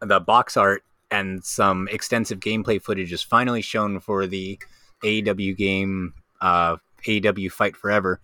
the 0.00 0.20
box 0.20 0.56
art 0.56 0.84
and 1.10 1.44
some 1.44 1.88
extensive 1.90 2.40
gameplay 2.40 2.82
footage 2.82 3.12
is 3.12 3.22
finally 3.22 3.62
shown 3.62 4.00
for 4.00 4.26
the 4.26 4.58
AEW 5.02 5.56
game, 5.56 6.14
uh, 6.40 6.76
AEW 7.06 7.50
Fight 7.52 7.76
Forever, 7.76 8.20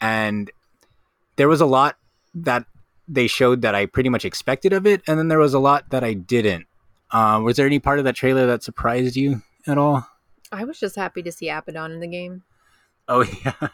and 0.00 0.50
there 1.36 1.48
was 1.48 1.60
a 1.60 1.66
lot 1.66 1.96
that 2.34 2.64
they 3.08 3.26
showed 3.26 3.62
that 3.62 3.74
I 3.74 3.86
pretty 3.86 4.10
much 4.10 4.24
expected 4.24 4.72
of 4.72 4.86
it, 4.86 5.02
and 5.06 5.18
then 5.18 5.28
there 5.28 5.38
was 5.38 5.54
a 5.54 5.58
lot 5.58 5.90
that 5.90 6.04
I 6.04 6.12
didn't. 6.12 6.66
Uh, 7.10 7.40
was 7.42 7.56
there 7.56 7.66
any 7.66 7.78
part 7.78 7.98
of 7.98 8.04
that 8.04 8.14
trailer 8.14 8.46
that 8.46 8.62
surprised 8.62 9.16
you 9.16 9.42
at 9.66 9.78
all? 9.78 10.06
I 10.52 10.64
was 10.64 10.78
just 10.78 10.96
happy 10.96 11.22
to 11.22 11.32
see 11.32 11.48
Abaddon 11.48 11.92
in 11.92 12.00
the 12.00 12.08
game. 12.08 12.42
Oh 13.08 13.22
yeah, 13.44 13.68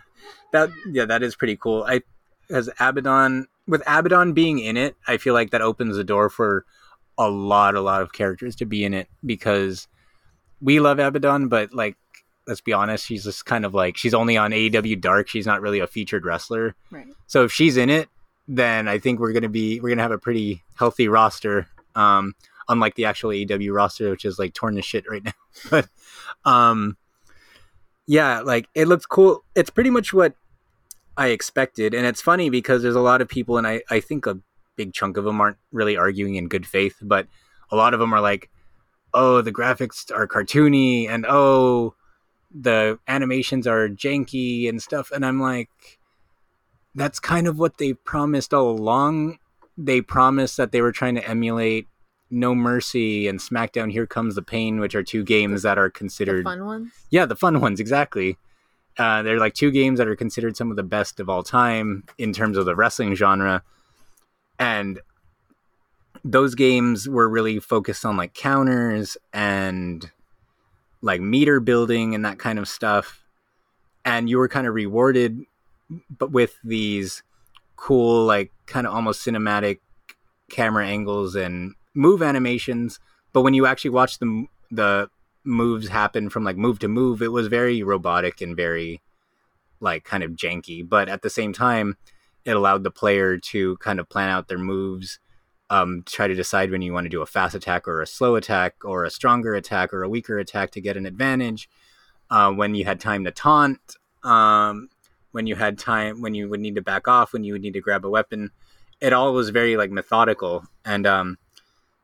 that 0.53 0.71
yeah 0.87 1.05
that 1.05 1.23
is 1.23 1.37
pretty 1.37 1.57
cool. 1.57 1.85
I 1.87 2.03
as 2.51 2.71
Abaddon 2.79 3.47
with 3.67 3.83
Abaddon 3.87 4.33
being 4.33 4.59
in 4.59 4.77
it, 4.77 4.97
I 5.07 5.17
feel 5.17 5.35
like 5.35 5.51
that 5.51 5.63
opens 5.63 5.97
the 5.97 6.05
door 6.05 6.29
for 6.29 6.65
a 7.19 7.29
lot, 7.29 7.75
a 7.75 7.81
lot 7.81 8.03
of 8.03 8.13
characters 8.13 8.57
to 8.57 8.67
be 8.67 8.85
in 8.85 8.95
it 8.95 9.09
because 9.25 9.89
we 10.61 10.81
love 10.81 10.99
Abaddon, 10.99 11.49
but 11.49 11.73
like 11.73 11.97
let's 12.47 12.61
be 12.61 12.73
honest, 12.73 13.07
she's 13.07 13.25
just 13.25 13.47
kind 13.47 13.65
of 13.65 13.75
like 13.75 13.97
she's 13.97 14.15
only 14.15 14.37
on 14.37 14.51
AEW 14.51 15.01
Dark. 15.01 15.29
She's 15.29 15.47
not 15.47 15.61
really 15.61 15.81
a 15.81 15.87
featured 15.87 16.25
wrestler. 16.25 16.75
Right. 16.91 17.07
So 17.27 17.45
if 17.45 17.53
she's 17.53 17.77
in 17.77 17.91
it, 17.91 18.09
then 18.47 18.89
I 18.89 18.99
think 18.99 19.21
we're 19.21 19.33
gonna 19.33 19.49
be 19.49 19.81
we're 19.81 19.91
gonna 19.91 20.03
have 20.03 20.11
a 20.11 20.19
pretty 20.19 20.63
healthy 20.77 21.09
roster. 21.09 21.67
Um, 21.95 22.35
unlike 22.69 22.95
the 22.95 23.05
actual 23.05 23.31
AEW 23.31 23.75
roster, 23.75 24.11
which 24.11 24.25
is 24.25 24.39
like 24.39 24.55
torn 24.55 24.77
to 24.77 24.83
shit 24.83 25.05
right 25.09 25.25
now. 25.25 25.33
but 25.71 25.89
um, 26.45 26.97
yeah, 28.07 28.41
like 28.41 28.69
it 28.75 28.89
looks 28.89 29.07
cool. 29.07 29.45
It's 29.55 29.71
pretty 29.71 29.91
much 29.91 30.13
what 30.13 30.35
I 31.17 31.29
expected, 31.29 31.95
and 31.95 32.07
it's 32.07 32.21
funny 32.21 32.51
because 32.51 32.83
there's 32.83 32.95
a 32.95 33.01
lot 33.01 33.21
of 33.21 33.29
people, 33.29 33.57
and 33.59 33.67
I 33.67 33.83
I 33.91 34.01
think 34.01 34.27
a 34.27 34.39
big 34.77 34.93
chunk 34.93 35.17
of 35.17 35.25
them 35.25 35.41
aren't 35.41 35.59
really 35.73 35.97
arguing 35.97 36.35
in 36.35 36.49
good 36.49 36.67
faith, 36.67 36.97
but 37.01 37.27
a 37.71 37.77
lot 37.77 37.95
of 37.95 38.01
them 38.01 38.13
are 38.13 38.21
like, 38.21 38.51
oh, 39.15 39.41
the 39.41 39.53
graphics 39.53 40.11
are 40.15 40.27
cartoony, 40.27 41.09
and 41.09 41.25
oh, 41.29 41.95
the 42.55 42.99
animations 43.09 43.67
are 43.67 43.89
janky 43.89 44.69
and 44.69 44.83
stuff, 44.83 45.11
and 45.11 45.25
I'm 45.25 45.41
like 45.41 45.71
that's 46.95 47.19
kind 47.21 47.47
of 47.47 47.59
what 47.59 47.79
they 47.79 47.93
promised 47.93 48.55
all 48.55 48.71
along. 48.71 49.39
They 49.77 50.01
promised 50.01 50.57
that 50.57 50.73
they 50.73 50.81
were 50.81 50.93
trying 50.93 51.17
to 51.17 51.29
emulate 51.29 51.89
No 52.31 52.55
Mercy 52.55 53.27
and 53.29 53.41
SmackDown 53.41 53.91
Here 53.91 54.07
Comes 54.07 54.35
the 54.37 54.43
Pain, 54.43 54.79
which 54.81 54.95
are 54.95 55.03
two 55.03 55.25
games 55.25 55.63
that 55.63 55.79
are 55.79 55.89
The 55.89 55.93
considered 55.93 56.45
fun 56.45 56.65
ones. 56.65 56.93
yeah, 57.11 57.27
the 57.27 57.37
fun 57.37 57.61
ones, 57.61 57.81
exactly. 57.81 58.37
Uh, 58.97 59.23
they're 59.23 59.41
like 59.41 59.55
two 59.55 59.73
games 59.73 59.99
that 59.99 60.07
are 60.07 60.15
considered 60.15 60.57
some 60.57 60.71
of 60.71 60.77
the 60.77 60.85
best 60.85 61.19
of 61.19 61.29
all 61.29 61.43
time 61.43 62.05
in 62.19 62.33
terms 62.33 62.57
of 62.57 62.65
the 62.65 62.77
wrestling 62.77 63.15
genre. 63.17 63.63
And 64.59 65.01
those 66.25 66.55
games 66.55 67.09
were 67.09 67.29
really 67.29 67.59
focused 67.59 68.05
on 68.05 68.17
like 68.17 68.35
counters 68.35 69.17
and 69.33 70.09
like 71.03 71.21
meter 71.21 71.59
building 71.59 72.15
and 72.15 72.25
that 72.25 72.39
kind 72.39 72.59
of 72.59 72.69
stuff. 72.69 73.25
And 74.05 74.31
you 74.31 74.39
were 74.39 74.49
kind 74.49 74.67
of 74.69 74.75
rewarded 74.75 75.41
but 76.11 76.31
with 76.31 76.57
these 76.65 77.23
cool, 77.77 78.25
like 78.25 78.53
kind 78.67 78.87
of 78.87 78.95
almost 78.95 79.25
cinematic 79.25 79.81
camera 80.51 80.87
angles 80.87 81.35
and 81.35 81.75
move 81.95 82.23
animations. 82.23 83.01
But 83.33 83.43
when 83.43 83.55
you 83.55 83.67
actually 83.67 83.91
watch 83.91 84.19
the 84.19 84.47
the 84.71 85.09
moves 85.45 85.89
happen 85.89 86.31
from 86.31 86.45
like 86.45 86.57
move 86.57 86.79
to 86.81 86.89
move, 86.89 87.23
it 87.23 87.33
was 87.33 87.49
very 87.49 87.83
robotic 87.83 88.41
and 88.41 88.57
very 88.57 89.03
like 89.81 90.05
kind 90.05 90.23
of 90.23 90.33
janky. 90.33 90.87
But 90.89 91.09
at 91.09 91.23
the 91.23 91.31
same 91.31 91.53
time, 91.53 91.97
it 92.45 92.57
allowed 92.57 92.85
the 92.85 92.91
player 92.91 93.39
to 93.39 93.77
kind 93.79 94.01
of 94.01 94.09
plan 94.09 94.29
out 94.29 94.49
their 94.49 94.59
moves, 94.59 95.19
um, 95.71 96.03
try 96.07 96.27
to 96.27 96.35
decide 96.35 96.71
when 96.71 96.83
you 96.83 96.93
want 96.93 97.05
to 97.05 97.11
do 97.11 97.23
a 97.23 97.27
fast 97.27 97.55
attack 97.55 97.89
or 97.89 98.01
a 98.01 98.07
slow 98.07 98.37
attack 98.37 98.77
or 98.85 99.05
a 99.05 99.11
stronger 99.11 99.55
attack 99.55 99.93
or 99.93 100.03
a 100.03 100.09
weaker 100.09 100.39
attack 100.39 100.71
to 100.73 100.81
get 100.81 100.97
an 100.97 101.07
advantage. 101.07 101.69
Uh, 102.31 102.51
when 102.51 102.75
you 102.75 102.85
had 102.85 102.99
time 102.99 103.25
to 103.25 103.31
taunt, 103.31 103.97
um, 104.23 104.89
when 105.35 105.49
you 105.49 105.57
had 105.57 105.77
time, 105.77 106.23
when 106.23 106.33
you 106.33 106.49
would 106.49 106.61
need 106.61 106.77
to 106.77 106.81
back 106.81 107.09
off, 107.09 107.33
when 107.33 107.43
you 107.43 107.53
would 107.53 107.63
need 107.63 107.73
to 107.73 107.81
grab 107.81 108.05
a 108.05 108.09
weapon. 108.09 108.53
It 109.01 109.13
all 109.13 109.33
was 109.33 109.51
very 109.51 109.77
like 109.77 109.91
methodical, 109.91 110.65
and 110.85 111.05
um, 111.09 111.39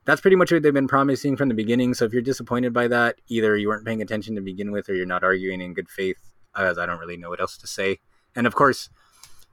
that's 0.05 0.20
pretty 0.20 0.35
much 0.35 0.51
what 0.51 0.64
they've 0.64 0.74
been 0.74 0.89
promising 0.89 1.37
from 1.37 1.49
the 1.49 1.55
beginning. 1.55 1.95
So 1.95 2.05
if 2.05 2.12
you're 2.12 2.22
disappointed 2.22 2.72
by 2.72 2.89
that, 2.89 3.20
either 3.28 3.57
you 3.57 3.68
weren't 3.68 3.87
paying 3.87 4.03
attention 4.03 4.35
to 4.35 4.41
begin 4.41 4.72
with, 4.72 4.89
or 4.89 4.95
you're 4.95 5.07
not 5.07 5.22
arguing 5.22 5.61
in 5.61 5.74
good 5.74 5.89
faith, 5.89 6.18
as 6.57 6.76
I 6.76 6.87
don't 6.87 6.99
really 6.99 7.16
know 7.16 7.31
what 7.31 7.41
else 7.41 7.57
to 7.59 7.68
say. 7.68 8.01
And 8.35 8.49
of 8.49 8.57
course, 8.57 8.91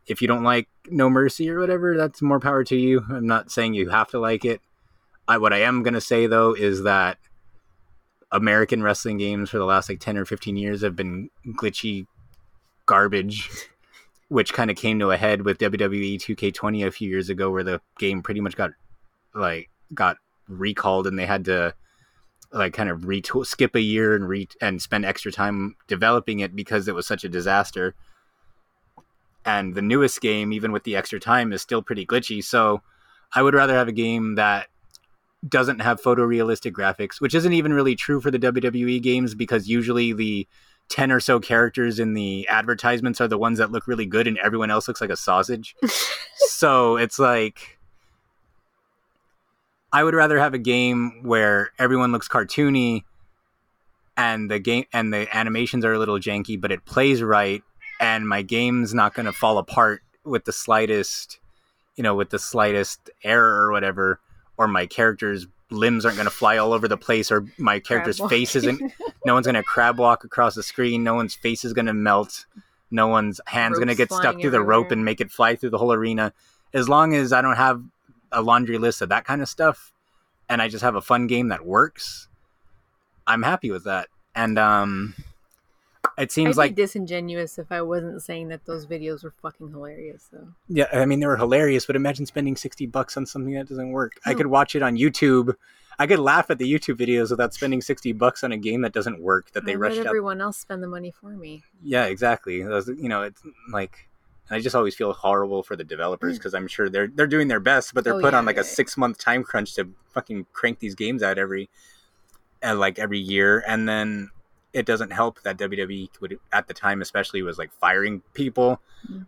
if 0.08 0.24
you 0.24 0.28
don't 0.28 0.44
like 0.44 0.68
No 0.90 1.08
Mercy 1.08 1.48
or 1.48 1.60
whatever, 1.60 1.96
that's 1.96 2.20
more 2.20 2.40
power 2.40 2.64
to 2.64 2.76
you. 2.76 3.06
I'm 3.12 3.28
not 3.28 3.52
saying 3.52 3.76
you 3.76 3.90
have 3.90 4.08
to 4.10 4.20
like 4.20 4.44
it. 4.44 4.60
I, 5.28 5.38
what 5.38 5.54
I 5.54 5.62
am 5.62 5.84
gonna 5.84 6.02
say 6.02 6.26
though 6.26 6.56
is 6.56 6.82
that 6.82 7.20
American 8.32 8.82
wrestling 8.82 9.20
games 9.20 9.52
for 9.52 9.60
the 9.60 9.66
last 9.66 9.88
like 9.88 10.00
10 10.00 10.18
or 10.18 10.26
15 10.26 10.58
years 10.58 10.82
have 10.82 10.96
been 10.96 11.30
glitchy 11.60 12.08
garbage, 12.88 13.50
which 14.30 14.54
kind 14.54 14.72
of 14.72 14.78
came 14.78 14.98
to 15.00 15.12
a 15.12 15.18
head 15.18 15.44
with 15.44 15.60
WWE 15.60 16.16
2K20 16.16 16.88
a 16.88 16.92
few 16.92 17.10
years 17.10 17.30
ago, 17.30 17.52
where 17.52 17.64
the 17.64 17.80
game 18.00 18.24
pretty 18.24 18.42
much 18.42 18.56
got 18.56 18.72
like 19.36 19.70
got 19.94 20.18
recalled 20.48 21.06
and 21.06 21.20
they 21.20 21.26
had 21.26 21.46
to 21.46 21.76
like 22.52 22.74
kind 22.74 22.90
of 22.90 23.02
retool, 23.02 23.46
skip 23.46 23.76
a 23.76 23.82
year 23.82 24.16
and 24.16 24.28
re 24.28 24.48
and 24.62 24.82
spend 24.82 25.06
extra 25.06 25.32
time 25.32 25.76
developing 25.88 26.40
it 26.40 26.56
because 26.56 26.88
it 26.88 26.96
was 26.96 27.06
such 27.06 27.24
a 27.24 27.30
disaster. 27.30 27.94
And 29.46 29.76
the 29.76 29.82
newest 29.82 30.20
game, 30.20 30.52
even 30.52 30.72
with 30.72 30.84
the 30.84 30.96
extra 30.96 31.20
time, 31.20 31.54
is 31.54 31.62
still 31.62 31.82
pretty 31.82 32.06
glitchy. 32.06 32.44
So 32.44 32.82
I 33.34 33.42
would 33.42 33.54
rather 33.54 33.76
have 33.76 33.88
a 33.88 33.94
game 33.94 34.36
that 34.36 34.68
doesn't 35.48 35.80
have 35.80 36.02
photorealistic 36.02 36.72
graphics, 36.72 37.22
which 37.22 37.36
isn't 37.36 37.54
even 37.54 37.74
really 37.74 37.96
true 37.96 38.20
for 38.20 38.32
the 38.32 38.40
WWE 38.40 39.02
games 39.02 39.36
because 39.36 39.68
usually 39.68 40.12
the 40.14 40.48
10 40.90 41.12
or 41.12 41.20
so 41.20 41.40
characters 41.40 42.00
in 42.00 42.14
the 42.14 42.48
advertisements 42.48 43.20
are 43.20 43.28
the 43.28 43.38
ones 43.38 43.58
that 43.58 43.72
look 43.72 43.88
really 43.88 44.06
good 44.06 44.28
and 44.28 44.38
everyone 44.40 44.72
else 44.72 44.88
looks 44.88 45.02
like 45.02 45.10
a 45.10 45.18
sausage. 45.18 45.76
so 46.36 46.98
it's 46.98 47.20
like 47.20 47.78
I 49.92 50.04
would 50.04 50.14
rather 50.14 50.40
have 50.40 50.54
a 50.54 50.60
game 50.60 51.24
where 51.24 51.72
everyone 51.80 52.12
looks 52.12 52.28
cartoony 52.28 53.04
and 54.16 54.50
the 54.50 54.60
game 54.60 54.86
and 54.92 55.14
the 55.14 55.28
animations 55.36 55.86
are 55.86 55.94
a 55.94 56.00
little 56.00 56.20
janky 56.20 56.60
but 56.60 56.72
it 56.72 56.86
plays 56.86 57.22
right 57.22 57.64
and 58.00 58.28
my 58.28 58.42
game's 58.42 58.94
not 58.94 59.14
going 59.14 59.26
to 59.26 59.34
fall 59.34 59.58
apart 59.58 60.02
with 60.24 60.46
the 60.46 60.52
slightest 60.52 61.40
you 61.96 62.04
know 62.04 62.16
with 62.16 62.30
the 62.32 62.40
slightest 62.40 63.10
error 63.24 63.66
or 63.66 63.72
whatever 63.72 64.20
or 64.58 64.68
my 64.68 64.86
character's 64.86 65.48
limbs 65.70 66.06
aren't 66.06 66.18
going 66.18 66.28
to 66.28 66.34
fly 66.34 66.58
all 66.58 66.74
over 66.74 66.88
the 66.88 66.98
place 66.98 67.32
or 67.32 67.46
my 67.58 67.80
character's 67.80 68.20
face 68.30 68.56
isn't 68.56 68.82
no 69.26 69.34
one's 69.34 69.46
going 69.46 69.56
to 69.56 69.64
crab 69.64 69.98
walk 70.00 70.24
across 70.24 70.56
the 70.56 70.64
screen 70.64 71.04
no 71.04 71.14
one's 71.14 71.36
face 71.36 71.66
is 71.66 71.74
going 71.74 71.86
to 71.86 71.94
melt 71.94 72.46
no 72.90 73.08
one's 73.08 73.42
hands 73.48 73.76
going 73.78 73.88
to 73.90 73.96
get 73.96 74.12
stuck 74.12 74.40
through 74.40 74.50
the 74.50 74.62
rope 74.62 74.92
and 74.92 75.04
make 75.04 75.20
it 75.20 75.32
fly 75.32 75.56
through 75.56 75.70
the 75.70 75.78
whole 75.78 75.92
arena. 75.92 76.34
As 76.74 76.88
long 76.88 77.14
as 77.14 77.34
i 77.34 77.42
don't 77.42 77.56
have 77.56 77.82
a 78.32 78.42
laundry 78.42 78.78
list 78.78 79.02
of 79.02 79.10
that 79.10 79.26
kind 79.26 79.42
of 79.42 79.50
stuff 79.50 79.92
and 80.50 80.62
i 80.62 80.68
just 80.68 80.84
have 80.84 80.96
a 80.96 81.02
fun 81.02 81.28
game 81.28 81.50
that 81.50 81.66
works 81.66 82.28
i'm 83.26 83.44
happy 83.44 83.72
with 83.72 83.84
that. 83.86 84.08
And 84.36 84.58
um 84.58 85.16
it 86.18 86.22
I'd 86.24 86.32
seems 86.32 86.56
be 86.56 86.58
like 86.60 86.76
disingenuous 86.76 87.58
if 87.58 87.72
I 87.72 87.82
wasn't 87.82 88.22
saying 88.22 88.50
that 88.50 88.66
those 88.66 88.86
videos 88.86 89.24
were 89.24 89.34
fucking 89.42 89.70
hilarious. 89.70 90.30
Though. 90.32 90.48
Yeah, 90.68 90.86
I 90.94 91.06
mean 91.06 91.20
they 91.20 91.28
were 91.28 91.38
hilarious, 91.38 91.86
but 91.86 91.96
imagine 91.96 92.26
spending 92.26 92.56
sixty 92.56 92.86
bucks 92.86 93.18
on 93.18 93.26
something 93.26 93.54
that 93.54 93.68
doesn't 93.68 93.92
work. 93.92 94.14
I 94.26 94.34
could 94.34 94.48
watch 94.48 94.76
it 94.76 94.82
on 94.84 94.96
YouTube. 94.98 95.56
I 96.00 96.06
could 96.06 96.20
laugh 96.20 96.52
at 96.52 96.60
the 96.60 96.72
YouTube 96.72 96.96
videos 96.98 97.32
without 97.32 97.54
spending 97.54 97.82
sixty 97.82 98.12
bucks 98.14 98.44
on 98.44 98.52
a 98.52 98.58
game 98.58 98.82
that 98.82 98.94
doesn't 98.94 99.20
work 99.22 99.52
that 99.54 99.66
they 99.66 99.74
I'll 99.74 99.80
rushed 99.80 99.98
let 99.98 100.06
out. 100.06 100.10
everyone 100.12 100.42
else 100.42 100.58
spend 100.58 100.84
the 100.84 100.88
money 100.88 101.12
for 101.12 101.32
me. 101.32 101.64
Yeah, 101.82 102.06
exactly. 102.06 102.62
Those- 102.62 102.88
you 102.88 103.10
know, 103.10 103.24
it's 103.24 103.42
like, 103.72 104.08
and 104.50 104.58
I 104.58 104.62
just 104.62 104.76
always 104.76 104.96
feel 104.96 105.12
horrible 105.14 105.64
for 105.64 105.76
the 105.76 105.84
developers 105.84 106.38
because 106.38 106.54
I'm 106.54 106.68
sure 106.68 106.88
they're 106.88 107.08
they're 107.08 107.26
doing 107.26 107.48
their 107.48 107.60
best, 107.60 107.94
but 107.96 108.04
they're 108.04 108.14
Oh, 108.14 108.22
put 108.22 108.34
yeah, 108.34 108.40
on 108.40 108.46
like 108.46 108.58
a 108.58 108.64
six 108.64 108.96
month 108.96 109.18
time 109.18 109.44
crunch 109.44 109.74
to 109.76 109.90
fucking 110.14 110.46
crank 110.54 110.78
these 110.80 110.94
games 110.94 111.24
out 111.24 111.38
every, 111.40 111.70
uh, 112.64 112.76
like 112.76 113.00
every 113.00 113.20
year, 113.20 113.64
and 113.68 113.90
then 113.90 114.30
it 114.78 114.86
doesn't 114.86 115.12
help 115.12 115.42
that 115.44 115.58
WWE 115.58 116.10
would 116.22 116.40
at 116.54 116.68
the 116.68 116.74
time 116.74 117.02
especially 117.02 117.42
was 117.42 117.58
like 117.58 117.72
firing 117.82 118.22
people. 118.34 118.80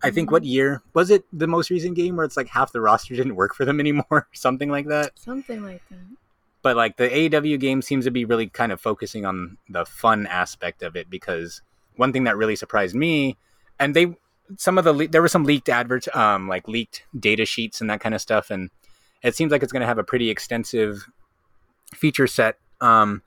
I 0.04 0.12
think 0.12 0.30
Mhm. 0.30 0.32
what 0.34 0.43
year 0.43 0.82
was 0.93 1.10
it? 1.10 1.26
The 1.34 1.47
most 1.47 1.70
recent 1.70 1.95
game 1.95 2.16
where 2.16 2.26
it's 2.26 2.38
like 2.38 2.47
half 2.50 2.72
the 2.72 2.82
roster 2.82 3.16
didn't 3.20 3.36
work 3.36 3.56
for 3.56 3.66
them 3.66 3.80
anymore, 3.80 4.28
something 4.34 4.70
like 4.70 4.88
that. 4.88 5.18
something 5.20 5.64
like 5.64 5.82
that. 5.89 6.00
But 6.62 6.76
like 6.76 6.97
the 6.97 7.10
AEW 7.10 7.58
game 7.60 7.82
seems 7.82 8.06
to 8.06 8.12
be 8.12 8.26
really 8.26 8.47
kind 8.47 8.72
of 8.72 8.80
focusing 8.82 9.26
on 9.26 9.58
the 9.70 9.86
fun 9.86 10.28
aspect 10.28 10.84
of 10.84 10.95
it 10.95 11.10
because 11.10 11.62
one 11.95 12.12
thing 12.14 12.26
that 12.26 12.38
really 12.38 12.56
surprised 12.56 12.95
me, 12.95 13.38
and 13.80 13.95
they 13.95 14.18
some 14.58 14.78
of 14.78 14.84
the 14.84 14.91
le- 14.93 15.08
there 15.08 15.22
were 15.22 15.28
some 15.30 15.43
leaked 15.45 15.70
adverts, 15.70 16.08
um, 16.16 16.47
like 16.47 16.68
leaked 16.68 17.04
data 17.18 17.45
sheets 17.45 17.80
and 17.82 17.89
that 17.89 18.02
kind 18.02 18.14
of 18.16 18.20
stuff, 18.22 18.50
and 18.52 18.70
it 19.24 19.36
seems 19.36 19.52
like 19.52 19.64
it's 19.64 19.72
going 19.72 19.82
to 19.82 19.88
have 19.88 19.97
a 20.00 20.04
pretty 20.04 20.30
extensive 20.30 21.08
feature 21.93 22.28
set. 22.28 22.58
Um, 22.82 23.22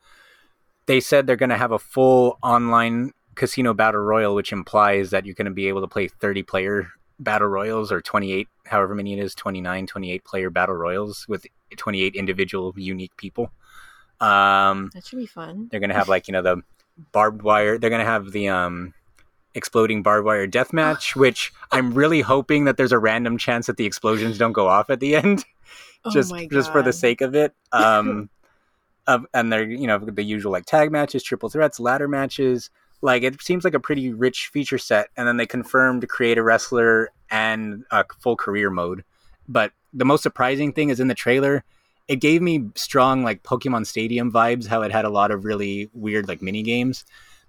they 0.86 1.00
said 1.00 1.26
they're 1.26 1.36
going 1.36 1.50
to 1.50 1.56
have 1.56 1.72
a 1.72 1.78
full 1.78 2.38
online 2.42 3.12
casino 3.34 3.74
battle 3.74 4.00
royal, 4.00 4.34
which 4.34 4.52
implies 4.52 5.10
that 5.10 5.24
you're 5.24 5.34
going 5.34 5.46
to 5.46 5.52
be 5.52 5.68
able 5.68 5.80
to 5.80 5.88
play 5.88 6.08
30 6.08 6.42
player 6.42 6.88
battle 7.18 7.48
royals 7.48 7.92
or 7.92 8.00
28, 8.00 8.48
however 8.66 8.94
many 8.94 9.14
it 9.14 9.22
is, 9.22 9.34
29, 9.34 9.86
28 9.86 10.24
player 10.24 10.50
battle 10.50 10.74
royals 10.74 11.26
with 11.28 11.46
28 11.76 12.14
individual 12.14 12.72
unique 12.76 13.16
people. 13.16 13.52
Um, 14.20 14.90
That 14.94 15.06
should 15.06 15.18
be 15.18 15.26
fun. 15.26 15.68
they're 15.70 15.80
going 15.80 15.90
to 15.90 15.96
have 15.96 16.08
like, 16.08 16.28
you 16.28 16.32
know, 16.32 16.42
the 16.42 16.62
barbed 17.12 17.42
wire. 17.42 17.78
They're 17.78 17.90
going 17.90 18.04
to 18.04 18.10
have 18.10 18.32
the 18.32 18.48
um, 18.48 18.94
exploding 19.54 20.02
barbed 20.02 20.26
wire 20.26 20.46
death 20.46 20.72
match, 20.72 21.16
which 21.16 21.52
I'm 21.70 21.94
really 21.94 22.20
hoping 22.20 22.64
that 22.64 22.76
there's 22.76 22.92
a 22.92 22.98
random 22.98 23.38
chance 23.38 23.66
that 23.66 23.76
the 23.76 23.86
explosions 23.86 24.38
don't 24.38 24.52
go 24.52 24.68
off 24.68 24.90
at 24.90 25.00
the 25.00 25.16
end 25.16 25.44
just 26.12 26.32
oh 26.32 26.46
just 26.50 26.72
for 26.72 26.82
the 26.82 26.92
sake 26.92 27.20
of 27.20 27.34
it. 27.34 27.54
Um, 27.72 28.28
of, 29.06 29.26
and 29.34 29.52
they're 29.52 29.68
you 29.68 29.86
know 29.86 29.98
the 29.98 30.22
usual 30.22 30.52
like 30.52 30.66
tag 30.66 30.90
matches, 30.90 31.22
triple 31.22 31.48
threats, 31.48 31.80
ladder 31.80 32.08
matches. 32.08 32.70
Like 33.00 33.22
it 33.22 33.42
seems 33.42 33.64
like 33.64 33.74
a 33.74 33.80
pretty 33.80 34.12
rich 34.12 34.48
feature 34.52 34.78
set. 34.78 35.08
And 35.16 35.26
then 35.26 35.36
they 35.36 35.46
confirmed 35.46 36.08
create 36.08 36.38
a 36.38 36.42
wrestler 36.42 37.10
and 37.30 37.84
a 37.90 38.04
full 38.20 38.36
career 38.36 38.70
mode. 38.70 39.04
But 39.48 39.72
the 39.92 40.04
most 40.04 40.22
surprising 40.22 40.72
thing 40.72 40.90
is 40.90 41.00
in 41.00 41.08
the 41.08 41.14
trailer, 41.14 41.64
it 42.06 42.16
gave 42.16 42.42
me 42.42 42.68
strong 42.76 43.24
like 43.24 43.42
Pokemon 43.42 43.86
Stadium 43.86 44.30
vibes. 44.30 44.66
How 44.66 44.82
it 44.82 44.92
had 44.92 45.04
a 45.04 45.10
lot 45.10 45.30
of 45.30 45.44
really 45.44 45.90
weird 45.92 46.28
like 46.28 46.42
mini 46.42 46.62
games, 46.62 47.04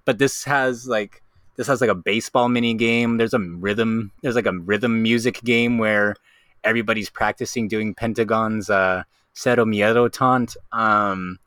but 0.06 0.18
this 0.18 0.44
has 0.46 0.88
like 0.88 1.22
this 1.56 1.68
has 1.68 1.82
like 1.82 1.90
a 1.90 1.96
baseball 1.96 2.50
mini 2.50 2.74
game. 2.74 3.18
There's 3.18 3.34
a 3.34 3.40
rhythm. 3.40 4.12
There's 4.22 4.36
like 4.36 4.48
a 4.48 4.54
rhythm 4.54 5.04
music 5.04 5.42
game 5.44 5.78
where 5.78 6.16
everybody's 6.64 7.10
practicing 7.10 7.68
doing 7.68 7.94
Pentagon's 7.94 8.70
uh, 8.70 9.04
Cero 9.34 9.66
Miedo 9.66 10.12
taunt. 10.12 10.56
Um, 10.72 11.40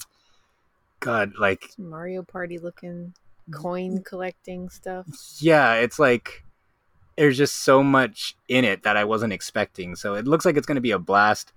God, 1.01 1.33
like 1.39 1.71
Mario 1.79 2.23
Party 2.23 2.59
looking 2.59 3.15
Mm-hmm. 3.49 3.63
coin 3.63 4.03
collecting 4.03 4.69
stuff. 4.71 5.07
yeah, 5.39 5.75
it's 5.75 6.01
like 6.01 6.43
there's 7.17 7.39
just 7.39 7.59
so 7.63 7.81
much 7.81 8.35
in 8.49 8.65
it 8.65 8.83
that 8.83 8.97
I 8.97 9.05
wasn't 9.05 9.33
expecting. 9.33 9.95
So 9.95 10.15
it 10.15 10.27
looks 10.27 10.45
like 10.45 10.57
it's 10.57 10.67
going 10.67 10.75
to 10.75 10.81
be 10.81 10.91
a 10.91 10.99
blast. 10.99 11.53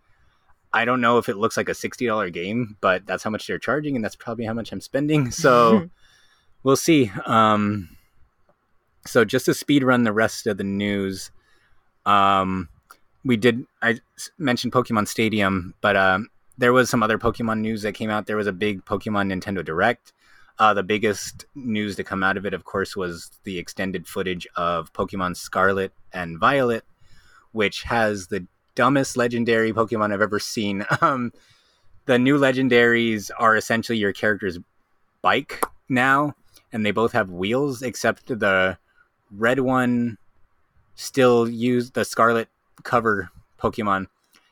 I 0.72 0.86
don't 0.86 1.02
know 1.02 1.18
if 1.18 1.30
it 1.30 1.38
looks 1.38 1.58
like 1.58 1.68
a 1.68 1.74
sixty 1.74 2.06
dollar 2.06 2.30
game, 2.30 2.78
but 2.80 3.08
that's 3.08 3.24
how 3.24 3.32
much 3.32 3.48
they're 3.48 3.58
charging, 3.58 3.96
and 3.96 4.06
that's 4.06 4.16
probably 4.16 4.46
how 4.46 4.54
much 4.54 4.72
I'm 4.72 4.82
spending. 4.82 5.32
So 5.32 5.90
we'll 6.64 6.76
see. 6.76 7.12
Um, 7.26 7.90
so 9.08 9.26
just 9.26 9.46
to 9.46 9.56
speed 9.56 9.84
run 9.84 10.04
the 10.04 10.14
rest 10.14 10.46
of 10.46 10.58
the 10.58 10.64
news, 10.64 11.32
um, 12.06 12.70
we 13.24 13.38
did. 13.38 13.66
I 13.82 14.00
mentioned 14.38 14.74
Pokemon 14.74 15.08
Stadium, 15.08 15.74
but 15.82 15.96
um, 15.96 16.30
there 16.58 16.74
was 16.74 16.90
some 16.90 17.04
other 17.04 17.18
Pokemon 17.18 17.60
news 17.60 17.82
that 17.82 17.94
came 17.94 18.10
out. 18.10 18.28
There 18.28 18.38
was 18.38 18.48
a 18.48 18.54
big 18.54 18.86
Pokemon 18.86 19.34
Nintendo 19.34 19.64
Direct. 19.64 20.14
Uh, 20.58 20.74
the 20.74 20.84
biggest 20.84 21.46
news 21.56 21.96
to 21.96 22.04
come 22.04 22.22
out 22.22 22.36
of 22.36 22.46
it, 22.46 22.54
of 22.54 22.66
course, 22.66 22.96
was 22.96 23.32
the 23.46 23.58
extended 23.58 24.06
footage 24.06 24.46
of 24.58 24.92
Pokemon 24.92 25.38
Scarlet 25.38 25.94
and 26.12 26.38
Violet, 26.38 26.84
which 27.54 27.84
has 27.84 28.28
the 28.28 28.46
dumbest 28.76 29.16
legendary 29.16 29.72
Pokemon 29.72 30.14
I've 30.14 30.22
ever 30.22 30.40
seen. 30.40 30.86
Um, 31.02 31.32
the 32.06 32.18
new 32.18 32.40
legendaries 32.40 33.30
are 33.38 33.56
essentially 33.56 34.00
your 34.00 34.14
character's 34.14 34.58
bike 35.22 35.64
now, 35.88 36.34
and 36.74 36.84
they 36.84 36.90
both 36.90 37.12
have 37.12 37.30
wheels, 37.30 37.84
except 37.84 38.28
the 38.28 38.80
red 39.32 39.60
one 39.60 40.18
still 40.96 41.48
use 41.48 41.92
the 41.92 42.04
Scarlet 42.04 42.50
cover 42.84 43.30
Pokemon 43.60 44.08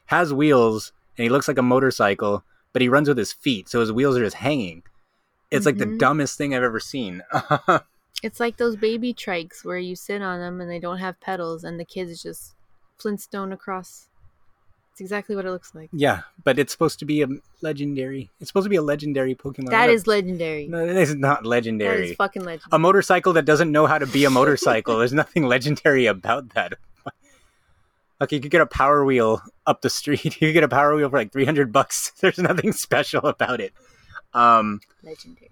has 0.07 0.33
wheels, 0.33 0.91
and 1.17 1.23
he 1.23 1.29
looks 1.29 1.47
like 1.47 1.57
a 1.57 1.61
motorcycle, 1.63 2.43
but 2.73 2.81
he 2.81 2.89
runs 2.89 3.07
with 3.09 3.17
his 3.17 3.33
feet, 3.33 3.67
so 3.69 3.79
his 3.79 3.91
wheels 3.91 4.15
are 4.17 4.23
just 4.23 4.37
hanging. 4.37 4.83
It's 5.51 5.65
like 5.65 5.77
the 5.77 5.85
Mhm. 5.85 5.99
dumbest 5.99 6.37
thing 6.37 6.53
I've 6.55 6.63
ever 6.63 6.79
seen. 6.79 7.23
It's 8.23 8.39
like 8.39 8.57
those 8.57 8.75
baby 8.75 9.13
trikes 9.13 9.63
where 9.63 9.77
you 9.77 9.95
sit 9.95 10.23
on 10.23 10.39
them 10.39 10.59
and 10.59 10.69
they 10.71 10.79
don't 10.79 10.97
have 10.97 11.19
pedals 11.19 11.63
and 11.63 11.79
the 11.79 11.85
kids 11.85 12.21
just 12.23 12.55
flintstone 12.97 13.51
across 13.53 14.09
It's 14.91 15.01
exactly 15.01 15.35
what 15.35 15.45
it 15.45 15.51
looks 15.51 15.75
like. 15.75 15.91
Yeah, 15.93 16.21
but 16.43 16.57
it's 16.57 16.71
supposed 16.71 16.97
to 16.97 17.05
be 17.05 17.21
a 17.21 17.27
legendary. 17.61 18.31
It's 18.39 18.49
supposed 18.49 18.65
to 18.65 18.69
be 18.71 18.75
a 18.77 18.81
legendary 18.81 19.35
Pokemon. 19.35 19.69
That 19.69 19.91
is 19.91 20.07
legendary. 20.07 20.67
no, 20.67 20.83
it 20.83 20.97
is 20.97 21.13
not 21.13 21.45
legendary. 21.45 22.09
is 22.09 22.15
fucking 22.15 22.43
legendary. 22.43 22.69
a 22.71 22.79
motorcycle 22.79 23.33
that 23.33 23.45
doesn't 23.45 23.71
know 23.71 23.85
how 23.85 23.99
to 23.99 24.07
be 24.07 24.25
a 24.25 24.31
motorcycle. 24.31 24.97
There's 24.97 25.13
nothing 25.13 25.45
legendary 25.45 26.07
about 26.07 26.55
that. 26.55 26.73
Like 28.19 28.31
you 28.31 28.39
could 28.39 28.51
get 28.51 28.61
a 28.61 28.65
power 28.65 29.05
wheel 29.05 29.41
up 29.65 29.81
the 29.81 29.89
street. 29.89 30.23
You 30.41 30.47
could 30.47 30.53
get 30.53 30.63
a 30.63 30.67
power 30.69 30.95
wheel 30.95 31.09
for 31.09 31.17
like 31.17 31.31
300 31.31 31.71
bucks. 31.71 32.11
There's 32.21 32.39
nothing 32.39 32.71
special 32.71 33.25
about 33.25 33.61
it. 33.61 33.73
Um, 34.33 34.79
legendary. 35.03 35.51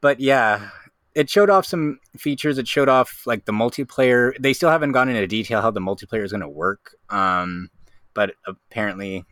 but 0.00 0.20
yeah, 0.20 0.70
it 1.14 1.28
showed 1.28 1.50
off 1.50 1.66
some 1.66 1.98
features. 2.16 2.58
It 2.58 2.68
showed 2.68 2.88
off 2.88 3.22
like 3.26 3.44
the 3.44 3.52
multiplayer. 3.52 4.32
They 4.40 4.52
still 4.52 4.70
haven't 4.70 4.92
gone 4.92 5.08
into 5.08 5.26
detail 5.26 5.60
how 5.60 5.70
the 5.70 5.80
multiplayer 5.80 6.24
is 6.24 6.32
going 6.32 6.40
to 6.40 6.48
work. 6.48 6.94
Um, 7.10 7.70
but 8.14 8.34
apparently, 8.46 9.24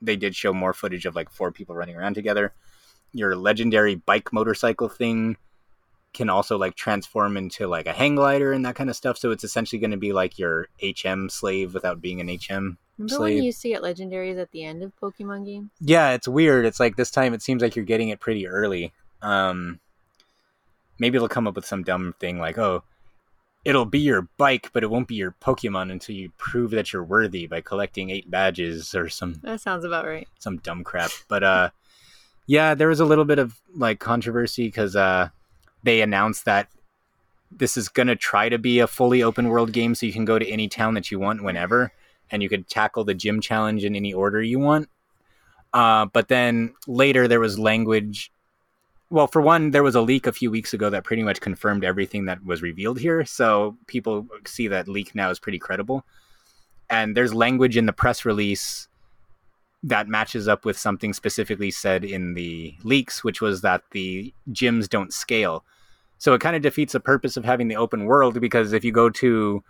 they 0.00 0.16
did 0.16 0.34
show 0.34 0.52
more 0.52 0.72
footage 0.72 1.06
of 1.06 1.14
like 1.14 1.30
four 1.30 1.52
people 1.52 1.74
running 1.74 1.96
around 1.96 2.14
together. 2.14 2.54
Your 3.12 3.36
legendary 3.36 3.94
bike 3.94 4.32
motorcycle 4.32 4.88
thing 4.88 5.36
can 6.12 6.28
also 6.28 6.58
like 6.58 6.74
transform 6.74 7.36
into 7.36 7.66
like 7.66 7.86
a 7.86 7.92
hang 7.92 8.14
glider 8.16 8.52
and 8.52 8.64
that 8.64 8.74
kind 8.74 8.90
of 8.90 8.96
stuff. 8.96 9.16
So 9.18 9.30
it's 9.30 9.44
essentially 9.44 9.78
going 9.78 9.92
to 9.92 9.96
be 9.96 10.12
like 10.12 10.38
your 10.38 10.68
HM 10.82 11.28
slave 11.28 11.74
without 11.74 12.00
being 12.00 12.20
an 12.20 12.28
HM. 12.28 12.78
Remember 12.98 13.20
when 13.20 13.32
you 13.36 13.42
used 13.44 13.62
to 13.62 13.68
get 13.68 13.82
legendaries 13.82 14.38
at 14.38 14.50
the 14.52 14.64
end 14.64 14.82
of 14.82 14.92
Pokemon 15.00 15.46
games? 15.46 15.70
Yeah, 15.80 16.10
it's 16.10 16.28
weird. 16.28 16.66
It's 16.66 16.78
like 16.78 16.96
this 16.96 17.10
time 17.10 17.32
it 17.34 17.42
seems 17.42 17.62
like 17.62 17.74
you're 17.74 17.84
getting 17.84 18.10
it 18.10 18.20
pretty 18.20 18.46
early. 18.46 18.92
Um 19.22 19.80
maybe 20.98 21.16
it'll 21.16 21.28
come 21.28 21.48
up 21.48 21.56
with 21.56 21.66
some 21.66 21.82
dumb 21.82 22.14
thing 22.20 22.38
like, 22.38 22.58
"Oh, 22.58 22.84
it'll 23.64 23.86
be 23.86 23.98
your 23.98 24.28
bike, 24.36 24.70
but 24.72 24.82
it 24.82 24.90
won't 24.90 25.08
be 25.08 25.14
your 25.14 25.34
Pokemon 25.42 25.90
until 25.90 26.14
you 26.14 26.30
prove 26.36 26.70
that 26.72 26.92
you're 26.92 27.02
worthy 27.02 27.46
by 27.46 27.60
collecting 27.60 28.10
8 28.10 28.30
badges 28.30 28.94
or 28.94 29.08
some 29.08 29.34
That 29.42 29.60
sounds 29.60 29.84
about 29.84 30.06
right. 30.06 30.28
some 30.38 30.58
dumb 30.58 30.84
crap." 30.84 31.10
But 31.28 31.42
uh 31.42 31.70
yeah, 32.46 32.74
there 32.74 32.88
was 32.88 33.00
a 33.00 33.04
little 33.04 33.24
bit 33.24 33.38
of 33.38 33.60
like 33.74 33.98
controversy 34.00 34.70
cuz 34.70 34.94
uh 34.94 35.30
they 35.82 36.00
announced 36.00 36.44
that 36.44 36.68
this 37.50 37.76
is 37.76 37.88
going 37.88 38.06
to 38.06 38.16
try 38.16 38.48
to 38.48 38.58
be 38.58 38.78
a 38.78 38.86
fully 38.86 39.22
open 39.22 39.48
world 39.48 39.72
game 39.72 39.94
so 39.94 40.06
you 40.06 40.12
can 40.12 40.24
go 40.24 40.38
to 40.38 40.48
any 40.48 40.68
town 40.68 40.94
that 40.94 41.10
you 41.10 41.18
want 41.18 41.44
whenever 41.44 41.92
and 42.30 42.42
you 42.42 42.48
could 42.48 42.68
tackle 42.68 43.04
the 43.04 43.14
gym 43.14 43.40
challenge 43.40 43.84
in 43.84 43.94
any 43.94 44.12
order 44.12 44.42
you 44.42 44.58
want. 44.58 44.88
Uh, 45.72 46.06
but 46.06 46.28
then 46.28 46.74
later 46.86 47.28
there 47.28 47.40
was 47.40 47.58
language. 47.58 48.32
Well, 49.10 49.26
for 49.26 49.42
one, 49.42 49.70
there 49.70 49.82
was 49.82 49.94
a 49.94 50.00
leak 50.00 50.26
a 50.26 50.32
few 50.32 50.50
weeks 50.50 50.72
ago 50.72 50.88
that 50.90 51.04
pretty 51.04 51.22
much 51.22 51.40
confirmed 51.40 51.84
everything 51.84 52.24
that 52.26 52.44
was 52.44 52.62
revealed 52.62 52.98
here. 52.98 53.24
So 53.24 53.76
people 53.86 54.26
see 54.46 54.68
that 54.68 54.88
leak 54.88 55.14
now 55.14 55.30
is 55.30 55.38
pretty 55.38 55.58
credible. 55.58 56.04
And 56.88 57.16
there's 57.16 57.34
language 57.34 57.76
in 57.76 57.86
the 57.86 57.92
press 57.92 58.24
release 58.24 58.88
that 59.82 60.08
matches 60.08 60.46
up 60.46 60.64
with 60.64 60.78
something 60.78 61.12
specifically 61.12 61.70
said 61.70 62.04
in 62.04 62.34
the 62.34 62.74
leaks, 62.84 63.24
which 63.24 63.40
was 63.40 63.62
that 63.62 63.82
the 63.90 64.32
gyms 64.50 64.88
don't 64.88 65.12
scale. 65.12 65.64
So 66.22 66.34
it 66.34 66.40
kind 66.40 66.54
of 66.54 66.62
defeats 66.62 66.92
the 66.92 67.00
purpose 67.00 67.36
of 67.36 67.44
having 67.44 67.66
the 67.66 67.74
open 67.74 68.04
world 68.04 68.40
because 68.40 68.72
if 68.72 68.84
you 68.84 68.92
go 68.92 69.10
to 69.10 69.60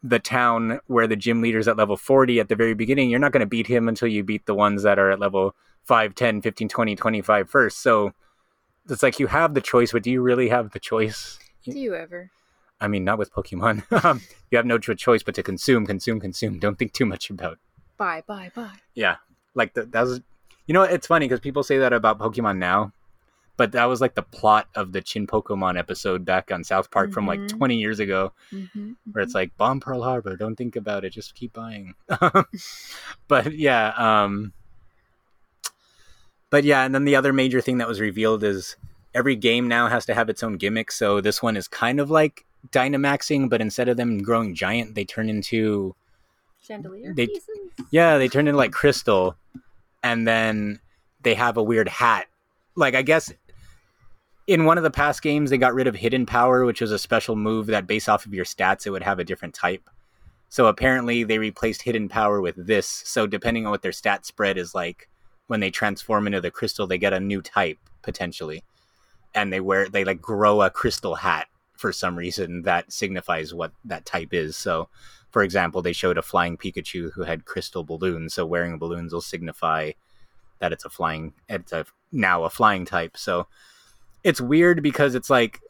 the 0.00 0.20
town 0.20 0.78
where 0.86 1.08
the 1.08 1.16
gym 1.16 1.42
leader's 1.42 1.66
at 1.66 1.76
level 1.76 1.96
40 1.96 2.38
at 2.38 2.48
the 2.48 2.54
very 2.54 2.72
beginning, 2.72 3.10
you're 3.10 3.18
not 3.18 3.32
going 3.32 3.40
to 3.40 3.46
beat 3.46 3.66
him 3.66 3.88
until 3.88 4.06
you 4.06 4.22
beat 4.22 4.46
the 4.46 4.54
ones 4.54 4.84
that 4.84 4.96
are 4.96 5.10
at 5.10 5.18
level 5.18 5.56
5, 5.82 6.14
10, 6.14 6.40
15, 6.40 6.68
20, 6.68 6.94
25 6.94 7.50
first. 7.50 7.82
So 7.82 8.12
it's 8.88 9.02
like 9.02 9.18
you 9.18 9.26
have 9.26 9.54
the 9.54 9.60
choice, 9.60 9.90
but 9.90 10.04
do 10.04 10.10
you 10.12 10.22
really 10.22 10.50
have 10.50 10.70
the 10.70 10.78
choice? 10.78 11.36
Do 11.64 11.76
you 11.76 11.96
ever? 11.96 12.30
I 12.80 12.86
mean, 12.86 13.02
not 13.02 13.18
with 13.18 13.32
Pokemon. 13.32 13.82
Um, 14.04 14.20
you 14.52 14.58
have 14.58 14.66
no 14.66 14.78
choice 14.78 15.24
but 15.24 15.34
to 15.34 15.42
consume, 15.42 15.84
consume, 15.84 16.20
consume. 16.20 16.60
Don't 16.60 16.78
think 16.78 16.92
too 16.92 17.06
much 17.06 17.28
about. 17.28 17.58
Bye, 17.96 18.22
bye, 18.24 18.52
bye. 18.54 18.70
Yeah, 18.94 19.16
like 19.56 19.74
the, 19.74 19.82
that 19.86 20.02
was. 20.02 20.20
You 20.68 20.74
know, 20.74 20.82
it's 20.82 21.08
funny 21.08 21.26
because 21.26 21.40
people 21.40 21.64
say 21.64 21.78
that 21.78 21.92
about 21.92 22.20
Pokemon 22.20 22.58
now, 22.58 22.92
but 23.56 23.72
that 23.72 23.86
was 23.86 24.00
like 24.00 24.14
the 24.14 24.22
plot 24.22 24.68
of 24.74 24.92
the 24.92 25.00
Chinpokomon 25.00 25.78
episode 25.78 26.24
back 26.24 26.52
on 26.52 26.62
South 26.64 26.90
Park 26.90 27.12
from 27.12 27.26
like 27.26 27.40
Mhm. 27.40 27.48
20 27.58 27.76
years 27.76 28.00
ago 28.00 28.32
Mm-hmm. 28.52 28.92
where 29.12 29.22
it's 29.24 29.34
like 29.34 29.56
bomb 29.56 29.80
Pearl 29.80 30.02
Harbor. 30.02 30.36
Don't 30.36 30.56
think 30.56 30.76
about 30.76 31.04
it. 31.04 31.10
Just 31.10 31.34
keep 31.34 31.52
buying. 31.54 31.94
but 33.28 33.52
yeah, 33.54 33.92
um, 33.96 34.52
but 36.50 36.64
yeah, 36.64 36.84
and 36.84 36.94
then 36.94 37.04
the 37.04 37.16
other 37.16 37.32
major 37.32 37.60
thing 37.60 37.78
that 37.78 37.88
was 37.88 38.00
revealed 38.00 38.44
is 38.44 38.76
every 39.14 39.36
game 39.36 39.66
now 39.68 39.88
has 39.88 40.06
to 40.06 40.14
have 40.14 40.28
its 40.28 40.42
own 40.42 40.56
gimmick. 40.56 40.92
So 40.92 41.20
this 41.20 41.42
one 41.42 41.56
is 41.56 41.68
kind 41.68 42.00
of 42.00 42.10
like 42.10 42.44
Dynamaxing, 42.70 43.48
but 43.48 43.60
instead 43.60 43.88
of 43.88 43.96
them 43.96 44.18
growing 44.22 44.54
giant, 44.54 44.94
they 44.94 45.04
turn 45.04 45.28
into 45.28 45.94
chandelier 46.60 47.14
They- 47.14 47.26
pieces. 47.28 47.48
yeah, 47.90 48.18
they 48.18 48.28
turn 48.28 48.48
into 48.48 48.56
like 48.58 48.72
crystal, 48.72 49.36
and 50.02 50.26
then 50.26 50.80
they 51.22 51.34
have 51.34 51.56
a 51.56 51.62
weird 51.62 51.88
hat. 51.88 52.26
Like 52.74 52.94
I 52.94 53.02
guess 53.02 53.32
in 54.46 54.64
one 54.64 54.78
of 54.78 54.84
the 54.84 54.90
past 54.90 55.22
games, 55.22 55.50
they 55.50 55.58
got 55.58 55.74
rid 55.74 55.86
of 55.86 55.96
hidden 55.96 56.26
power, 56.26 56.64
which 56.64 56.80
was 56.80 56.92
a 56.92 56.98
special 56.98 57.36
move 57.36 57.66
that, 57.66 57.86
based 57.86 58.08
off 58.08 58.26
of 58.26 58.34
your 58.34 58.44
stats, 58.44 58.86
it 58.86 58.90
would 58.90 59.02
have 59.02 59.18
a 59.18 59.24
different 59.24 59.54
type. 59.54 59.88
So 60.48 60.66
apparently, 60.66 61.24
they 61.24 61.38
replaced 61.38 61.82
hidden 61.82 62.08
power 62.08 62.40
with 62.40 62.54
this. 62.56 62.86
So 62.86 63.26
depending 63.26 63.66
on 63.66 63.72
what 63.72 63.82
their 63.82 63.92
stat 63.92 64.24
spread 64.24 64.56
is 64.56 64.74
like, 64.74 65.08
when 65.48 65.60
they 65.60 65.70
transform 65.70 66.26
into 66.26 66.40
the 66.40 66.50
crystal, 66.50 66.86
they 66.86 66.98
get 66.98 67.12
a 67.12 67.20
new 67.20 67.42
type 67.42 67.78
potentially, 68.02 68.64
and 69.34 69.52
they 69.52 69.60
wear 69.60 69.88
they 69.88 70.04
like 70.04 70.20
grow 70.20 70.62
a 70.62 70.70
crystal 70.70 71.16
hat 71.16 71.46
for 71.76 71.92
some 71.92 72.16
reason 72.16 72.62
that 72.62 72.92
signifies 72.92 73.52
what 73.52 73.72
that 73.84 74.04
type 74.06 74.32
is. 74.32 74.56
So 74.56 74.88
for 75.30 75.42
example, 75.42 75.82
they 75.82 75.92
showed 75.92 76.18
a 76.18 76.22
flying 76.22 76.56
Pikachu 76.56 77.12
who 77.12 77.22
had 77.22 77.44
crystal 77.44 77.84
balloons. 77.84 78.34
So 78.34 78.46
wearing 78.46 78.78
balloons 78.78 79.12
will 79.12 79.20
signify 79.20 79.92
that 80.60 80.72
it's 80.72 80.84
a 80.84 80.90
flying, 80.90 81.34
it's 81.48 81.72
a 81.72 81.84
now 82.10 82.44
a 82.44 82.50
flying 82.50 82.86
type. 82.86 83.16
So 83.16 83.46
it's 84.26 84.40
weird 84.40 84.82
because 84.82 85.14
it's 85.14 85.30
like, 85.30 85.60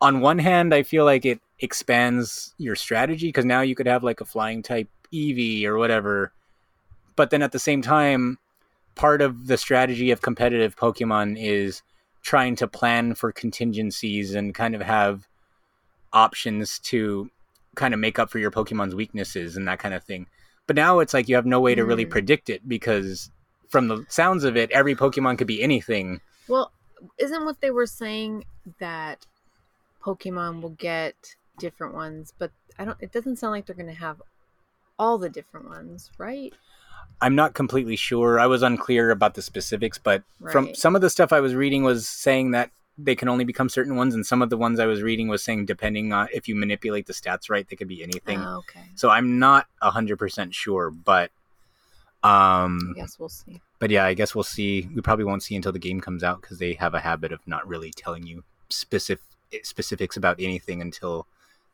on 0.00 0.20
one 0.22 0.38
hand, 0.38 0.72
I 0.72 0.82
feel 0.82 1.04
like 1.04 1.26
it 1.26 1.38
expands 1.60 2.54
your 2.56 2.76
strategy 2.76 3.28
because 3.28 3.44
now 3.44 3.60
you 3.60 3.74
could 3.74 3.86
have 3.86 4.02
like 4.02 4.22
a 4.22 4.24
flying 4.24 4.62
type 4.62 4.88
Eevee 5.12 5.64
or 5.66 5.76
whatever. 5.76 6.32
But 7.14 7.28
then 7.28 7.42
at 7.42 7.52
the 7.52 7.58
same 7.58 7.82
time, 7.82 8.38
part 8.94 9.20
of 9.20 9.48
the 9.48 9.58
strategy 9.58 10.10
of 10.10 10.22
competitive 10.22 10.74
Pokemon 10.76 11.36
is 11.38 11.82
trying 12.22 12.56
to 12.56 12.66
plan 12.66 13.14
for 13.14 13.30
contingencies 13.32 14.34
and 14.34 14.54
kind 14.54 14.74
of 14.74 14.80
have 14.80 15.28
options 16.14 16.78
to 16.78 17.30
kind 17.74 17.92
of 17.92 18.00
make 18.00 18.18
up 18.18 18.30
for 18.30 18.38
your 18.38 18.50
Pokemon's 18.50 18.94
weaknesses 18.94 19.58
and 19.58 19.68
that 19.68 19.78
kind 19.78 19.94
of 19.94 20.02
thing. 20.04 20.26
But 20.66 20.76
now 20.76 21.00
it's 21.00 21.12
like 21.12 21.28
you 21.28 21.34
have 21.36 21.44
no 21.44 21.60
way 21.60 21.74
to 21.74 21.84
really 21.84 22.06
Mm. 22.06 22.10
predict 22.10 22.48
it 22.48 22.66
because 22.66 23.30
from 23.68 23.88
the 23.88 24.06
sounds 24.08 24.44
of 24.44 24.56
it, 24.56 24.70
every 24.70 24.94
Pokemon 24.94 25.36
could 25.36 25.46
be 25.46 25.62
anything. 25.62 26.22
Well, 26.48 26.72
isn't 27.18 27.44
what 27.44 27.60
they 27.60 27.70
were 27.70 27.86
saying 27.86 28.44
that 28.78 29.26
Pokemon 30.02 30.60
will 30.60 30.70
get 30.70 31.14
different 31.58 31.94
ones, 31.94 32.32
but 32.38 32.50
I 32.78 32.84
don't. 32.84 32.98
It 33.00 33.12
doesn't 33.12 33.36
sound 33.36 33.52
like 33.52 33.66
they're 33.66 33.76
going 33.76 33.86
to 33.88 33.94
have 33.94 34.20
all 34.98 35.18
the 35.18 35.28
different 35.28 35.68
ones, 35.68 36.10
right? 36.18 36.52
I'm 37.20 37.34
not 37.34 37.54
completely 37.54 37.96
sure. 37.96 38.38
I 38.38 38.46
was 38.46 38.62
unclear 38.62 39.10
about 39.10 39.34
the 39.34 39.42
specifics, 39.42 39.98
but 39.98 40.22
from 40.50 40.74
some 40.74 40.94
of 40.94 41.02
the 41.02 41.10
stuff 41.10 41.32
I 41.32 41.40
was 41.40 41.54
reading 41.54 41.84
was 41.84 42.08
saying 42.08 42.50
that 42.52 42.70
they 42.98 43.14
can 43.14 43.28
only 43.28 43.44
become 43.44 43.68
certain 43.68 43.96
ones, 43.96 44.14
and 44.14 44.26
some 44.26 44.42
of 44.42 44.50
the 44.50 44.56
ones 44.56 44.78
I 44.78 44.86
was 44.86 45.02
reading 45.02 45.28
was 45.28 45.42
saying 45.42 45.66
depending 45.66 46.12
on 46.12 46.28
if 46.32 46.48
you 46.48 46.54
manipulate 46.54 47.06
the 47.06 47.12
stats 47.12 47.50
right, 47.50 47.68
they 47.68 47.76
could 47.76 47.88
be 47.88 48.02
anything. 48.02 48.40
Oh, 48.40 48.58
okay. 48.58 48.84
So 48.94 49.10
I'm 49.10 49.38
not 49.38 49.66
hundred 49.80 50.18
percent 50.18 50.54
sure, 50.54 50.90
but 50.90 51.30
um, 52.22 52.94
I 52.96 53.00
guess 53.00 53.18
we'll 53.18 53.28
see. 53.28 53.60
But 53.84 53.90
yeah, 53.90 54.06
I 54.06 54.14
guess 54.14 54.34
we'll 54.34 54.44
see. 54.44 54.88
We 54.94 55.02
probably 55.02 55.26
won't 55.26 55.42
see 55.42 55.54
until 55.54 55.70
the 55.70 55.78
game 55.78 56.00
comes 56.00 56.24
out 56.24 56.40
because 56.40 56.58
they 56.58 56.72
have 56.72 56.94
a 56.94 57.00
habit 57.00 57.32
of 57.32 57.46
not 57.46 57.68
really 57.68 57.90
telling 57.90 58.26
you 58.26 58.42
specific 58.70 59.22
specifics 59.62 60.16
about 60.16 60.40
anything 60.40 60.80
until 60.80 61.26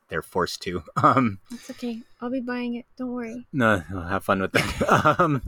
they're 0.09 0.21
forced 0.21 0.61
to. 0.63 0.83
Um, 1.01 1.39
That's 1.49 1.69
okay. 1.69 2.01
I'll 2.19 2.29
be 2.29 2.41
buying 2.41 2.75
it. 2.75 2.85
Don't 2.97 3.13
worry. 3.13 3.47
no, 3.53 3.81
I'll 3.95 4.09
have 4.09 4.25
fun 4.25 4.41
with 4.41 4.51
that. 4.51 5.15
um, 5.19 5.41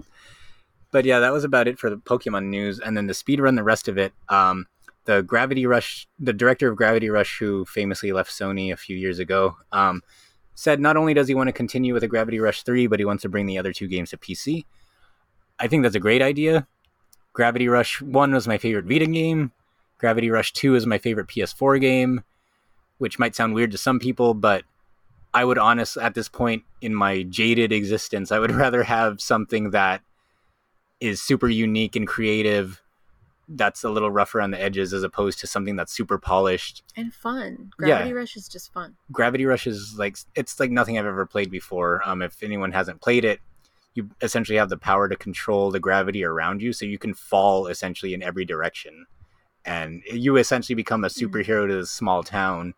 but 0.92 1.04
yeah, 1.04 1.20
that 1.20 1.34
was 1.34 1.44
about 1.44 1.68
it 1.68 1.78
for 1.78 1.90
the 1.90 1.98
Pokemon 1.98 2.46
news, 2.46 2.80
and 2.80 2.96
then 2.96 3.08
the 3.08 3.14
speed 3.14 3.42
run. 3.42 3.56
The 3.56 3.64
rest 3.64 3.90
of 3.90 3.98
it, 3.98 4.14
um, 4.30 4.66
the 5.04 5.22
Gravity 5.22 5.66
Rush, 5.66 6.08
the 6.18 6.32
director 6.32 6.70
of 6.70 6.78
Gravity 6.78 7.10
Rush, 7.10 7.40
who 7.40 7.66
famously 7.66 8.14
left 8.14 8.32
Sony 8.32 8.72
a 8.72 8.78
few 8.78 8.96
years 8.96 9.20
ago, 9.20 9.58
um, 9.74 10.02
said 10.56 10.80
not 10.80 10.96
only 10.96 11.14
does 11.14 11.28
he 11.28 11.36
want 11.36 11.50
to 11.50 11.52
continue 11.52 11.94
with 11.94 12.04
a 12.04 12.08
Gravity 12.08 12.40
Rush 12.40 12.64
three, 12.64 12.88
but 12.88 13.00
he 13.00 13.06
wants 13.06 13.24
to 13.24 13.28
bring 13.28 13.48
the 13.48 13.58
other 13.58 13.74
two 13.74 13.90
games 13.90 14.12
to 14.12 14.18
PC. 14.18 14.64
I 15.64 15.68
think 15.70 15.84
that's 15.84 15.96
a 15.96 16.00
great 16.00 16.22
idea. 16.22 16.68
Gravity 17.32 17.70
Rush 17.70 18.02
1 18.02 18.34
was 18.34 18.50
my 18.50 18.58
favorite 18.58 18.84
Vita 18.84 19.08
game. 19.08 19.54
Gravity 19.98 20.30
Rush 20.30 20.52
2 20.52 20.76
is 20.76 20.86
my 20.86 20.98
favorite 20.98 21.28
PS4 21.28 21.80
game, 21.80 22.22
which 22.98 23.18
might 23.18 23.34
sound 23.34 23.54
weird 23.54 23.72
to 23.72 23.78
some 23.78 23.98
people, 23.98 24.34
but 24.34 24.66
I 25.34 25.46
would 25.46 25.58
honestly, 25.58 26.04
at 26.04 26.16
this 26.16 26.28
point 26.28 26.64
in 26.82 26.94
my 26.94 27.24
jaded 27.24 27.72
existence, 27.72 28.30
I 28.30 28.40
would 28.40 28.52
rather 28.64 28.84
have 28.84 29.22
something 29.22 29.72
that 29.72 30.02
is 31.00 31.22
super 31.22 31.48
unique 31.48 31.96
and 31.96 32.06
creative, 32.06 32.82
that's 33.48 33.86
a 33.86 33.90
little 33.90 34.12
rougher 34.12 34.42
on 34.42 34.52
the 34.52 34.62
edges, 34.62 34.94
as 34.94 35.04
opposed 35.04 35.40
to 35.40 35.48
something 35.48 35.78
that's 35.78 35.94
super 35.94 36.18
polished. 36.18 36.84
And 36.98 37.14
fun. 37.14 37.72
Yeah. 37.80 37.86
Gravity 37.88 38.14
Rush 38.14 38.36
is 38.36 38.50
just 38.50 38.74
fun. 38.74 38.98
Gravity 39.14 39.46
Rush 39.46 39.66
is 39.66 39.96
like 39.98 40.18
it's 40.36 40.60
like 40.60 40.72
nothing 40.72 41.00
I've 41.00 41.06
ever 41.06 41.26
played 41.26 41.50
before. 41.50 42.02
Um, 42.06 42.22
if 42.22 42.44
anyone 42.44 42.74
hasn't 42.74 43.00
played 43.00 43.24
it, 43.24 43.40
you 43.94 44.10
essentially 44.22 44.58
have 44.58 44.70
the 44.70 44.78
power 44.78 45.08
to 45.08 45.16
control 45.16 45.72
the 45.72 45.80
gravity 45.80 46.24
around 46.24 46.62
you, 46.62 46.74
so 46.74 46.86
you 46.86 46.98
can 46.98 47.14
fall 47.14 47.68
essentially 47.68 48.14
in 48.14 48.24
every 48.24 48.46
direction, 48.46 49.06
and 49.66 50.02
you 50.12 50.38
essentially 50.38 50.76
become 50.76 51.04
a 51.04 51.10
superhero 51.10 51.68
to 51.68 51.76
this 51.76 51.92
small 51.92 52.24
town 52.24 52.74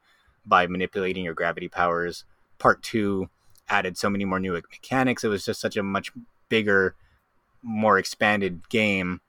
by 0.45 0.68
manipulating 0.68 1.24
your 1.24 1.34
gravity 1.34 1.68
powers. 1.68 2.26
Part 2.59 2.84
two 2.84 3.30
added 3.70 3.97
so 3.97 4.09
many 4.09 4.26
more 4.26 4.39
new 4.39 4.53
mechanics. 4.53 5.24
It 5.24 5.30
was 5.30 5.45
just 5.45 5.59
such 5.59 5.78
a 5.78 5.84
much 5.84 6.11
bigger, 6.49 6.95
more 7.61 7.97
expanded 7.97 8.68
game, 8.70 9.22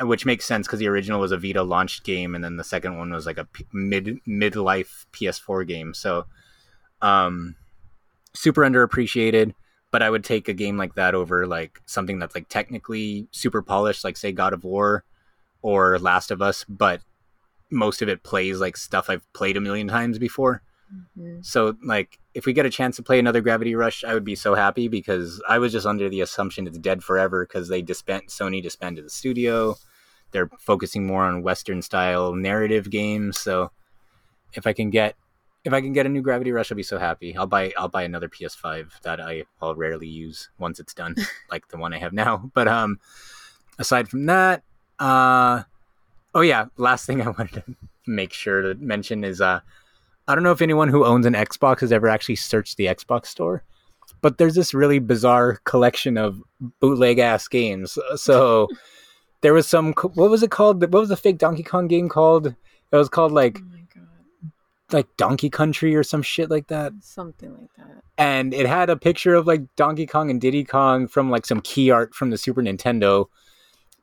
which 0.00 0.26
makes 0.26 0.46
sense 0.46 0.66
because 0.66 0.78
the 0.78 0.88
original 0.88 1.20
was 1.20 1.32
a 1.32 1.38
Vita 1.38 1.62
launched 1.62 2.04
game, 2.04 2.34
and 2.34 2.42
then 2.42 2.56
the 2.56 2.64
second 2.64 2.98
one 2.98 3.12
was 3.12 3.26
like 3.26 3.38
a 3.38 3.44
p- 3.44 3.66
mid 3.72 4.18
midlife 4.26 5.06
PS4 5.12 5.66
game. 5.66 5.94
So, 5.94 6.26
um, 7.02 7.56
super 8.34 8.62
underappreciated. 8.62 9.54
But 9.90 10.02
I 10.02 10.10
would 10.10 10.24
take 10.24 10.48
a 10.48 10.52
game 10.54 10.76
like 10.76 10.94
that 10.96 11.14
over 11.14 11.46
like 11.46 11.80
something 11.86 12.18
that's 12.18 12.34
like 12.34 12.48
technically 12.48 13.26
super 13.30 13.62
polished, 13.62 14.04
like 14.04 14.16
say 14.16 14.32
God 14.32 14.52
of 14.52 14.64
War 14.64 15.04
or 15.62 15.98
Last 15.98 16.30
of 16.30 16.42
Us, 16.42 16.64
but 16.68 17.00
most 17.70 18.02
of 18.02 18.08
it 18.08 18.22
plays 18.22 18.60
like 18.60 18.76
stuff 18.76 19.08
I've 19.08 19.30
played 19.32 19.56
a 19.56 19.60
million 19.60 19.88
times 19.88 20.18
before. 20.18 20.62
Mhm. 21.18 21.44
So 21.44 21.76
like 21.84 22.18
if 22.34 22.46
we 22.46 22.52
get 22.52 22.66
a 22.66 22.70
chance 22.70 22.96
to 22.96 23.02
play 23.02 23.18
another 23.18 23.40
Gravity 23.40 23.74
Rush, 23.74 24.04
I 24.04 24.14
would 24.14 24.24
be 24.24 24.34
so 24.34 24.54
happy 24.54 24.88
because 24.88 25.42
I 25.48 25.58
was 25.58 25.72
just 25.72 25.86
under 25.86 26.08
the 26.08 26.20
assumption 26.20 26.66
it's 26.66 26.78
dead 26.78 27.02
forever 27.02 27.44
because 27.44 27.68
they 27.68 27.82
disband 27.82 28.28
Sony 28.28 28.62
disbanded 28.62 29.04
the 29.04 29.10
studio. 29.10 29.76
They're 30.30 30.50
focusing 30.58 31.06
more 31.06 31.24
on 31.24 31.42
Western 31.42 31.82
style 31.82 32.34
narrative 32.34 32.90
games. 32.90 33.38
So 33.38 33.70
if 34.52 34.66
I 34.66 34.72
can 34.72 34.90
get 34.90 35.16
if 35.64 35.72
I 35.72 35.80
can 35.80 35.92
get 35.92 36.06
a 36.06 36.08
new 36.08 36.22
Gravity 36.22 36.52
Rush, 36.52 36.70
I'll 36.70 36.76
be 36.76 36.82
so 36.82 36.98
happy. 36.98 37.36
I'll 37.36 37.46
buy 37.46 37.72
I'll 37.76 37.88
buy 37.88 38.02
another 38.02 38.28
PS5 38.28 39.00
that 39.02 39.20
I 39.20 39.44
I'll 39.60 39.74
rarely 39.74 40.08
use 40.08 40.50
once 40.58 40.80
it's 40.80 40.94
done, 40.94 41.16
like 41.50 41.68
the 41.68 41.76
one 41.76 41.92
I 41.92 41.98
have 41.98 42.12
now. 42.12 42.50
But 42.54 42.68
um, 42.68 42.98
aside 43.78 44.08
from 44.08 44.26
that, 44.26 44.62
uh, 44.98 45.62
oh 46.34 46.40
yeah, 46.40 46.66
last 46.76 47.06
thing 47.06 47.20
I 47.26 47.28
wanted 47.28 47.52
to 47.54 47.64
make 48.06 48.32
sure 48.32 48.62
to 48.62 48.74
mention 48.76 49.24
is 49.24 49.40
uh, 49.40 49.60
I 50.26 50.34
don't 50.34 50.44
know 50.44 50.52
if 50.52 50.62
anyone 50.62 50.88
who 50.88 51.04
owns 51.04 51.26
an 51.26 51.34
Xbox 51.34 51.80
has 51.80 51.92
ever 51.92 52.08
actually 52.08 52.36
searched 52.36 52.76
the 52.76 52.86
Xbox 52.86 53.26
store, 53.26 53.64
but 54.20 54.38
there's 54.38 54.54
this 54.54 54.74
really 54.74 54.98
bizarre 54.98 55.58
collection 55.64 56.16
of 56.16 56.42
bootleg 56.80 57.18
ass 57.18 57.48
games. 57.48 57.98
So 58.16 58.68
there 59.40 59.54
was 59.54 59.66
some 59.66 59.92
what 59.92 60.30
was 60.30 60.42
it 60.42 60.50
called? 60.50 60.80
What 60.80 61.00
was 61.00 61.08
the 61.08 61.16
fake 61.16 61.38
Donkey 61.38 61.62
Kong 61.62 61.88
game 61.88 62.08
called? 62.08 62.46
It 62.46 62.96
was 62.96 63.08
called 63.08 63.32
like 63.32 63.54
god. 63.54 63.77
Like 64.92 65.16
Donkey 65.16 65.50
Country 65.50 65.94
or 65.94 66.02
some 66.02 66.22
shit 66.22 66.50
like 66.50 66.68
that. 66.68 66.92
Something 67.00 67.52
like 67.52 67.70
that. 67.76 68.02
And 68.16 68.54
it 68.54 68.66
had 68.66 68.90
a 68.90 68.96
picture 68.96 69.34
of 69.34 69.46
like 69.46 69.62
Donkey 69.76 70.06
Kong 70.06 70.30
and 70.30 70.40
Diddy 70.40 70.64
Kong 70.64 71.08
from 71.08 71.30
like 71.30 71.46
some 71.46 71.60
key 71.60 71.90
art 71.90 72.14
from 72.14 72.30
the 72.30 72.38
Super 72.38 72.62
Nintendo. 72.62 73.26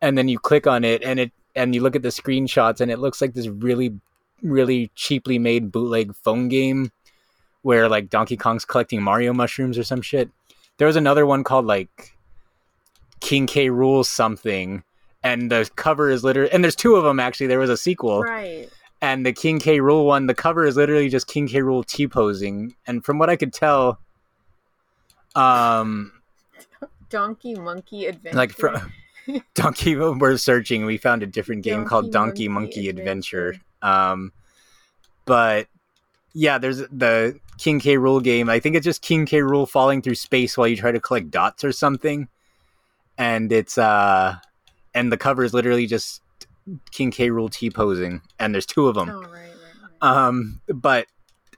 And 0.02 0.18
then 0.18 0.28
you 0.28 0.40
click 0.40 0.68
on 0.68 0.84
it 0.84 1.04
and 1.04 1.20
it 1.20 1.32
and 1.56 1.74
you 1.74 1.82
look 1.82 1.96
at 1.96 2.02
the 2.02 2.10
screenshots 2.10 2.82
and 2.82 2.92
it 2.92 3.00
looks 3.00 3.22
like 3.22 3.34
this 3.34 3.48
really 3.48 4.00
really 4.42 4.92
cheaply 4.96 5.40
made 5.40 5.72
bootleg 5.72 6.16
phone 6.16 6.50
game 6.50 6.92
where 7.62 7.90
like 7.90 8.10
Donkey 8.10 8.38
Kong's 8.38 8.66
collecting 8.66 9.02
Mario 9.02 9.34
mushrooms 9.34 9.78
or 9.78 9.84
some 9.84 10.02
shit. 10.02 10.30
There 10.78 10.88
was 10.88 10.98
another 10.98 11.26
one 11.26 11.44
called 11.44 11.66
like 11.66 12.14
King 13.22 13.48
K 13.48 13.70
rules 13.70 14.10
something 14.10 14.84
and 15.24 15.50
the 15.50 15.70
cover 15.76 16.10
is 16.10 16.24
literally 16.24 16.52
and 16.52 16.64
there's 16.64 16.76
two 16.76 16.96
of 16.96 17.04
them 17.04 17.20
actually. 17.20 17.48
There 17.48 17.60
was 17.60 17.70
a 17.70 17.78
sequel 17.78 18.22
Right. 18.22 18.70
And 19.06 19.24
the 19.24 19.34
King 19.34 19.60
K. 19.60 19.78
Rool 19.78 20.06
one, 20.06 20.26
the 20.26 20.34
cover 20.34 20.66
is 20.66 20.76
literally 20.78 21.10
just 21.10 21.28
King 21.28 21.47
K. 21.47 21.60
Rool 21.60 21.86
T 21.86 22.08
posing, 22.08 22.76
and 22.88 23.06
from 23.06 23.20
what 23.20 23.30
I 23.30 23.36
could 23.36 23.53
tell, 23.53 23.99
um, 25.36 26.12
Donkey 27.12 27.53
Monkey 27.53 28.08
Adventure. 28.08 28.36
like 28.36 28.51
from 28.51 28.91
Donkey, 29.53 29.95
we're 29.95 30.38
searching, 30.38 30.86
we 30.86 30.97
found 30.97 31.22
a 31.22 31.28
different 31.28 31.62
game 31.62 31.86
called 31.86 32.12
Donkey 32.12 32.47
Donkey 32.47 32.47
Monkey, 32.47 32.78
Monkey 32.78 32.89
Adventure. 32.89 33.49
Adventure. 33.49 33.66
Um, 33.84 34.32
but 35.26 35.68
yeah, 36.34 36.58
there's 36.58 36.80
the 36.80 37.39
King 37.60 37.80
K. 37.80 37.97
Rool 37.97 38.24
game. 38.24 38.49
I 38.49 38.60
think 38.60 38.76
it's 38.76 38.86
just 38.86 39.03
King 39.03 39.28
K. 39.28 39.41
Rool 39.41 39.70
falling 39.70 40.01
through 40.01 40.16
space 40.16 40.58
while 40.58 40.68
you 40.68 40.78
try 40.78 40.91
to 40.91 40.99
collect 40.99 41.30
dots 41.30 41.64
or 41.64 41.72
something, 41.72 42.28
and 43.20 43.51
it's 43.51 43.78
uh, 43.78 44.38
and 44.95 45.12
the 45.12 45.18
cover 45.18 45.43
is 45.43 45.53
literally 45.53 45.86
just 45.86 46.24
King 46.91 47.11
K. 47.11 47.30
Rool 47.30 47.51
T 47.51 47.70
posing, 47.70 48.22
and 48.39 48.53
there's 48.53 48.66
two 48.66 48.88
of 48.88 48.95
them. 48.95 49.09
Oh 49.09 49.22
right, 49.22 49.30
right, 49.30 49.49
right. 50.01 50.18
um 50.28 50.61
but 50.68 51.07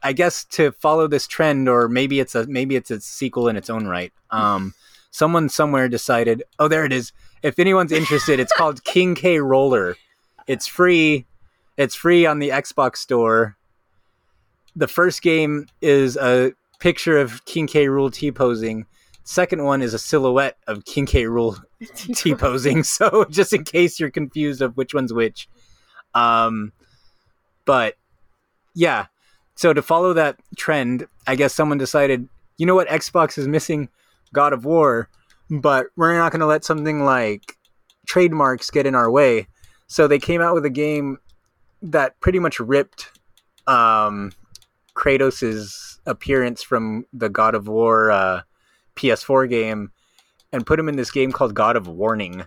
i 0.04 0.14
guess 0.14 0.44
to 0.46 0.72
follow 0.74 1.08
this 1.08 1.26
trend 1.26 1.68
or 1.68 1.90
maybe 1.90 2.20
it's 2.20 2.36
a 2.36 2.46
maybe 2.46 2.76
it's 2.76 2.92
a 2.92 3.02
sequel 3.02 3.48
in 3.48 3.56
its 3.56 3.68
own 3.68 3.88
right 3.88 4.14
um 4.30 4.76
someone 5.10 5.50
somewhere 5.50 5.90
decided 5.90 6.44
oh 6.60 6.68
there 6.68 6.86
it 6.86 6.94
is. 6.94 7.12
If 7.42 7.58
anyone's 7.58 7.92
interested 7.92 8.40
it's 8.40 8.54
called 8.54 8.84
king 8.94 9.16
k 9.16 9.40
roller. 9.40 9.96
It's 10.48 10.66
free. 10.68 11.26
It's 11.76 11.96
free 11.96 12.26
on 12.26 12.40
the 12.40 12.50
xbox 12.50 12.98
store. 12.98 13.58
The 14.76 14.88
first 14.88 15.22
game 15.22 15.68
is 15.82 16.16
a 16.16 16.54
picture 16.80 17.18
of 17.18 17.44
King 17.46 17.68
K. 17.68 17.88
Rool 17.88 18.14
t 18.14 18.32
posing 18.32 18.86
second 19.28 19.66
one 19.66 19.82
is 19.82 19.94
a 19.94 20.00
silhouette 20.00 20.58
of 20.68 20.86
King 20.86 21.06
K. 21.06 21.24
Rool 21.26 21.60
T 22.16 22.34
posing. 22.34 22.84
So 22.84 23.26
just 23.30 23.52
in 23.52 23.66
case 23.66 24.00
you're 24.00 24.10
confused 24.10 24.62
of 24.62 24.78
which 24.78 24.94
one's 24.94 25.14
which, 25.14 25.50
um, 26.14 26.72
but 27.66 27.96
yeah. 28.74 29.08
So 29.56 29.74
to 29.74 29.82
follow 29.82 30.14
that 30.14 30.40
trend, 30.56 31.08
I 31.26 31.36
guess 31.36 31.54
someone 31.54 31.78
decided, 31.78 32.30
you 32.58 32.66
know 32.66 32.76
what, 32.76 32.88
Xbox 32.88 33.38
is 33.38 33.48
missing 33.48 33.90
God 34.34 34.54
of 34.54 34.66
War, 34.66 35.10
but 35.50 35.88
we're 35.98 36.18
not 36.18 36.32
going 36.32 36.40
to 36.40 36.46
let 36.46 36.64
something 36.64 37.04
like 37.04 37.58
trademarks 38.08 38.70
get 38.70 38.86
in 38.86 38.96
our 38.96 39.12
way. 39.12 39.48
So 39.88 40.08
they 40.08 40.20
came 40.20 40.42
out 40.42 40.54
with 40.54 40.66
a 40.66 40.70
game 40.70 41.18
that 41.82 42.20
pretty 42.22 42.40
much 42.40 42.60
ripped 42.60 43.20
um, 43.66 44.32
Kratos' 44.96 46.00
appearance 46.06 46.64
from 46.64 47.06
the 47.12 47.30
God 47.30 47.56
of 47.56 47.68
War 47.68 48.12
uh, 48.12 48.42
PS4 48.98 49.50
game 49.50 49.92
and 50.52 50.66
put 50.66 50.80
him 50.80 50.90
in 50.90 50.96
this 50.96 51.12
game 51.12 51.32
called 51.32 51.54
God 51.54 51.76
of 51.76 51.88
Warning. 51.88 52.46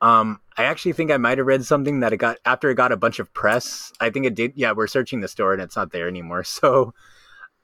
Um, 0.00 0.40
I 0.56 0.64
actually 0.64 0.92
think 0.92 1.10
I 1.10 1.16
might 1.16 1.38
have 1.38 1.46
read 1.46 1.64
something 1.64 2.00
that 2.00 2.12
it 2.12 2.18
got 2.18 2.38
after 2.44 2.70
it 2.70 2.74
got 2.74 2.92
a 2.92 2.96
bunch 2.96 3.18
of 3.18 3.32
press. 3.32 3.92
I 4.00 4.10
think 4.10 4.26
it 4.26 4.34
did. 4.34 4.52
Yeah, 4.54 4.72
we're 4.72 4.86
searching 4.86 5.20
the 5.20 5.28
store 5.28 5.52
and 5.52 5.62
it's 5.62 5.76
not 5.76 5.92
there 5.92 6.08
anymore. 6.08 6.44
So 6.54 6.94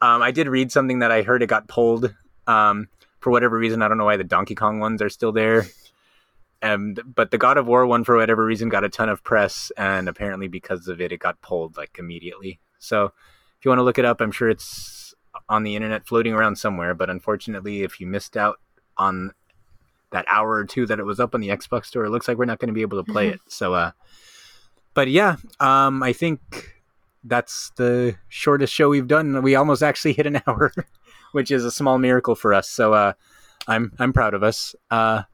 um, 0.02 0.22
I 0.22 0.30
did 0.30 0.48
read 0.48 0.72
something 0.72 1.00
that 1.00 1.12
I 1.12 1.22
heard 1.22 1.42
it 1.42 1.48
got 1.48 1.68
pulled 1.68 2.14
um, 2.46 2.88
for 3.20 3.30
whatever 3.30 3.58
reason. 3.58 3.82
I 3.82 3.88
don't 3.88 3.98
know 3.98 4.06
why 4.06 4.16
the 4.16 4.24
Donkey 4.24 4.54
Kong 4.54 4.80
ones 4.80 5.02
are 5.02 5.10
still 5.10 5.32
there. 5.32 5.66
And 6.62 7.00
but 7.04 7.30
the 7.30 7.38
God 7.38 7.56
of 7.56 7.66
War 7.66 7.86
one 7.86 8.04
for 8.04 8.16
whatever 8.16 8.44
reason 8.44 8.68
got 8.68 8.84
a 8.84 8.90
ton 8.90 9.08
of 9.08 9.24
press, 9.24 9.72
and 9.78 10.08
apparently 10.08 10.46
because 10.46 10.88
of 10.88 11.00
it, 11.00 11.12
it 11.12 11.18
got 11.18 11.40
pulled 11.40 11.76
like 11.76 11.96
immediately. 11.98 12.60
So 12.78 13.06
if 13.06 13.64
you 13.64 13.70
want 13.70 13.78
to 13.78 13.84
look 13.84 13.98
it 13.98 14.04
up, 14.04 14.20
I'm 14.20 14.32
sure 14.32 14.50
it's 14.50 14.99
on 15.50 15.64
the 15.64 15.76
internet 15.76 16.06
floating 16.06 16.32
around 16.32 16.56
somewhere. 16.56 16.94
But 16.94 17.10
unfortunately, 17.10 17.82
if 17.82 18.00
you 18.00 18.06
missed 18.06 18.36
out 18.36 18.58
on 18.96 19.32
that 20.12 20.24
hour 20.28 20.52
or 20.52 20.64
two 20.64 20.86
that 20.86 20.98
it 20.98 21.04
was 21.04 21.20
up 21.20 21.34
on 21.34 21.42
the 21.42 21.48
Xbox 21.48 21.86
store, 21.86 22.04
it 22.04 22.10
looks 22.10 22.28
like 22.28 22.38
we're 22.38 22.46
not 22.46 22.58
going 22.58 22.68
to 22.68 22.74
be 22.74 22.82
able 22.82 23.04
to 23.04 23.12
play 23.12 23.28
it. 23.28 23.40
So, 23.48 23.74
uh, 23.74 23.90
but 24.94 25.08
yeah, 25.08 25.36
um, 25.58 26.02
I 26.02 26.12
think 26.12 26.40
that's 27.24 27.72
the 27.76 28.16
shortest 28.28 28.72
show 28.72 28.88
we've 28.88 29.08
done. 29.08 29.42
We 29.42 29.56
almost 29.56 29.82
actually 29.82 30.14
hit 30.14 30.26
an 30.26 30.40
hour, 30.46 30.72
which 31.32 31.50
is 31.50 31.64
a 31.64 31.70
small 31.70 31.98
miracle 31.98 32.34
for 32.34 32.54
us. 32.54 32.70
So, 32.70 32.94
uh, 32.94 33.12
I'm 33.66 33.92
I'm 33.98 34.12
proud 34.12 34.34
of 34.34 34.42
us. 34.42 34.74
Uh, 34.90 35.24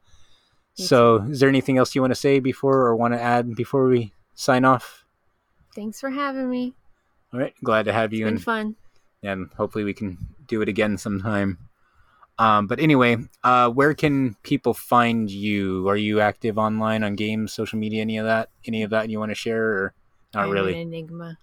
so, 0.75 1.23
is 1.23 1.41
there 1.41 1.49
anything 1.49 1.79
else 1.79 1.95
you 1.95 2.03
want 2.03 2.11
to 2.11 2.17
say 2.21 2.39
before 2.39 2.83
or 2.83 2.97
want 2.97 3.15
to 3.15 3.21
add 3.21 3.55
before 3.55 3.87
we 3.87 4.13
sign 4.35 4.65
off? 4.67 5.05
Thanks 5.75 6.01
for 6.01 6.11
having 6.11 6.51
me. 6.51 6.75
All 7.33 7.41
right, 7.41 7.55
glad 7.65 7.85
to 7.85 7.93
have 7.93 8.13
you, 8.13 8.25
Been 8.25 8.35
and 8.35 8.43
fun. 8.43 8.77
And 9.27 9.51
hopefully 9.57 9.85
we 9.85 9.95
can 9.95 10.17
do 10.47 10.63
it 10.63 10.69
again 10.69 10.97
sometime. 10.97 11.59
Um, 12.39 12.67
but 12.67 12.81
anyway, 12.81 13.17
uh, 13.45 13.71
where 13.71 13.95
can 13.95 14.37
people 14.43 14.75
find 14.75 15.31
you? 15.31 15.89
Are 15.89 15.97
you 15.97 16.21
active 16.21 16.59
online 16.59 17.03
on 17.03 17.17
games, 17.17 17.53
social 17.53 17.79
media, 17.79 18.03
any 18.03 18.19
of 18.19 18.27
that? 18.27 18.51
Any 18.67 18.83
of 18.83 18.91
that 18.91 19.09
you 19.09 19.19
want 19.19 19.31
to 19.31 19.35
share, 19.35 19.65
or 19.65 19.95
not 20.35 20.45
I'm 20.45 20.51
really? 20.51 20.75
An 20.75 20.81
enigma. 20.81 21.39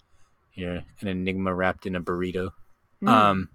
You're 0.54 0.84
an 1.02 1.08
enigma 1.08 1.54
wrapped 1.54 1.88
in 1.88 1.96
a 1.96 2.02
burrito. 2.02 2.52
Mm. 3.04 3.10
Um, 3.10 3.50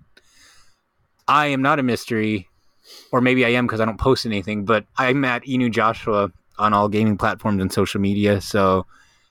I 1.29 1.47
am 1.47 1.63
not 1.63 1.79
a 1.79 1.85
mystery, 1.85 2.49
or 3.13 3.21
maybe 3.21 3.45
I 3.45 3.51
am 3.51 3.67
because 3.67 3.81
I 3.81 3.85
don't 3.85 4.01
post 4.01 4.27
anything. 4.27 4.65
But 4.65 4.87
I'm 4.97 5.25
at 5.25 5.45
Inu 5.45 5.71
Joshua 5.71 6.33
on 6.59 6.75
all 6.75 6.89
gaming 6.89 7.17
platforms 7.17 7.63
and 7.63 7.73
social 7.73 8.01
media. 8.01 8.41
So 8.41 8.85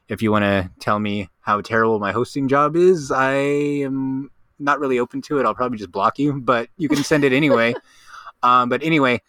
if 0.07 0.21
you 0.21 0.31
want 0.31 0.43
to 0.43 0.71
tell 0.79 0.99
me 0.99 1.29
how 1.41 1.59
terrible 1.59 1.99
my 1.99 2.13
hosting 2.13 2.47
job 2.47 2.77
is, 2.77 3.11
I 3.11 3.33
am 3.33 4.31
not 4.59 4.79
really 4.79 4.99
open 4.99 5.21
to 5.23 5.39
it. 5.39 5.45
I'll 5.45 5.55
probably 5.55 5.77
just 5.77 5.91
block 5.91 6.19
you, 6.19 6.39
but 6.39 6.69
you 6.77 6.89
can 6.89 7.03
send 7.03 7.23
it 7.23 7.33
anyway. 7.33 7.73
um, 8.43 8.69
but 8.69 8.83
anyway, 8.83 9.21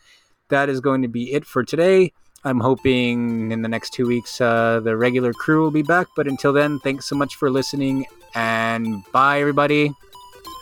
that 0.49 0.69
is 0.69 0.81
going 0.81 1.03
to 1.03 1.09
be 1.09 1.33
it 1.33 1.45
for 1.45 1.65
today. 1.65 2.13
I'm 2.45 2.61
hoping 2.61 3.51
in 3.51 3.63
the 3.63 3.69
next 3.69 3.93
two 3.93 4.07
weeks 4.07 4.41
uh, 4.41 4.81
the 4.81 4.97
regular 4.97 5.33
crew 5.33 5.63
will 5.63 5.71
be 5.71 5.83
back. 5.83 6.07
But 6.17 6.29
until 6.29 6.53
then, 6.53 6.79
thanks 6.81 7.07
so 7.07 7.17
much 7.17 7.35
for 7.35 7.51
listening 7.51 8.07
and 8.35 9.03
bye, 9.13 9.41
everybody. 9.41 9.93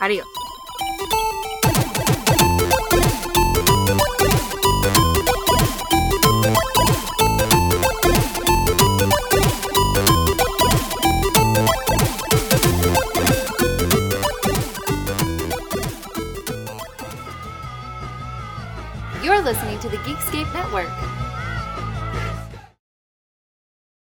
Adios. 0.00 0.55
Network. 20.76 21.05